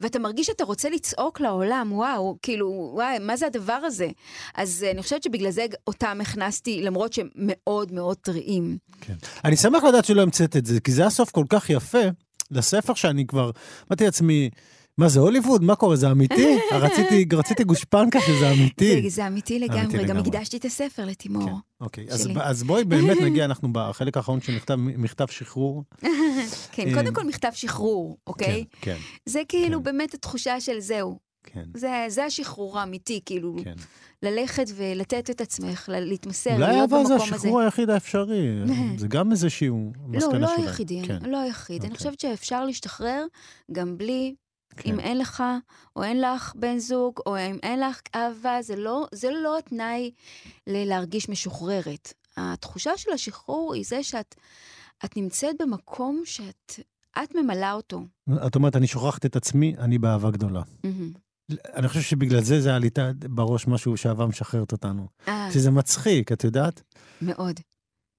ואתה 0.00 0.18
מרגיש 0.18 0.46
שאתה 0.46 0.64
רוצה 0.64 0.90
לצעוק 0.90 1.40
לעולם, 1.40 1.92
וואו, 1.92 2.36
כאילו, 2.42 2.90
וואי, 2.94 3.18
מה 3.18 3.36
זה 3.36 3.46
הדבר 3.46 3.72
הזה? 3.72 4.08
אז 4.54 4.86
אני 4.90 5.02
חושבת 5.02 5.22
שבגלל 5.22 5.50
זה 5.50 5.66
אותם 5.86 6.18
הכנסתי, 6.20 6.82
למרות 6.82 7.12
שהם 7.12 7.28
מאוד 7.34 7.92
מאוד 7.92 8.16
טריים. 8.16 8.78
כן. 9.00 9.14
אני 9.44 9.56
שמח 9.56 9.84
לדעת 9.84 10.04
שלא 10.04 10.22
המצאת 10.22 10.56
את 10.56 10.66
זה, 10.66 10.80
כי 10.80 10.92
זה 10.92 11.06
הסוף 11.06 11.30
כל 11.30 11.44
כך 11.48 11.70
יפה 11.70 12.02
לספר 12.50 12.94
שאני 12.94 13.26
כבר, 13.26 13.50
אמרתי 13.88 14.04
לעצמי, 14.04 14.50
מה 14.98 15.08
זה 15.08 15.20
הוליווד? 15.20 15.62
מה 15.62 15.76
קורה? 15.76 15.96
זה 15.96 16.10
אמיתי? 16.10 16.58
רציתי, 16.72 17.26
רציתי 17.36 17.64
גושפנקה 17.64 18.20
שזה 18.20 18.50
אמיתי. 18.50 19.02
זה, 19.02 19.08
זה 19.08 19.26
אמיתי 19.26 19.58
לגמרי, 19.58 20.04
גם 20.04 20.16
הקדשתי 20.16 20.56
את 20.56 20.64
הספר 20.64 21.04
לתימור. 21.04 21.46
כן, 21.46 21.54
אוקיי, 21.80 22.06
אז, 22.10 22.28
אז 22.40 22.62
בואי 22.62 22.84
באמת 22.84 23.16
נגיע, 23.26 23.44
אנחנו 23.44 23.68
בחלק 23.72 24.16
האחרון 24.16 24.40
של 24.40 24.56
מכתב, 24.56 24.74
מכתב 24.74 25.26
שחרור. 25.30 25.84
כן, 26.72 26.94
קודם 26.94 27.14
כל 27.14 27.24
מכתב 27.24 27.50
שחרור, 27.52 28.16
אוקיי? 28.26 28.64
כן, 28.70 28.92
כן. 28.92 28.98
זה 29.26 29.40
כאילו 29.48 29.78
כן. 29.78 29.84
באמת 29.84 30.14
התחושה 30.14 30.60
של 30.60 30.80
זהו. 30.80 31.18
כן. 31.44 31.64
זה, 31.74 32.04
זה 32.08 32.24
השחרור 32.24 32.78
האמיתי, 32.78 33.20
כאילו. 33.26 33.56
כן. 33.64 33.74
ללכת 34.22 34.66
ולתת 34.76 35.30
את 35.30 35.40
עצמך, 35.40 35.88
להתמסר, 35.92 36.58
להיות 36.58 36.90
במקום 36.90 37.00
הזה. 37.00 37.14
אולי 37.14 37.18
אבל 37.18 37.28
זה 37.28 37.34
השחרור 37.34 37.60
היחיד 37.60 37.90
האפשרי, 37.90 38.48
זה 38.96 39.08
גם 39.08 39.30
איזשהו 39.32 39.92
מסקנה 40.06 40.20
שלהם. 40.20 40.42
לא, 40.42 40.48
לא 40.48 40.62
היחידי, 40.62 41.02
כן. 41.06 41.18
לא 41.30 41.40
היחיד. 41.40 41.82
אני 41.82 41.84
אוקיי. 41.84 41.96
חושבת 41.96 42.20
שאפשר 42.20 42.64
להשתחרר 42.64 43.26
גם 43.72 43.98
בלי 43.98 44.34
כן. 44.76 44.90
אם 44.90 45.00
אין 45.00 45.18
לך, 45.18 45.42
או 45.96 46.02
אין 46.02 46.20
לך 46.20 46.52
בן 46.56 46.78
זוג, 46.78 47.20
או 47.26 47.36
אם 47.36 47.58
אין 47.62 47.80
לך 47.80 48.00
אהבה, 48.14 48.62
זה 48.62 48.76
לא, 48.76 49.06
זה 49.12 49.30
לא 49.30 49.58
התנאי 49.58 50.10
ללהרגיש 50.66 51.28
משוחררת. 51.28 52.12
התחושה 52.36 52.90
של 52.96 53.12
השחרור 53.12 53.74
היא 53.74 53.84
זה 53.86 54.02
שאת 54.02 54.34
את 55.04 55.16
נמצאת 55.16 55.54
במקום 55.60 56.22
שאת 56.24 56.80
את 57.22 57.34
ממלאה 57.34 57.72
אותו. 57.72 58.02
את 58.46 58.54
אומרת, 58.54 58.76
אני 58.76 58.86
שוכחת 58.86 59.26
את 59.26 59.36
עצמי, 59.36 59.74
אני 59.78 59.98
באהבה 59.98 60.30
גדולה. 60.30 60.62
Mm-hmm. 60.62 61.18
אני 61.74 61.88
חושב 61.88 62.00
שבגלל 62.00 62.42
זה 62.42 62.60
זה 62.60 62.78
לי 62.78 62.90
בראש 63.28 63.66
משהו 63.66 63.96
שאהבה 63.96 64.26
משחררת 64.26 64.72
אותנו. 64.72 65.06
아. 65.26 65.28
אה. 65.28 65.48
שזה 65.52 65.70
מצחיק, 65.70 66.32
את 66.32 66.44
יודעת? 66.44 66.82
מאוד. 67.22 67.60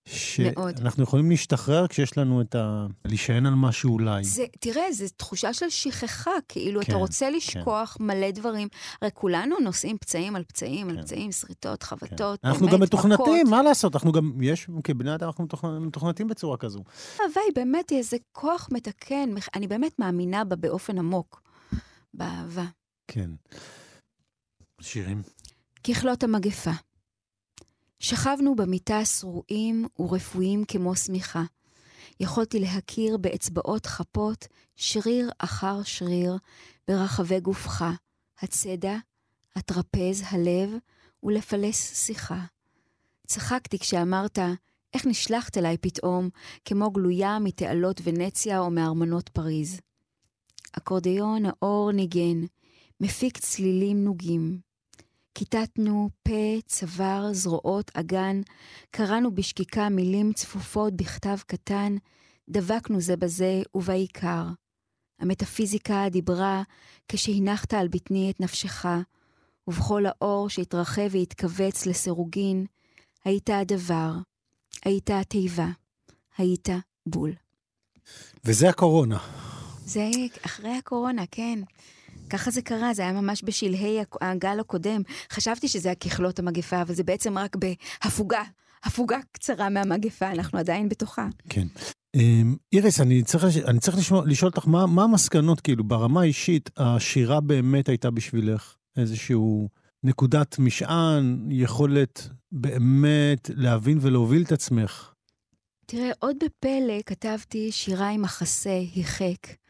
שאנחנו 0.09 1.03
יכולים 1.03 1.29
להשתחרר 1.29 1.87
כשיש 1.87 2.17
לנו 2.17 2.41
את 2.41 2.55
ה... 2.55 2.85
להישען 3.05 3.45
על 3.45 3.53
משהו 3.53 3.93
אולי. 3.93 4.23
זה, 4.23 4.45
תראה, 4.59 4.91
זו 4.91 5.05
תחושה 5.17 5.53
של 5.53 5.69
שכחה, 5.69 6.31
כאילו 6.49 6.81
כן, 6.81 6.91
אתה 6.91 6.95
רוצה 6.95 7.25
כן. 7.25 7.33
לשכוח 7.33 7.95
כן. 7.97 8.03
מלא 8.03 8.31
דברים. 8.31 8.67
הרי 9.01 9.11
כולנו 9.13 9.55
נושאים 9.59 9.97
פצעים 9.97 10.35
על 10.35 10.43
פצעים 10.43 10.89
כן. 10.89 10.97
על 10.97 11.03
פצעים, 11.03 11.31
שריטות, 11.31 11.83
כן. 11.83 11.87
חבטות, 11.87 12.41
כן. 12.41 12.47
אנחנו 12.47 12.67
גם 12.67 12.79
מתוכנתים, 12.79 13.47
מה 13.49 13.63
לעשות? 13.63 13.95
אנחנו 13.95 14.11
גם, 14.11 14.31
יש, 14.41 14.67
כבני 14.83 15.15
אדם 15.15 15.27
אנחנו 15.27 15.47
מתוכנתים 15.81 16.27
בצורה 16.27 16.57
כזו. 16.57 16.83
הווי, 17.17 17.43
באמת 17.55 17.89
היא 17.89 17.97
איזה 17.97 18.17
כוח 18.31 18.69
מתקן, 18.71 19.29
אני 19.55 19.67
באמת 19.67 19.99
מאמינה 19.99 20.43
בה 20.43 20.55
באופן 20.55 20.97
עמוק, 20.97 21.41
באהבה. 22.13 22.65
כן. 23.07 23.29
שירים. 24.81 25.21
ככלות 25.83 26.23
המגפה. 26.23 26.71
שכבנו 27.99 28.55
במיטה 28.55 29.05
שרועים 29.05 29.87
ורפואיים 29.99 30.63
כמו 30.67 30.95
שמיכה. 30.95 31.43
יכולתי 32.19 32.59
להכיר 32.59 33.17
באצבעות 33.17 33.85
חפות 33.85 34.47
שריר 34.75 35.29
אחר 35.37 35.83
שריר 35.83 36.37
ברחבי 36.87 37.39
גופך, 37.39 37.85
הצדע, 38.39 38.97
הטרפז, 39.55 40.23
הלב, 40.29 40.69
ולפלס 41.23 42.05
שיחה. 42.05 42.45
צחקתי 43.27 43.79
כשאמרת, 43.79 44.39
איך 44.93 45.05
נשלחת 45.05 45.57
אליי 45.57 45.77
פתאום, 45.77 46.29
כמו 46.65 46.91
גלויה 46.91 47.39
מתעלות 47.39 48.01
ונציה 48.03 48.59
או 48.59 48.71
מארמנות 48.71 49.29
פריז. 49.29 49.79
אקורדיון 50.71 51.43
האור 51.45 51.91
ניגן, 51.91 52.45
מפיק 53.01 53.37
צלילים 53.37 54.03
נוגים. 54.03 54.59
כיתתנו 55.35 56.09
פה, 56.23 56.61
צוואר, 56.65 57.33
זרועות, 57.33 57.91
אגן, 57.93 58.41
קראנו 58.91 59.35
בשקיקה 59.35 59.89
מילים 59.89 60.33
צפופות 60.33 60.93
בכתב 60.93 61.37
קטן, 61.47 61.95
דבקנו 62.49 63.01
זה 63.01 63.17
בזה, 63.17 63.61
ובעיקר. 63.75 64.43
המטאפיזיקה 65.19 66.05
דיברה 66.11 66.63
כשהנחת 67.07 67.73
על 67.73 67.87
בטני 67.87 68.31
את 68.31 68.39
נפשך, 68.39 68.85
ובכל 69.67 70.05
האור 70.05 70.49
שהתרחב 70.49 71.07
והתכווץ 71.11 71.85
לסירוגין, 71.85 72.65
היית 73.25 73.49
הדבר, 73.49 74.11
היית 74.85 75.09
התיבה, 75.09 75.67
היית 76.37 76.69
בול. 77.05 77.33
וזה 78.45 78.69
הקורונה. 78.69 79.17
זה 79.85 80.09
אחרי 80.45 80.77
הקורונה, 80.77 81.23
כן. 81.31 81.59
ככה 82.29 82.51
זה 82.51 82.61
קרה, 82.61 82.93
זה 82.93 83.01
היה 83.01 83.13
ממש 83.13 83.43
בשלהי 83.45 83.99
הגל 84.21 84.59
הקודם. 84.59 85.01
חשבתי 85.31 85.67
שזה 85.67 85.89
היה 85.89 85.95
ככלות 85.95 86.39
המגפה, 86.39 86.81
אבל 86.81 86.93
זה 86.93 87.03
בעצם 87.03 87.37
רק 87.37 87.55
בהפוגה, 87.55 88.43
הפוגה 88.83 89.17
קצרה 89.31 89.69
מהמגפה, 89.69 90.31
אנחנו 90.31 90.59
עדיין 90.59 90.89
בתוכה. 90.89 91.27
כן. 91.49 91.67
אמ, 92.15 92.55
איריס, 92.73 93.01
אני 93.01 93.23
צריך, 93.23 93.43
אני 93.67 93.79
צריך 93.79 93.97
לשאול, 93.97 94.29
לשאול 94.29 94.51
אותך, 94.55 94.67
מה, 94.67 94.85
מה 94.85 95.03
המסקנות, 95.03 95.61
כאילו, 95.61 95.83
ברמה 95.83 96.21
האישית, 96.21 96.69
השירה 96.77 97.41
באמת 97.41 97.89
הייתה 97.89 98.11
בשבילך 98.11 98.75
איזשהו 98.97 99.69
נקודת 100.03 100.59
משען, 100.59 101.47
יכולת 101.51 102.29
באמת 102.51 103.49
להבין 103.55 103.97
ולהוביל 104.01 104.43
את 104.43 104.51
עצמך? 104.51 105.11
תראה, 105.85 106.11
עוד 106.19 106.35
בפלא 106.43 107.01
כתבתי 107.05 107.71
שירה 107.71 108.09
עם 108.09 108.21
מחסה, 108.21 108.79
היחק. 108.95 109.64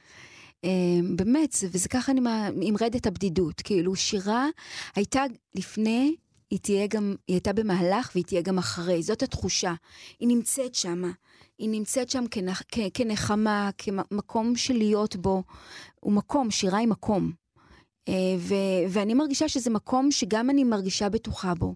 באמת, 1.16 1.56
וזה 1.72 1.90
ככה 1.90 2.12
אני 2.12 2.22
עם 2.62 2.76
רדת 2.82 3.08
הבדידות. 3.08 3.62
כאילו, 3.62 3.96
שירה 3.96 4.48
הייתה 4.96 5.24
לפני, 5.56 6.16
היא 6.50 6.60
תהיה 6.60 6.88
גם, 6.88 7.16
היא 7.28 7.36
הייתה 7.36 7.54
במהלך 7.54 8.12
והיא 8.16 8.26
תהיה 8.26 8.42
גם 8.42 8.58
אחרי. 8.58 9.04
זאת 9.04 9.24
התחושה. 9.24 9.74
היא 10.20 10.28
נמצאת 10.28 10.76
שם. 10.76 11.12
היא 11.60 11.70
נמצאת 11.70 12.10
שם 12.10 12.24
כנח, 12.32 12.62
כ, 12.72 12.80
כנחמה, 12.94 13.70
כמקום 13.78 14.56
של 14.56 14.74
להיות 14.74 15.16
בו. 15.16 15.44
הוא 16.00 16.14
מקום, 16.14 16.52
שירה 16.52 16.78
היא 16.78 16.88
מקום. 16.88 17.32
אה, 18.08 18.14
ו, 18.40 18.56
ואני 18.90 19.14
מרגישה 19.14 19.50
שזה 19.50 19.70
מקום 19.70 20.12
שגם 20.12 20.50
אני 20.50 20.64
מרגישה 20.64 21.10
בטוחה 21.10 21.54
בו. 21.56 21.76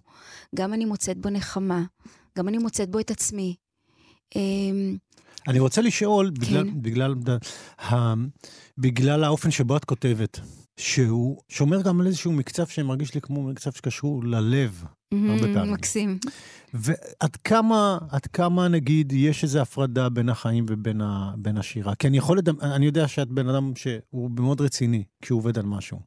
גם 0.54 0.74
אני 0.74 0.84
מוצאת 0.84 1.18
בו 1.18 1.30
נחמה. 1.30 1.82
גם 2.38 2.48
אני 2.48 2.58
מוצאת 2.58 2.90
בו 2.90 2.98
את 2.98 3.10
עצמי. 3.10 3.54
אמ, 4.36 4.96
אני 5.48 5.58
רוצה 5.58 5.82
לשאול, 5.82 6.30
כן. 6.34 6.40
בגלל, 6.40 7.14
בגלל, 7.14 7.14
בגלל, 8.78 9.24
האופן 9.24 9.50
שבו 9.50 9.76
את 9.76 9.84
כותבת, 9.84 10.40
שהוא 10.76 11.40
שומר 11.48 11.82
גם 11.82 12.00
על 12.00 12.06
איזשהו 12.06 12.32
מקצב 12.32 12.66
שמרגיש 12.66 13.14
לי 13.14 13.20
כמו 13.20 13.42
מקצב 13.42 13.72
שקשור 13.72 14.24
ללב, 14.24 14.84
mm-hmm, 14.84 15.16
הרבה 15.28 15.54
פעמים. 15.54 15.72
מקסים. 15.72 16.18
ועד 16.74 17.36
כמה, 17.44 17.98
עד 18.10 18.26
כמה, 18.26 18.68
נגיד, 18.68 19.12
יש 19.12 19.44
איזו 19.44 19.60
הפרדה 19.60 20.08
בין 20.08 20.28
החיים 20.28 20.66
ובין 20.68 21.00
ה, 21.00 21.34
השירה? 21.56 21.94
כי 21.94 22.08
אני 22.08 22.18
יכול, 22.18 22.38
לדמ... 22.38 22.60
אני 22.60 22.86
יודע 22.86 23.08
שאת 23.08 23.28
בן 23.28 23.48
אדם 23.48 23.72
שהוא 23.76 24.30
מאוד 24.30 24.60
רציני 24.60 25.04
כשהוא 25.22 25.38
עובד 25.38 25.58
על 25.58 25.64
משהו. 25.64 26.00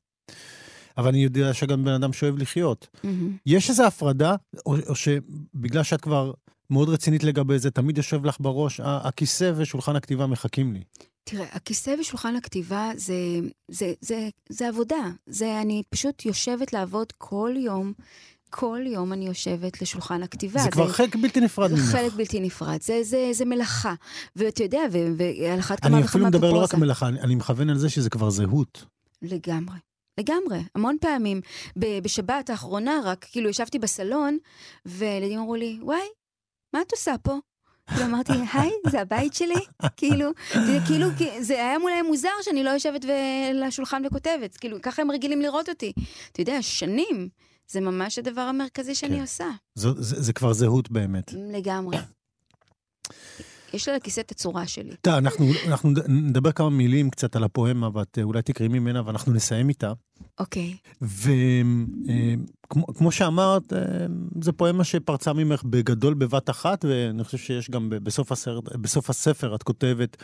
אבל 0.98 1.08
אני 1.08 1.24
יודע 1.24 1.54
שגם 1.54 1.84
בן 1.84 1.92
אדם 1.94 2.14
שאוהב 2.14 2.38
לחיות. 2.38 2.88
Mm-hmm. 2.96 3.08
יש 3.46 3.70
איזו 3.70 3.84
הפרדה, 3.84 4.36
או, 4.66 4.76
או 4.88 4.96
שבגלל 4.96 5.84
שאת 5.84 6.02
כבר 6.02 6.34
מאוד 6.74 6.90
רצינית 6.90 7.24
לגבי 7.24 7.60
זה, 7.60 7.72
תמיד 7.72 7.98
יושב 7.98 8.26
לך 8.26 8.38
בראש, 8.40 8.82
הכיסא 8.84 9.52
ושולחן 9.56 9.96
הכתיבה 9.96 10.28
מחכים 10.28 10.74
לי. 10.74 10.84
תראה, 11.24 11.46
הכיסא 11.52 11.96
ושולחן 12.00 12.36
הכתיבה 12.36 12.92
זה, 12.96 13.16
זה, 13.68 13.94
זה, 14.02 14.30
זה 14.50 14.68
עבודה. 14.68 15.10
זה, 15.26 15.62
אני 15.62 15.84
פשוט 15.90 16.26
יושבת 16.26 16.74
לעבוד 16.74 17.12
כל 17.18 17.52
יום. 17.58 17.94
כל 18.50 18.80
יום 18.86 19.14
אני 19.14 19.28
יושבת 19.28 19.82
לשולחן 19.82 20.24
הכתיבה. 20.24 20.60
זה, 20.60 20.66
זה 20.66 20.72
כבר 20.72 20.88
חלק 20.88 21.16
בלתי 21.16 21.42
נפרד 21.42 21.72
ממך. 21.72 21.80
זה 21.80 21.92
חלק 21.92 22.14
בלתי 22.14 22.40
נפרד, 22.40 22.82
זה, 22.82 23.04
זה, 23.04 23.30
זה 23.34 23.46
מלאכה. 23.46 23.94
ואתה 24.36 24.64
יודע, 24.64 24.80
ועל 24.92 25.60
אחת 25.60 25.80
כמה 25.80 25.88
וכמה. 25.88 25.98
אני 25.98 26.06
אפילו 26.06 26.26
מדבר 26.26 26.52
לא 26.52 26.64
רק 26.64 26.74
על 26.74 26.80
מלאכה, 26.80 27.08
אני, 27.08 27.22
אני 27.22 27.36
מכוון 27.36 27.70
על 27.70 27.78
זה 27.78 27.90
שזה 27.90 28.10
כבר 28.10 28.30
זהות. 28.30 28.86
לגמרי. 29.22 29.78
לגמרי. 30.20 30.64
המון 30.76 30.98
פעמים. 31.02 31.42
בשבת 31.78 32.50
האחרונה 32.50 33.02
רק, 33.04 33.26
כאילו, 33.32 33.50
ישבתי 33.50 33.80
בסלון, 33.80 34.38
וילדים 34.86 35.40
אמרו 35.40 35.56
לי, 35.56 35.80
וואי, 35.82 36.00
מה 36.74 36.82
את 36.82 36.92
עושה 36.92 37.16
פה? 37.24 37.38
כאילו 37.88 38.06
אמרתי, 38.06 38.32
היי, 38.54 38.72
זה 38.90 39.02
הבית 39.02 39.34
שלי? 39.34 39.60
כאילו, 39.98 40.30
זה 40.54 40.78
כאילו, 40.88 41.08
זה 41.40 41.54
היה 41.54 41.80
מולי 41.80 42.02
מוזר 42.02 42.30
שאני 42.42 42.64
לא 42.64 42.70
יושבת 42.70 43.06
לשולחן 43.54 44.02
וכותבת, 44.06 44.58
כאילו, 44.58 44.82
ככה 44.82 45.02
הם 45.02 45.12
רגילים 45.12 45.42
לראות 45.42 45.70
אותי. 45.70 45.94
אתה 46.32 46.42
יודע, 46.42 46.62
שנים, 46.62 47.30
זה 47.68 47.82
ממש 47.82 48.20
הדבר 48.20 48.42
המרכזי 48.42 48.96
שאני 48.96 49.16
כן. 49.16 49.22
עושה. 49.22 49.50
זה, 49.76 49.90
זה, 49.98 50.22
זה 50.22 50.34
כבר 50.34 50.54
זהות 50.54 50.92
באמת. 50.92 51.34
לגמרי. 51.34 51.98
יש 53.74 53.88
לה 53.88 53.96
לכיסא 53.96 54.22
את 54.22 54.32
הצורה 54.32 54.68
שלי. 54.68 54.96
טוב, 55.02 55.14
אנחנו, 55.14 55.46
אנחנו 55.68 55.90
נדבר 56.08 56.52
כמה 56.52 56.70
מילים 56.70 57.10
קצת 57.10 57.36
על 57.36 57.44
הפואמה, 57.44 57.90
ואת 57.94 58.20
אולי 58.24 58.42
תקראי 58.42 58.68
ממנה, 58.68 59.02
ואנחנו 59.06 59.34
נסיים 59.34 59.70
איתה. 59.70 59.94
אוקיי. 60.40 60.76
וכמו 61.02 63.12
שאמרת, 63.12 63.74
אה, 63.74 63.80
זו 64.42 64.54
פואמה 64.54 64.84
שפרצה 64.84 65.34
ממך 65.34 65.64
בגדול 65.64 66.14
בבת 66.14 66.50
אחת, 66.50 66.86
ואני 66.86 67.24
חושב 67.24 67.38
שיש 67.38 67.70
גם 67.70 67.90
בסוף, 67.90 68.32
הסרט, 68.32 68.76
בסוף 68.76 69.10
הספר, 69.10 69.56
את 69.56 69.64
כותבת 69.64 70.18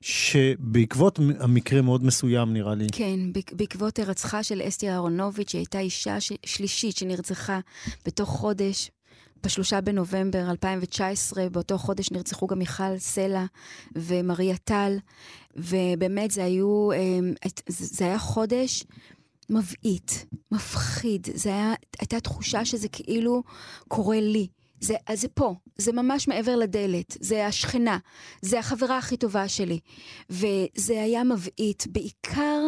שבעקבות 0.00 1.18
המקרה 1.40 1.82
מאוד 1.82 2.04
מסוים, 2.04 2.52
נראה 2.52 2.74
לי. 2.74 2.86
כן, 2.92 3.20
בעקבות 3.52 3.98
הרצחה 3.98 4.42
של 4.42 4.62
אסתי 4.68 4.90
אהרונוביץ', 4.90 5.50
שהייתה 5.50 5.78
אישה 5.78 6.16
שלישית 6.46 6.96
שנרצחה 6.96 7.60
בתוך 8.06 8.28
חודש 8.28 8.90
בשלושה 9.44 9.80
בנובמבר 9.80 10.50
2019, 10.50 11.48
באותו 11.48 11.78
חודש 11.78 12.10
נרצחו 12.10 12.46
גם 12.46 12.58
מיכל 12.58 12.98
סלע 12.98 13.44
ומריה 13.94 14.56
טל, 14.56 14.96
ובאמת 15.56 16.30
זה 16.30 16.44
היו, 16.44 16.92
אמ, 16.92 17.32
זה 17.68 18.04
היה 18.04 18.18
חודש 18.18 18.84
מבעית, 19.50 20.26
מפחיד. 20.52 21.28
זה 21.34 21.48
היה, 21.48 21.74
הייתה 22.00 22.20
תחושה 22.20 22.64
שזה 22.64 22.88
כאילו 22.88 23.42
קורה 23.88 24.20
לי. 24.20 24.46
זה, 24.80 24.94
זה 25.14 25.28
פה, 25.28 25.54
זה 25.78 25.92
ממש 25.92 26.28
מעבר 26.28 26.56
לדלת, 26.56 27.16
זה 27.20 27.46
השכנה, 27.46 27.98
זה 28.42 28.58
החברה 28.58 28.98
הכי 28.98 29.16
טובה 29.16 29.48
שלי. 29.48 29.80
וזה 30.30 31.02
היה 31.02 31.24
מבעית, 31.24 31.86
בעיקר 31.86 32.60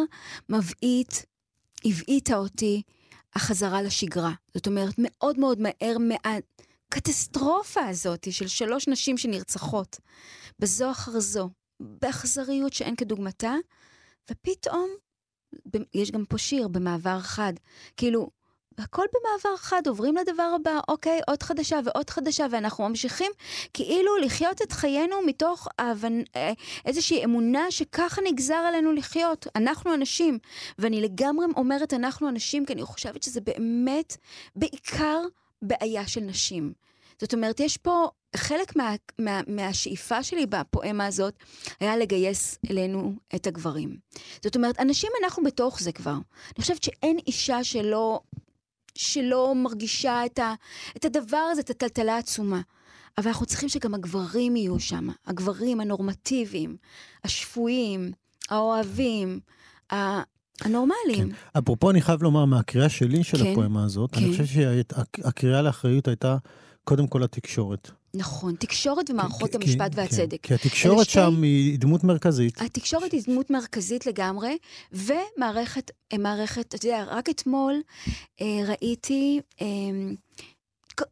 מבעית, 0.49 1.25
הבעיטה 1.85 2.37
אותי 2.37 2.81
החזרה 3.35 3.81
לשגרה. 3.81 4.31
זאת 4.53 4.67
אומרת, 4.67 4.93
מאוד 4.97 5.39
מאוד 5.39 5.59
מהר, 5.61 5.97
מהקטסטרופה 6.91 7.85
הזאת 7.85 8.31
של 8.31 8.47
שלוש 8.47 8.87
נשים 8.87 9.17
שנרצחות, 9.17 9.97
בזו 10.59 10.91
אחר 10.91 11.19
זו, 11.19 11.49
באכזריות 11.79 12.73
שאין 12.73 12.95
כדוגמתה, 12.95 13.55
ופתאום 14.31 14.89
יש 15.93 16.11
גם 16.11 16.25
פה 16.25 16.37
שיר 16.37 16.67
במעבר 16.67 17.19
חד. 17.19 17.53
כאילו, 17.97 18.29
הכל 18.77 19.05
במעבר 19.13 19.57
חד, 19.57 19.87
עוברים 19.87 20.15
לדבר 20.15 20.51
הבא, 20.55 20.79
אוקיי, 20.87 21.19
עוד 21.27 21.43
חדשה 21.43 21.79
ועוד 21.85 22.09
חדשה, 22.09 22.45
ואנחנו 22.51 22.89
ממשיכים 22.89 23.31
כאילו 23.73 24.17
לחיות 24.17 24.61
את 24.61 24.71
חיינו 24.71 25.15
מתוך 25.25 25.67
אבנ... 25.79 26.21
אה, 26.35 26.53
איזושהי 26.85 27.23
אמונה 27.23 27.71
שככה 27.71 28.21
נגזר 28.21 28.55
עלינו 28.55 28.91
לחיות. 28.91 29.47
אנחנו 29.55 29.93
אנשים. 29.93 30.39
ואני 30.79 31.01
לגמרי 31.01 31.45
אומרת 31.55 31.93
אנחנו 31.93 32.29
אנשים, 32.29 32.65
כי 32.65 32.73
אני 32.73 32.83
חושבת 32.83 33.23
שזה 33.23 33.41
באמת 33.41 34.17
בעיקר 34.55 35.21
בעיה 35.61 36.07
של 36.07 36.21
נשים. 36.21 36.73
זאת 37.21 37.33
אומרת, 37.33 37.59
יש 37.59 37.77
פה, 37.77 38.07
חלק 38.35 38.75
מה, 38.75 38.95
מה, 39.19 39.41
מהשאיפה 39.47 40.23
שלי 40.23 40.45
בפואמה 40.45 41.05
הזאת 41.05 41.33
היה 41.79 41.97
לגייס 41.97 42.59
אלינו 42.71 43.13
את 43.35 43.47
הגברים. 43.47 43.97
זאת 44.43 44.55
אומרת, 44.55 44.79
אנשים 44.79 45.11
אנחנו 45.23 45.43
בתוך 45.43 45.79
זה 45.81 45.91
כבר. 45.91 46.11
אני 46.55 46.61
חושבת 46.61 46.83
שאין 46.83 47.17
אישה 47.27 47.63
שלא, 47.63 48.19
שלא 48.95 49.53
מרגישה 49.55 50.25
את, 50.25 50.39
ה, 50.39 50.53
את 50.97 51.05
הדבר 51.05 51.37
הזה, 51.51 51.61
את 51.61 51.69
הטלטלה 51.69 52.15
העצומה. 52.15 52.61
אבל 53.17 53.27
אנחנו 53.27 53.45
צריכים 53.45 53.69
שגם 53.69 53.93
הגברים 53.93 54.55
יהיו 54.55 54.79
שם, 54.79 55.07
הגברים 55.25 55.79
הנורמטיביים, 55.79 56.77
השפויים, 57.23 58.11
האוהבים, 58.49 59.39
הנורמליים. 60.61 61.31
כן. 61.31 61.59
אפרופו, 61.59 61.89
אני 61.89 62.01
חייב 62.01 62.23
לומר, 62.23 62.45
מהקריאה 62.45 62.89
שלי 62.89 63.23
של 63.23 63.37
כן, 63.37 63.51
הפואמה 63.51 63.83
הזאת, 63.83 64.11
כן. 64.11 64.23
אני 64.23 64.31
חושב 64.31 64.45
שהקריאה 64.45 65.61
לאחריות 65.61 66.07
הייתה 66.07 66.37
קודם 66.83 67.07
כל 67.07 67.23
התקשורת. 67.23 67.91
נכון, 68.13 68.55
תקשורת 68.55 69.09
ומערכות 69.09 69.51
כי, 69.51 69.57
המשפט 69.57 69.93
כי, 69.93 70.01
והצדק. 70.01 70.37
כי 70.43 70.53
התקשורת 70.53 71.05
שתי... 71.05 71.13
שם 71.13 71.43
היא 71.43 71.79
דמות 71.79 72.03
מרכזית. 72.03 72.61
התקשורת 72.61 73.11
היא 73.11 73.21
דמות 73.27 73.49
מרכזית 73.49 74.05
לגמרי, 74.05 74.57
ומערכת, 74.91 75.91
מערכת, 76.19 76.75
אתה 76.75 76.87
יודע, 76.87 77.03
רק 77.07 77.29
אתמול 77.29 77.81
אה, 78.41 78.45
ראיתי... 78.67 79.39
אה, 79.61 79.67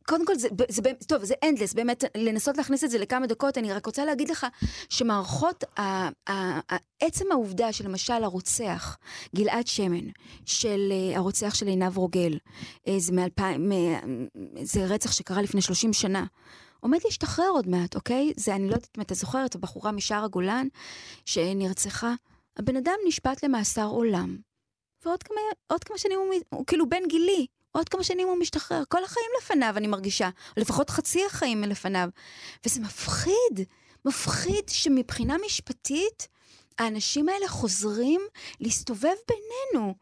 קודם 0.08 0.26
כל, 0.26 0.36
זה, 0.36 0.48
זה, 0.70 0.82
זה, 1.00 1.06
טוב, 1.08 1.26
זה 1.26 1.34
אנדלס, 1.44 1.74
באמת, 1.74 2.04
לנסות 2.18 2.58
להכניס 2.58 2.84
את 2.84 2.90
זה 2.90 2.98
לכמה 2.98 3.28
דקות, 3.28 3.58
אני 3.58 3.74
רק 3.74 3.86
רוצה 3.86 4.06
להגיד 4.06 4.30
לך 4.30 4.48
שמערכות, 4.90 5.64
ה, 5.78 5.82
ה, 5.82 6.12
ה, 6.30 6.76
עצם 7.00 7.26
העובדה 7.32 7.74
שלמשל 7.74 8.24
הרוצח, 8.24 8.98
גלעד 9.36 9.68
שמן, 9.68 10.10
של 10.46 10.92
uh, 10.92 11.18
הרוצח 11.18 11.56
של 11.56 11.68
עינב 11.68 11.98
רוגל, 11.98 12.38
uh, 12.88 12.92
זה, 12.98 13.14
מאלפיים, 13.14 13.72
זה 14.64 14.86
רצח 14.86 15.12
שקרה 15.12 15.42
לפני 15.42 15.62
30 15.62 15.94
שנה. 15.94 16.26
עומד 16.80 17.00
להשתחרר 17.06 17.50
עוד 17.50 17.68
מעט, 17.68 17.96
אוקיי? 17.96 18.34
זה, 18.36 18.56
אני 18.56 18.70
לא 18.70 18.74
יודעת 18.74 18.98
אם 18.98 19.02
אתה 19.02 19.14
זוכר 19.14 19.46
את 19.46 19.56
הבחורה 19.56 19.92
משער 19.92 20.24
הגולן 20.24 20.68
שנרצחה. 21.26 22.14
הבן 22.58 22.76
אדם 22.76 22.96
נשפט 23.08 23.44
למאסר 23.44 23.86
עולם. 23.86 24.38
ועוד 25.06 25.24
כמה, 25.24 25.80
כמה 25.86 25.98
שנים 25.98 26.20
הוא, 26.20 26.34
הוא 26.50 26.66
כאילו 26.66 26.90
בן 26.90 27.08
גילי, 27.08 27.48
עוד 27.78 27.90
כמה 27.90 28.04
שנים 28.04 28.28
הוא 28.28 28.38
משתחרר. 28.38 28.84
כל 28.90 29.04
החיים 29.04 29.28
לפניו, 29.42 29.74
אני 29.78 29.88
מרגישה. 29.88 30.30
לפחות 30.58 30.90
חצי 30.90 31.26
החיים 31.26 31.64
לפניו. 31.64 32.10
וזה 32.66 32.82
מפחיד. 32.82 33.68
מפחיד 34.06 34.70
שמבחינה 34.70 35.36
משפטית, 35.46 36.28
האנשים 36.80 37.30
האלה 37.30 37.48
חוזרים 37.48 38.22
להסתובב 38.60 39.14
בינינו. 39.28 39.96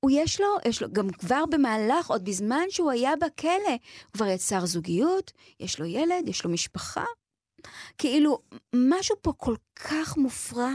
הוא 0.00 0.10
יש 0.14 0.40
לו, 0.40 0.46
יש 0.64 0.82
לו, 0.82 0.92
גם 0.92 1.10
כבר 1.10 1.44
במהלך, 1.50 2.10
עוד 2.10 2.24
בזמן 2.24 2.64
שהוא 2.70 2.90
היה 2.90 3.16
בכלא, 3.16 3.68
הוא 3.68 4.12
כבר 4.12 4.26
יצר 4.26 4.66
זוגיות, 4.66 5.32
יש 5.60 5.80
לו 5.80 5.86
ילד, 5.86 6.28
יש 6.28 6.44
לו 6.44 6.50
משפחה. 6.50 7.04
כאילו, 7.98 8.38
משהו 8.74 9.16
פה 9.22 9.32
כל 9.36 9.54
כך 9.74 10.16
מופרע. 10.16 10.70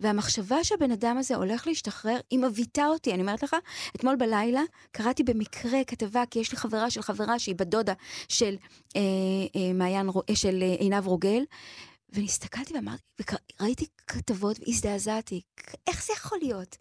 והמחשבה 0.00 0.64
שהבן 0.64 0.90
אדם 0.90 1.18
הזה 1.18 1.36
הולך 1.36 1.66
להשתחרר, 1.66 2.16
היא 2.30 2.38
מבעיטה 2.38 2.86
אותי. 2.86 3.14
אני 3.14 3.20
אומרת 3.20 3.42
לך, 3.42 3.56
אתמול 3.96 4.16
בלילה 4.16 4.62
קראתי 4.92 5.22
במקרה 5.22 5.84
כתבה, 5.84 6.22
כי 6.30 6.38
יש 6.38 6.52
לי 6.52 6.58
חברה 6.58 6.90
של 6.90 7.02
חברה 7.02 7.38
שהיא 7.38 7.54
בת 7.54 7.66
דודה 7.66 7.92
של 8.28 8.56
אה, 8.96 9.00
אה, 9.56 9.72
מעיין, 9.72 10.08
אה, 10.30 10.36
של 10.36 10.62
אה, 10.62 10.74
עינב 10.78 11.06
רוגל, 11.06 11.42
והסתכלתי 12.12 12.74
ואמרתי, 12.74 13.02
וראיתי 13.60 13.86
כתבות 14.06 14.58
והזדעזעתי, 14.66 15.40
איך 15.86 16.06
זה 16.06 16.12
יכול 16.16 16.38
להיות? 16.42 16.76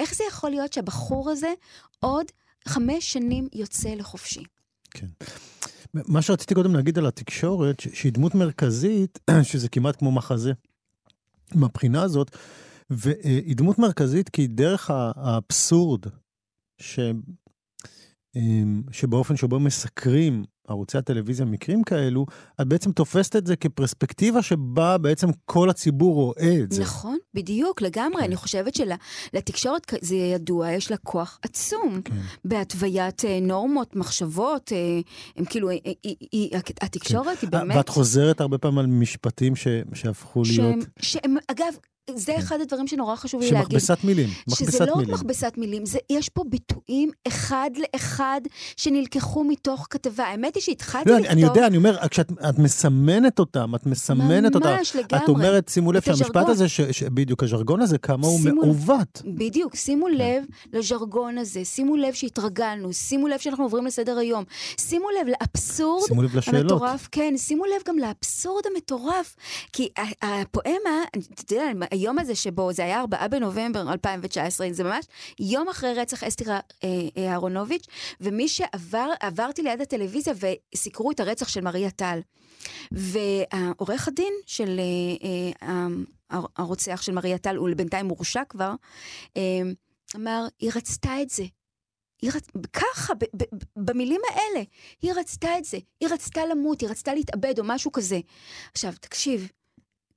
איך 0.00 0.14
זה 0.14 0.24
יכול 0.28 0.50
להיות 0.50 0.72
שהבחור 0.72 1.30
הזה 1.30 1.52
עוד 2.00 2.26
חמש 2.68 3.12
שנים 3.12 3.48
יוצא 3.52 3.88
לחופשי? 3.88 4.42
כן. 4.90 5.06
מה 5.94 6.22
שרציתי 6.22 6.54
קודם 6.54 6.74
להגיד 6.74 6.98
על 6.98 7.06
התקשורת, 7.06 7.80
שהיא 7.80 8.12
דמות 8.12 8.34
מרכזית, 8.34 9.18
שזה 9.50 9.68
כמעט 9.68 9.96
כמו 9.96 10.12
מחזה. 10.12 10.52
מהבחינה 11.54 12.02
הזאת, 12.02 12.36
והיא 12.90 13.56
דמות 13.56 13.78
מרכזית 13.78 14.28
כי 14.28 14.46
דרך 14.46 14.90
האבסורד, 14.90 16.06
ש... 16.80 16.98
אמ, 18.36 18.82
שבאופן 18.92 19.36
שבו 19.36 19.60
מסקרים 19.60 20.44
ערוצי 20.68 20.98
הטלוויזיה 20.98 21.46
מקרים 21.46 21.82
כאלו, 21.82 22.26
את 22.60 22.66
בעצם 22.66 22.92
תופסת 22.92 23.36
את 23.36 23.46
זה 23.46 23.56
כפרספקטיבה 23.56 24.42
שבה 24.42 24.98
בעצם 24.98 25.28
כל 25.44 25.70
הציבור 25.70 26.14
רואה 26.14 26.58
את 26.62 26.72
זה. 26.72 26.82
נכון, 26.82 27.16
בדיוק, 27.34 27.82
לגמרי. 27.82 28.18
כן. 28.18 28.24
אני 28.24 28.36
חושבת 28.36 28.74
שלתקשורת, 28.74 29.94
זה 30.00 30.16
ידוע, 30.16 30.72
יש 30.72 30.90
לה 30.90 30.96
כוח 30.96 31.38
עצום 31.42 32.00
כן. 32.04 32.14
בהתוויית 32.44 33.24
אה, 33.24 33.40
נורמות, 33.40 33.96
מחשבות, 33.96 34.72
אה, 34.72 35.00
הם 35.36 35.44
כאילו, 35.44 35.68
היא, 35.68 35.80
היא, 36.02 36.16
היא, 36.32 36.50
התקשורת 36.80 37.38
כן. 37.38 37.46
היא 37.46 37.50
באמת... 37.50 37.76
ואת 37.76 37.88
חוזרת 37.88 38.40
הרבה 38.40 38.58
פעמים 38.58 38.78
על 38.78 38.86
משפטים 38.86 39.56
ש, 39.56 39.68
שהפכו 39.94 40.44
שהם, 40.44 40.64
להיות... 40.64 40.84
שהם, 41.00 41.36
אגב, 41.50 41.74
זה 42.14 42.32
כן. 42.32 42.38
אחד 42.38 42.60
הדברים 42.60 42.86
שנורא 42.86 43.16
חשוב 43.16 43.40
לי 43.40 43.50
להגיד. 43.50 43.70
שמכבסת 43.70 44.04
מילים, 44.04 44.28
מכבסת 44.28 44.60
מילים. 44.60 44.72
שזה 44.72 44.86
לא 44.86 44.92
רק 44.92 45.08
מכבסת 45.08 45.52
מילים, 45.56 45.86
זה, 45.86 45.98
יש 46.10 46.28
פה 46.28 46.44
ביטויים 46.48 47.10
אחד 47.28 47.70
לאחד 47.76 48.40
שנלקחו 48.76 49.44
מתוך 49.44 49.86
כתבה. 49.90 50.24
האמת 50.24 50.54
היא 50.54 50.62
שהתחלתי 50.62 51.10
לא, 51.10 51.16
לכתוב... 51.16 51.30
אני 51.32 51.42
יודע, 51.42 51.66
אני 51.66 51.76
אומר, 51.76 51.96
כשאת 52.10 52.58
מסמנת 52.58 53.38
אותם, 53.38 53.74
את 53.74 53.86
מסמנת 53.86 54.54
אותם. 54.54 54.68
ממש, 54.68 54.96
לגמרי. 54.96 55.24
את 55.24 55.28
אומרת, 55.28 55.68
שימו 55.68 55.92
לב 55.92 56.02
שהמשפט 56.02 56.48
הזה, 56.48 56.68
ש, 56.68 56.80
ש, 56.80 57.02
בדיוק, 57.02 57.42
הז'רגון 57.42 57.80
הזה, 57.80 57.98
כמה 57.98 58.26
הוא 58.26 58.40
מעוות. 58.40 59.22
בדיוק, 59.24 59.74
שימו 59.76 60.06
כן. 60.06 60.12
לב 60.12 60.44
לז'רגון 60.72 61.38
הזה, 61.38 61.64
שימו 61.64 61.96
לב 61.96 62.12
שהתרגלנו, 62.12 62.92
שימו 62.92 63.28
לב 63.28 63.38
שאנחנו 63.38 63.64
עוברים 63.64 63.86
לסדר 63.86 64.18
היום, 64.18 64.44
שימו 64.80 65.06
לב 65.20 65.28
לאבסורד 65.28 66.08
שימו 66.08 66.22
לב 66.22 66.36
לשאלות. 66.36 66.62
המטורף, 66.62 67.08
כן, 67.12 67.34
שימו 67.36 67.64
לב 67.64 67.82
גם 67.88 67.98
לאבסורד 67.98 68.62
המטורף. 68.74 69.36
כי 69.72 69.88
הפואמה, 70.22 71.04
אתה 71.34 71.54
יודע, 71.54 71.64
היום 71.98 72.18
הזה 72.18 72.34
שבו, 72.34 72.72
זה 72.72 72.84
היה 72.84 73.00
4 73.00 73.28
בנובמבר 73.28 73.92
2019, 73.92 74.68
זה 74.72 74.84
ממש 74.84 75.04
יום 75.40 75.68
אחרי 75.68 75.94
רצח 75.94 76.24
אסתר 76.24 76.50
אה, 76.50 76.60
אה, 76.84 77.32
אהרונוביץ', 77.32 77.86
ומי 78.20 78.48
שעבר, 78.48 79.10
עברתי 79.20 79.62
ליד 79.62 79.80
הטלוויזיה 79.80 80.34
וסיקרו 80.74 81.10
את 81.10 81.20
הרצח 81.20 81.48
של 81.48 81.60
מריה 81.60 81.90
טל. 81.90 82.20
ועורך 82.92 84.08
הדין 84.08 84.32
של 84.46 84.80
אה, 85.62 85.86
הרוצח 86.56 87.02
של 87.02 87.12
מריה 87.12 87.38
טל, 87.38 87.56
הוא 87.56 87.68
בינתיים 87.76 88.06
מורשע 88.06 88.42
כבר, 88.48 88.72
אמר, 90.16 90.46
היא 90.60 90.70
רצתה 90.74 91.22
את 91.22 91.30
זה. 91.30 91.44
היא 92.22 92.30
רצ... 92.34 92.46
ככה, 92.72 93.14
ב- 93.14 93.42
ב- 93.42 93.64
במילים 93.76 94.20
האלה, 94.30 94.64
היא 95.02 95.12
רצתה 95.16 95.58
את 95.58 95.64
זה. 95.64 95.78
היא 96.00 96.08
רצתה 96.08 96.46
למות, 96.46 96.80
היא 96.80 96.88
רצתה 96.88 97.14
להתאבד 97.14 97.58
או 97.58 97.64
משהו 97.66 97.92
כזה. 97.92 98.20
עכשיו, 98.72 98.92
תקשיב, 99.00 99.48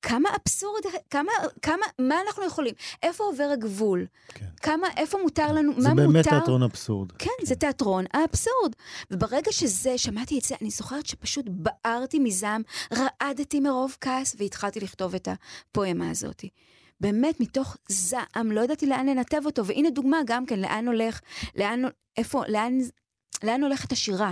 כמה 0.01 0.29
אבסורד, 0.41 0.81
כמה, 1.09 1.31
כמה, 1.61 1.85
מה 1.99 2.15
אנחנו 2.27 2.45
יכולים? 2.45 2.73
איפה 3.03 3.23
עובר 3.23 3.49
הגבול? 3.53 4.05
כן. 4.27 4.45
כמה, 4.61 4.87
איפה 4.97 5.17
מותר 5.23 5.51
לנו, 5.51 5.71
מה 5.71 5.89
מותר? 5.89 6.01
זה 6.01 6.07
באמת 6.07 6.27
תיאטרון 6.27 6.63
אבסורד. 6.63 7.11
כן, 7.11 7.29
כן, 7.39 7.45
זה 7.45 7.55
תיאטרון 7.55 8.05
האבסורד. 8.13 8.75
וברגע 9.11 9.51
שזה, 9.51 9.97
שמעתי 9.97 10.39
את 10.39 10.43
זה, 10.43 10.55
אני 10.61 10.69
זוכרת 10.69 11.05
שפשוט 11.05 11.45
בערתי 11.49 12.19
מזעם, 12.19 12.61
רעדתי 12.93 13.59
מרוב 13.59 13.97
כעס, 14.01 14.35
והתחלתי 14.39 14.79
לכתוב 14.79 15.15
את 15.15 15.27
הפואמה 15.27 16.09
הזאת. 16.09 16.45
באמת, 16.99 17.39
מתוך 17.39 17.77
זעם, 17.89 18.51
לא 18.51 18.61
ידעתי 18.61 18.85
לאן 18.85 19.09
לנתב 19.09 19.41
אותו, 19.45 19.65
והנה 19.65 19.89
דוגמה 19.89 20.17
גם 20.25 20.45
כן, 20.45 20.59
לאן 20.59 20.87
הולך, 20.87 21.21
לאן, 21.55 21.81
איפה, 22.17 22.43
לאן, 22.47 22.77
לאן 23.43 23.63
הולכת 23.63 23.91
השירה. 23.91 24.31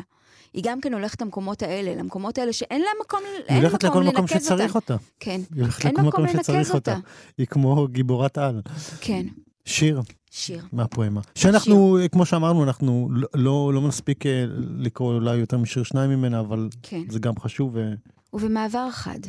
היא 0.53 0.63
גם 0.65 0.82
כן 0.82 0.93
הולכת 0.93 1.21
למקומות 1.21 1.61
האלה, 1.61 1.95
למקומות 1.95 2.38
האלה 2.38 2.53
שאין 2.53 2.82
לה 2.82 2.88
מקום, 3.01 3.19
לנקז 3.19 3.43
אותה. 3.43 3.53
היא 3.53 3.61
הולכת 3.61 3.84
לכל 3.84 4.03
מקום 4.03 4.27
שצריך 4.27 4.75
אותה. 4.75 4.95
כן. 5.19 5.41
היא 5.55 5.61
הולכת 5.61 5.86
לכל 5.86 6.01
מקום 6.01 6.27
שצריך 6.27 6.73
אותה. 6.73 6.97
היא 7.38 7.47
כמו 7.47 7.88
גיבורת 7.88 8.38
על. 8.38 8.61
כן. 9.01 9.25
שיר. 9.65 10.01
שיר. 10.32 10.65
מהפואמה. 10.71 11.21
שאנחנו, 11.36 11.97
שיר. 11.99 12.07
כמו 12.07 12.25
שאמרנו, 12.25 12.63
אנחנו 12.63 13.09
לא, 13.11 13.27
לא, 13.36 13.71
לא 13.73 13.82
מספיק 13.82 14.25
אה, 14.25 14.45
לקרוא 14.77 15.13
אולי 15.13 15.36
יותר 15.36 15.57
משיר 15.57 15.84
שניים 15.84 16.09
ממנה, 16.09 16.39
אבל 16.39 16.69
כן. 16.84 17.01
זה 17.09 17.19
גם 17.19 17.39
חשוב. 17.39 17.71
ו... 17.73 17.93
ובמעבר 18.34 18.91
חד. 18.91 19.19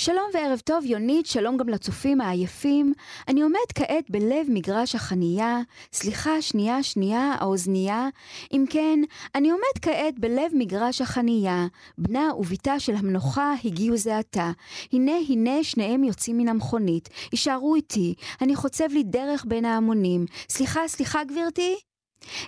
שלום 0.00 0.30
וערב 0.34 0.58
טוב, 0.58 0.84
יונית, 0.84 1.26
שלום 1.26 1.56
גם 1.56 1.68
לצופים 1.68 2.20
העייפים. 2.20 2.92
אני 3.28 3.42
עומד 3.42 3.72
כעת 3.74 4.10
בלב 4.10 4.46
מגרש 4.48 4.94
החנייה, 4.94 5.60
סליחה, 5.92 6.42
שנייה, 6.42 6.82
שנייה, 6.82 7.34
האוזנייה. 7.40 8.08
אם 8.52 8.64
כן, 8.70 9.00
אני 9.34 9.50
עומד 9.50 9.78
כעת 9.82 10.18
בלב 10.18 10.52
מגרש 10.54 11.00
החנייה. 11.00 11.66
בנה 11.98 12.34
ובתה 12.38 12.80
של 12.80 12.94
המנוחה 12.94 13.54
הגיעו 13.64 13.96
זה 13.96 14.18
עתה. 14.18 14.50
הנה, 14.92 15.12
הנה, 15.28 15.64
שניהם 15.64 16.04
יוצאים 16.04 16.38
מן 16.38 16.48
המכונית. 16.48 17.08
יישארו 17.32 17.74
איתי, 17.74 18.14
אני 18.40 18.56
חוצב 18.56 18.88
לי 18.90 19.02
דרך 19.02 19.44
בין 19.48 19.64
ההמונים. 19.64 20.26
סליחה, 20.48 20.80
סליחה, 20.88 21.24
גברתי? 21.24 21.76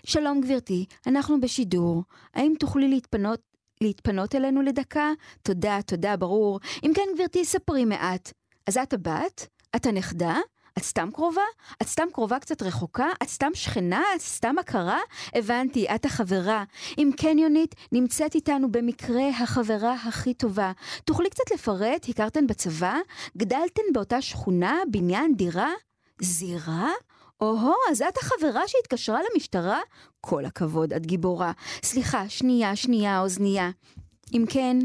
שלום 0.06 0.40
גברתי, 0.40 0.84
אנחנו 1.06 1.40
בשידור. 1.40 2.02
האם 2.34 2.52
תוכלי 2.58 2.88
להתפנות 2.88 3.51
להתפנות 3.82 4.34
אלינו 4.34 4.62
לדקה? 4.62 5.10
תודה, 5.42 5.78
תודה, 5.86 6.16
ברור. 6.16 6.60
אם 6.84 6.92
כן, 6.94 7.02
גברתי, 7.14 7.44
ספרי 7.44 7.84
מעט. 7.84 8.32
אז 8.66 8.78
את 8.78 8.92
הבת? 8.92 9.46
את 9.76 9.86
הנכדה? 9.86 10.36
את 10.78 10.82
סתם 10.82 11.08
קרובה? 11.12 11.42
את 11.82 11.86
סתם 11.86 12.06
קרובה 12.12 12.38
קצת 12.38 12.62
רחוקה? 12.62 13.08
את 13.22 13.28
סתם 13.28 13.50
שכנה? 13.54 14.02
את 14.16 14.20
סתם 14.20 14.58
הכרה? 14.58 14.98
הבנתי, 15.34 15.86
את 15.94 16.04
החברה. 16.04 16.64
אם 16.98 17.10
קניונית 17.16 17.74
נמצאת 17.92 18.34
איתנו 18.34 18.72
במקרה 18.72 19.28
החברה 19.28 19.92
הכי 19.92 20.34
טובה. 20.34 20.72
תוכלי 21.04 21.30
קצת 21.30 21.50
לפרט? 21.54 22.06
הכרתן 22.08 22.46
בצבא? 22.46 22.96
גדלתן 23.36 23.82
באותה 23.92 24.22
שכונה? 24.22 24.78
בניין? 24.90 25.36
דירה? 25.36 25.70
זירה? 26.20 26.90
או-הו, 27.40 27.74
אז 27.90 28.02
את 28.02 28.18
החברה 28.18 28.62
שהתקשרה 28.66 29.20
למשטרה? 29.32 29.80
כל 30.26 30.44
הכבוד, 30.44 30.92
את 30.92 31.06
גיבורה. 31.06 31.52
סליחה, 31.82 32.28
שנייה, 32.28 32.76
שנייה, 32.76 33.20
אוזנייה. 33.20 33.70
אם 34.32 34.44
כן, 34.48 34.78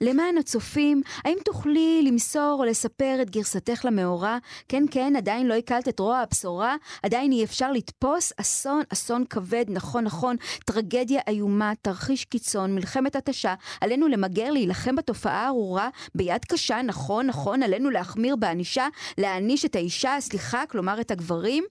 למען 0.00 0.38
הצופים, 0.38 1.02
האם 1.24 1.36
תוכלי 1.44 2.02
למסור 2.02 2.56
או 2.58 2.64
לספר 2.64 3.18
את 3.22 3.30
גרסתך 3.30 3.84
למאורע? 3.84 4.38
כן, 4.68 4.84
כן, 4.90 5.16
עדיין 5.16 5.46
לא 5.46 5.54
הקלת 5.54 5.88
את 5.88 6.00
רוע 6.00 6.18
הבשורה, 6.18 6.76
עדיין 7.02 7.32
אי 7.32 7.44
אפשר 7.44 7.72
לתפוס 7.72 8.32
אסון, 8.36 8.82
אסון 8.92 9.24
כבד, 9.30 9.64
נכון, 9.68 10.04
נכון, 10.04 10.36
טרגדיה 10.66 11.20
איומה, 11.28 11.72
תרחיש 11.82 12.24
קיצון, 12.24 12.74
מלחמת 12.74 13.16
התשה, 13.16 13.54
עלינו 13.80 14.08
למגר, 14.08 14.50
להילחם 14.50 14.96
בתופעה 14.96 15.46
הארורה 15.46 15.88
ביד 16.14 16.44
קשה, 16.44 16.82
נכון, 16.82 17.26
נכון, 17.26 17.62
עלינו 17.62 17.90
להחמיר 17.90 18.36
בענישה, 18.36 18.88
להעניש 19.18 19.64
את 19.64 19.76
האישה, 19.76 20.16
סליחה, 20.20 20.66
כלומר 20.66 21.00
את 21.00 21.10
הגברים. 21.10 21.64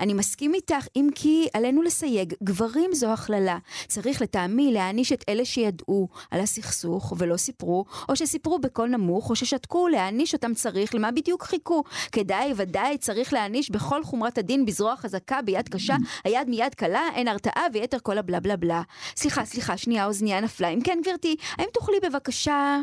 אני 0.00 0.14
מסכים 0.14 0.54
איתך, 0.54 0.86
אם 0.96 1.08
כי 1.14 1.48
עלינו 1.54 1.82
לסייג, 1.82 2.34
גברים 2.42 2.90
זו 2.94 3.12
הכללה. 3.12 3.58
צריך 3.88 4.22
לטעמי 4.22 4.72
להעניש 4.72 5.12
את 5.12 5.24
אלה 5.28 5.44
שידעו 5.44 6.08
על 6.30 6.40
הסכסוך 6.40 7.12
ולא 7.18 7.36
סיפרו, 7.40 7.84
או 8.08 8.16
שסיפרו 8.16 8.58
בקול 8.58 8.88
נמוך, 8.88 9.30
או 9.30 9.36
ששתקו, 9.36 9.88
להעניש 9.88 10.34
אותם 10.34 10.54
צריך, 10.54 10.94
למה 10.94 11.10
בדיוק 11.10 11.42
חיכו? 11.42 11.82
כדאי, 12.12 12.52
ודאי, 12.56 12.98
צריך 12.98 13.32
להעניש 13.32 13.70
בכל 13.70 14.04
חומרת 14.04 14.38
הדין 14.38 14.66
בזרוע 14.66 14.96
חזקה, 14.96 15.42
ביד 15.42 15.68
קשה, 15.68 15.96
היד 16.24 16.48
מיד 16.48 16.74
קלה, 16.74 17.08
אין 17.14 17.28
הרתעה 17.28 17.66
ויתר 17.72 17.98
כל 18.02 18.18
הבלה 18.18 18.40
בלה 18.40 18.56
בלה. 18.56 18.82
סליחה, 19.16 19.44
סליחה, 19.44 19.76
שנייה, 19.76 20.06
אוזנייה 20.06 20.40
נפלה. 20.40 20.68
אם 20.68 20.80
כן, 20.80 20.98
גברתי, 21.02 21.36
האם 21.58 21.68
תוכלי 21.72 21.96
בבקשה... 22.02 22.80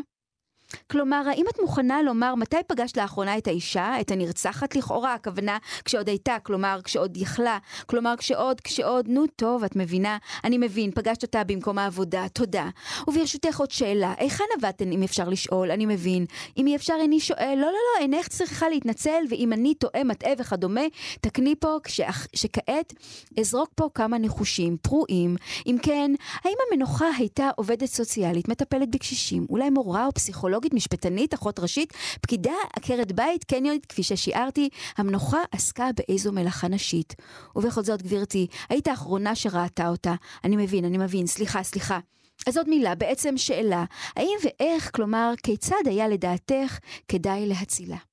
כלומר, 0.90 1.22
האם 1.28 1.44
את 1.54 1.60
מוכנה 1.60 2.02
לומר 2.02 2.34
מתי 2.34 2.56
פגשת 2.66 2.96
לאחרונה 2.96 3.38
את 3.38 3.46
האישה, 3.46 4.00
את 4.00 4.10
הנרצחת 4.10 4.76
לכאורה, 4.76 5.14
הכוונה 5.14 5.58
כשעוד 5.84 6.08
הייתה, 6.08 6.36
כלומר 6.42 6.80
כשעוד 6.84 7.16
יכלה, 7.16 7.58
כלומר 7.86 8.14
כשעוד, 8.18 8.60
כשעוד, 8.60 9.08
נו 9.08 9.26
טוב, 9.26 9.64
את 9.64 9.76
מבינה? 9.76 10.18
אני 10.44 10.58
מבין, 10.58 10.90
פגשת 10.90 11.22
אותה 11.22 11.44
במקום 11.44 11.78
העבודה, 11.78 12.28
תודה. 12.32 12.68
וברשותך 13.08 13.60
עוד 13.60 13.70
שאלה, 13.70 14.14
היכן 14.18 14.44
עבדתן 14.56 14.92
אם 14.92 15.02
אפשר 15.02 15.28
לשאול, 15.28 15.70
אני 15.70 15.86
מבין. 15.86 16.26
אם 16.56 16.66
אי 16.66 16.76
אפשר 16.76 16.94
איני 17.00 17.20
שואל, 17.20 17.54
לא, 17.56 17.66
לא, 17.66 17.72
לא, 17.72 18.02
אינך 18.02 18.28
צריכה 18.28 18.68
להתנצל, 18.68 19.24
ואם 19.30 19.52
אני 19.52 19.74
טועה, 19.74 20.04
מטעה 20.04 20.32
וכדומה, 20.38 20.80
תקני 21.20 21.54
פה 21.60 21.76
כשאח, 21.84 22.26
שכעת 22.34 22.94
אזרוק 23.40 23.70
פה 23.74 23.88
כמה 23.94 24.18
נחושים, 24.18 24.76
פרועים. 24.82 25.36
אם 25.66 25.76
כן, 25.82 26.10
האם 26.44 26.56
המנוחה 26.70 27.06
הייתה 27.18 27.50
עובדת 27.56 27.88
סוציאלית, 27.88 28.48
מטפלת 28.48 28.90
בקשישים, 28.90 29.46
אולי 29.50 29.70
מורה 29.70 30.06
או 30.06 30.12
פסיכולוג? 30.12 30.57
פסיכולוגית, 30.58 30.74
משפטנית, 30.74 31.34
אחות 31.34 31.58
ראשית, 31.58 31.92
פקידה, 32.20 32.54
עקרת 32.76 33.12
בית, 33.12 33.44
קניונית, 33.44 33.86
כפי 33.86 34.02
ששיערתי, 34.02 34.68
המנוחה 34.96 35.38
עסקה 35.52 35.88
באיזו 35.96 36.32
מלאכה 36.32 36.68
נשית. 36.68 37.14
ובכל 37.56 37.82
זאת, 37.82 38.02
גברתי, 38.02 38.46
היית 38.68 38.88
האחרונה 38.88 39.34
שראתה 39.34 39.88
אותה. 39.88 40.14
אני 40.44 40.56
מבין, 40.56 40.84
אני 40.84 40.98
מבין, 40.98 41.26
סליחה, 41.26 41.62
סליחה. 41.62 41.98
אז 42.46 42.56
עוד 42.56 42.68
מילה, 42.68 42.94
בעצם 42.94 43.36
שאלה, 43.36 43.84
האם 44.16 44.36
ואיך, 44.44 44.90
כלומר, 44.94 45.32
כיצד 45.42 45.86
היה 45.86 46.08
לדעתך 46.08 46.78
כדאי 47.08 47.46
להצילה? 47.46 48.07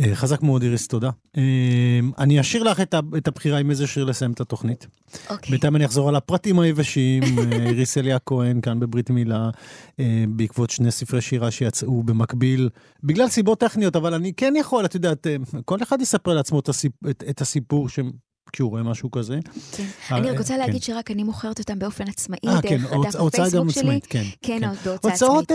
אה, 0.00 0.14
חזק 0.14 0.42
מאוד, 0.42 0.62
איריס, 0.62 0.88
תודה. 0.88 1.10
אה, 1.36 1.42
אני 2.18 2.40
אשאיר 2.40 2.62
לך 2.62 2.80
את 3.16 3.28
הבחירה 3.28 3.58
עם 3.58 3.70
איזה 3.70 3.86
שיר 3.86 4.04
לסיים 4.04 4.32
את 4.32 4.40
התוכנית. 4.40 4.86
אוקיי. 5.30 5.50
בינתיים 5.50 5.76
אני 5.76 5.84
אחזור 5.84 6.08
על 6.08 6.16
הפרטים 6.16 6.58
היבשים. 6.58 7.22
אה, 7.22 7.56
איריס 7.66 7.98
אליה 7.98 8.18
כהן 8.18 8.60
כאן 8.60 8.80
בברית 8.80 9.10
מילה, 9.10 9.50
בעקבות 10.28 10.70
שני 10.70 10.90
ספרי 10.90 11.20
שירה 11.20 11.50
שיצאו 11.50 12.02
במקביל, 12.02 12.68
בגלל 13.02 13.28
סיבות 13.28 13.60
טכניות, 13.60 13.96
אבל 13.96 14.14
אני 14.14 14.32
כן 14.34 14.54
יכול, 14.56 14.84
את 14.84 14.94
יודעת, 14.94 15.26
כל 15.64 15.82
אחד 15.82 16.00
יספר 16.00 16.34
לעצמו 16.34 16.60
את 17.30 17.40
הסיפור 17.40 17.88
ש... 17.88 17.98
כשהוא 18.52 18.70
רואה 18.70 18.82
משהו 18.82 19.10
כזה. 19.10 19.38
כן. 19.72 19.86
אני 20.10 20.30
רק 20.30 20.38
רוצה 20.38 20.56
להגיד 20.56 20.82
כן. 20.82 20.92
שרק 20.92 21.10
אני 21.10 21.22
מוכרת 21.22 21.58
אותם 21.58 21.78
באופן 21.78 22.08
עצמאי, 22.08 22.38
דרך 22.44 22.62
כן, 22.62 22.78
דף 22.78 23.14
הפייסבוק 23.14 23.70
שלי. 23.70 24.00
כן, 24.08 24.24
כן, 24.42 24.60
בהוצאה 24.84 25.12
עצמאית. 25.12 25.50
הוצאות, 25.50 25.52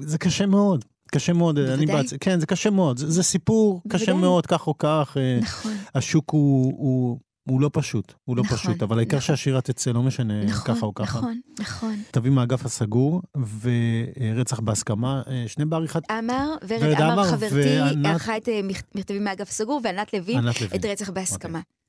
זה 0.10 0.18
קשה 0.18 0.46
מאוד. 0.46 0.84
קשה 1.14 1.32
מאוד, 1.32 1.58
אני 1.58 1.86
בעצ... 1.86 2.14
כן, 2.20 2.40
זה 2.40 2.46
קשה 2.46 2.70
מאוד, 2.70 2.98
זה, 2.98 3.10
זה 3.10 3.22
סיפור 3.22 3.80
בוודאי. 3.84 4.00
קשה 4.00 4.14
מאוד, 4.14 4.46
כך 4.46 4.66
או 4.66 4.78
כך. 4.78 5.16
אה, 5.16 5.38
נכון. 5.42 5.72
השוק 5.94 6.30
הוא, 6.30 6.74
הוא, 6.76 7.18
הוא 7.48 7.60
לא 7.60 7.70
פשוט, 7.72 8.12
הוא 8.24 8.36
לא 8.36 8.42
נכון, 8.42 8.56
פשוט, 8.58 8.82
אבל 8.82 8.98
העיקר 8.98 9.16
נכון. 9.16 9.26
שהשירה 9.26 9.60
תצא, 9.60 9.90
לא 9.90 10.02
משנה 10.02 10.44
נכון, 10.44 10.74
ככה 10.74 10.86
או 10.86 10.94
ככה. 10.94 11.18
נכון, 11.18 11.40
נכון. 11.60 12.02
תביא 12.10 12.30
מהאגף 12.30 12.64
הסגור, 12.64 13.22
ורצח 13.60 14.60
בהסכמה, 14.60 15.22
אה, 15.28 15.44
שני 15.46 15.64
בעריכת... 15.64 16.10
עמר, 16.10 16.54
ורד 16.68 17.00
עמר 17.00 17.24
חברתי, 17.24 17.78
ערכה 18.04 18.36
את 18.36 18.48
אה, 18.48 18.60
מכתבים 18.94 19.24
מהאגף 19.24 19.48
הסגור, 19.48 19.80
וענת 19.84 20.14
לוין, 20.14 20.48
את 20.74 20.84
רצח 20.84 21.10
בהסכמה. 21.10 21.58
Okay. 21.58 21.83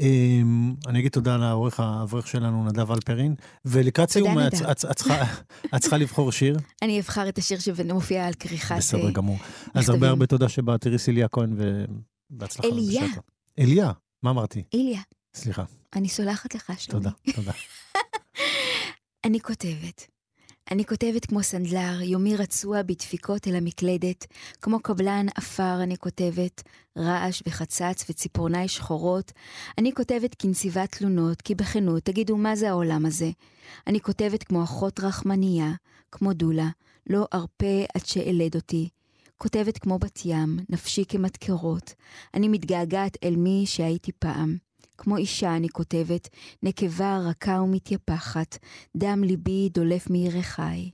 אמ, 0.00 0.74
אני 0.86 0.98
אגיד 0.98 1.12
תודה 1.12 1.36
לעורך 1.36 1.80
האברך 1.80 2.26
שלנו, 2.26 2.64
נדב 2.64 2.92
אלפרין, 2.92 3.34
ולקראת 3.64 4.10
סיום, 4.10 4.38
את 4.38 5.80
צריכה 5.80 5.96
לבחור 5.96 6.32
שיר. 6.32 6.58
אני 6.82 7.00
אבחר 7.00 7.28
את 7.28 7.38
השיר 7.38 7.58
שמופיע 7.58 8.26
על 8.26 8.34
כריכת... 8.34 8.76
בסדר 8.78 9.06
אה, 9.06 9.10
גמור. 9.10 9.38
אז 9.74 9.88
הרבה 9.88 10.08
הרבה 10.08 10.26
תודה 10.26 10.48
שבאת, 10.48 10.86
איריס 10.86 11.08
איליה 11.08 11.28
כהן, 11.28 11.56
ובהצלחה. 12.30 12.68
אליה. 12.68 13.06
אליה, 13.58 13.92
מה 14.22 14.30
אמרתי? 14.30 14.62
איליה. 14.72 15.00
סליחה. 15.34 15.64
אני 15.96 16.08
סולחת 16.08 16.54
לך, 16.54 16.72
שלומי. 16.78 17.04
תודה, 17.04 17.10
תודה. 17.34 17.52
אני 19.26 19.40
כותבת. 19.40 20.17
אני 20.70 20.84
כותבת 20.84 21.26
כמו 21.26 21.42
סנדלר, 21.42 22.02
יומי 22.02 22.36
רצוע 22.36 22.82
בדפיקות 22.82 23.48
אל 23.48 23.56
המקלדת, 23.56 24.26
כמו 24.62 24.80
קבלן 24.80 25.26
עפר 25.34 25.82
אני 25.82 25.96
כותבת, 25.96 26.62
רעש 26.98 27.42
וחצץ 27.46 28.04
וציפורניי 28.10 28.68
שחורות. 28.68 29.32
אני 29.78 29.92
כותבת 29.92 30.34
כנציבת 30.38 30.92
תלונות, 30.92 31.42
כי 31.42 31.54
בכנות, 31.54 32.02
תגידו 32.02 32.36
מה 32.36 32.56
זה 32.56 32.68
העולם 32.70 33.06
הזה. 33.06 33.30
אני 33.86 34.00
כותבת 34.00 34.42
כמו 34.42 34.64
אחות 34.64 35.00
רחמנייה, 35.00 35.72
כמו 36.12 36.32
דולה, 36.32 36.68
לא 37.10 37.26
ארפה 37.34 37.84
עד 37.94 38.06
שאלד 38.06 38.54
אותי. 38.54 38.88
כותבת 39.38 39.78
כמו 39.78 39.98
בת 39.98 40.20
ים, 40.24 40.58
נפשי 40.68 41.04
כמדקרות. 41.08 41.94
אני 42.34 42.48
מתגעגעת 42.48 43.16
אל 43.24 43.36
מי 43.36 43.64
שהייתי 43.66 44.12
פעם. 44.18 44.67
כמו 44.98 45.16
אישה 45.16 45.56
אני 45.56 45.68
כותבת, 45.68 46.28
נקבה 46.62 47.18
רכה 47.18 47.60
ומתייפחת, 47.62 48.58
דם 48.96 49.24
ליבי 49.24 49.68
דולף 49.68 50.10
מירכיי. 50.10 50.90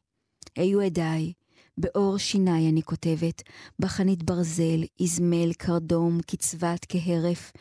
היו 0.57 0.81
עדיי, 0.81 1.33
באור 1.79 2.19
שיניי 2.19 2.69
אני 2.69 2.83
כותבת, 2.83 3.43
בחנית 3.79 4.23
ברזל, 4.23 4.85
איזמל, 5.01 5.53
קרדום, 5.53 6.19
קצבת, 6.27 6.87
כהרף. 6.89 7.53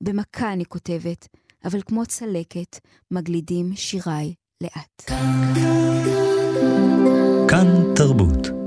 במכה 0.00 0.52
אני 0.52 0.64
כותבת, 0.64 1.28
אבל 1.64 1.82
כמו 1.82 2.06
צלקת, 2.06 2.78
מגלידים 3.10 3.72
שיריי 3.76 4.34
לאט. 4.62 5.10
כאן 7.48 7.94
תרבות. 7.96 8.61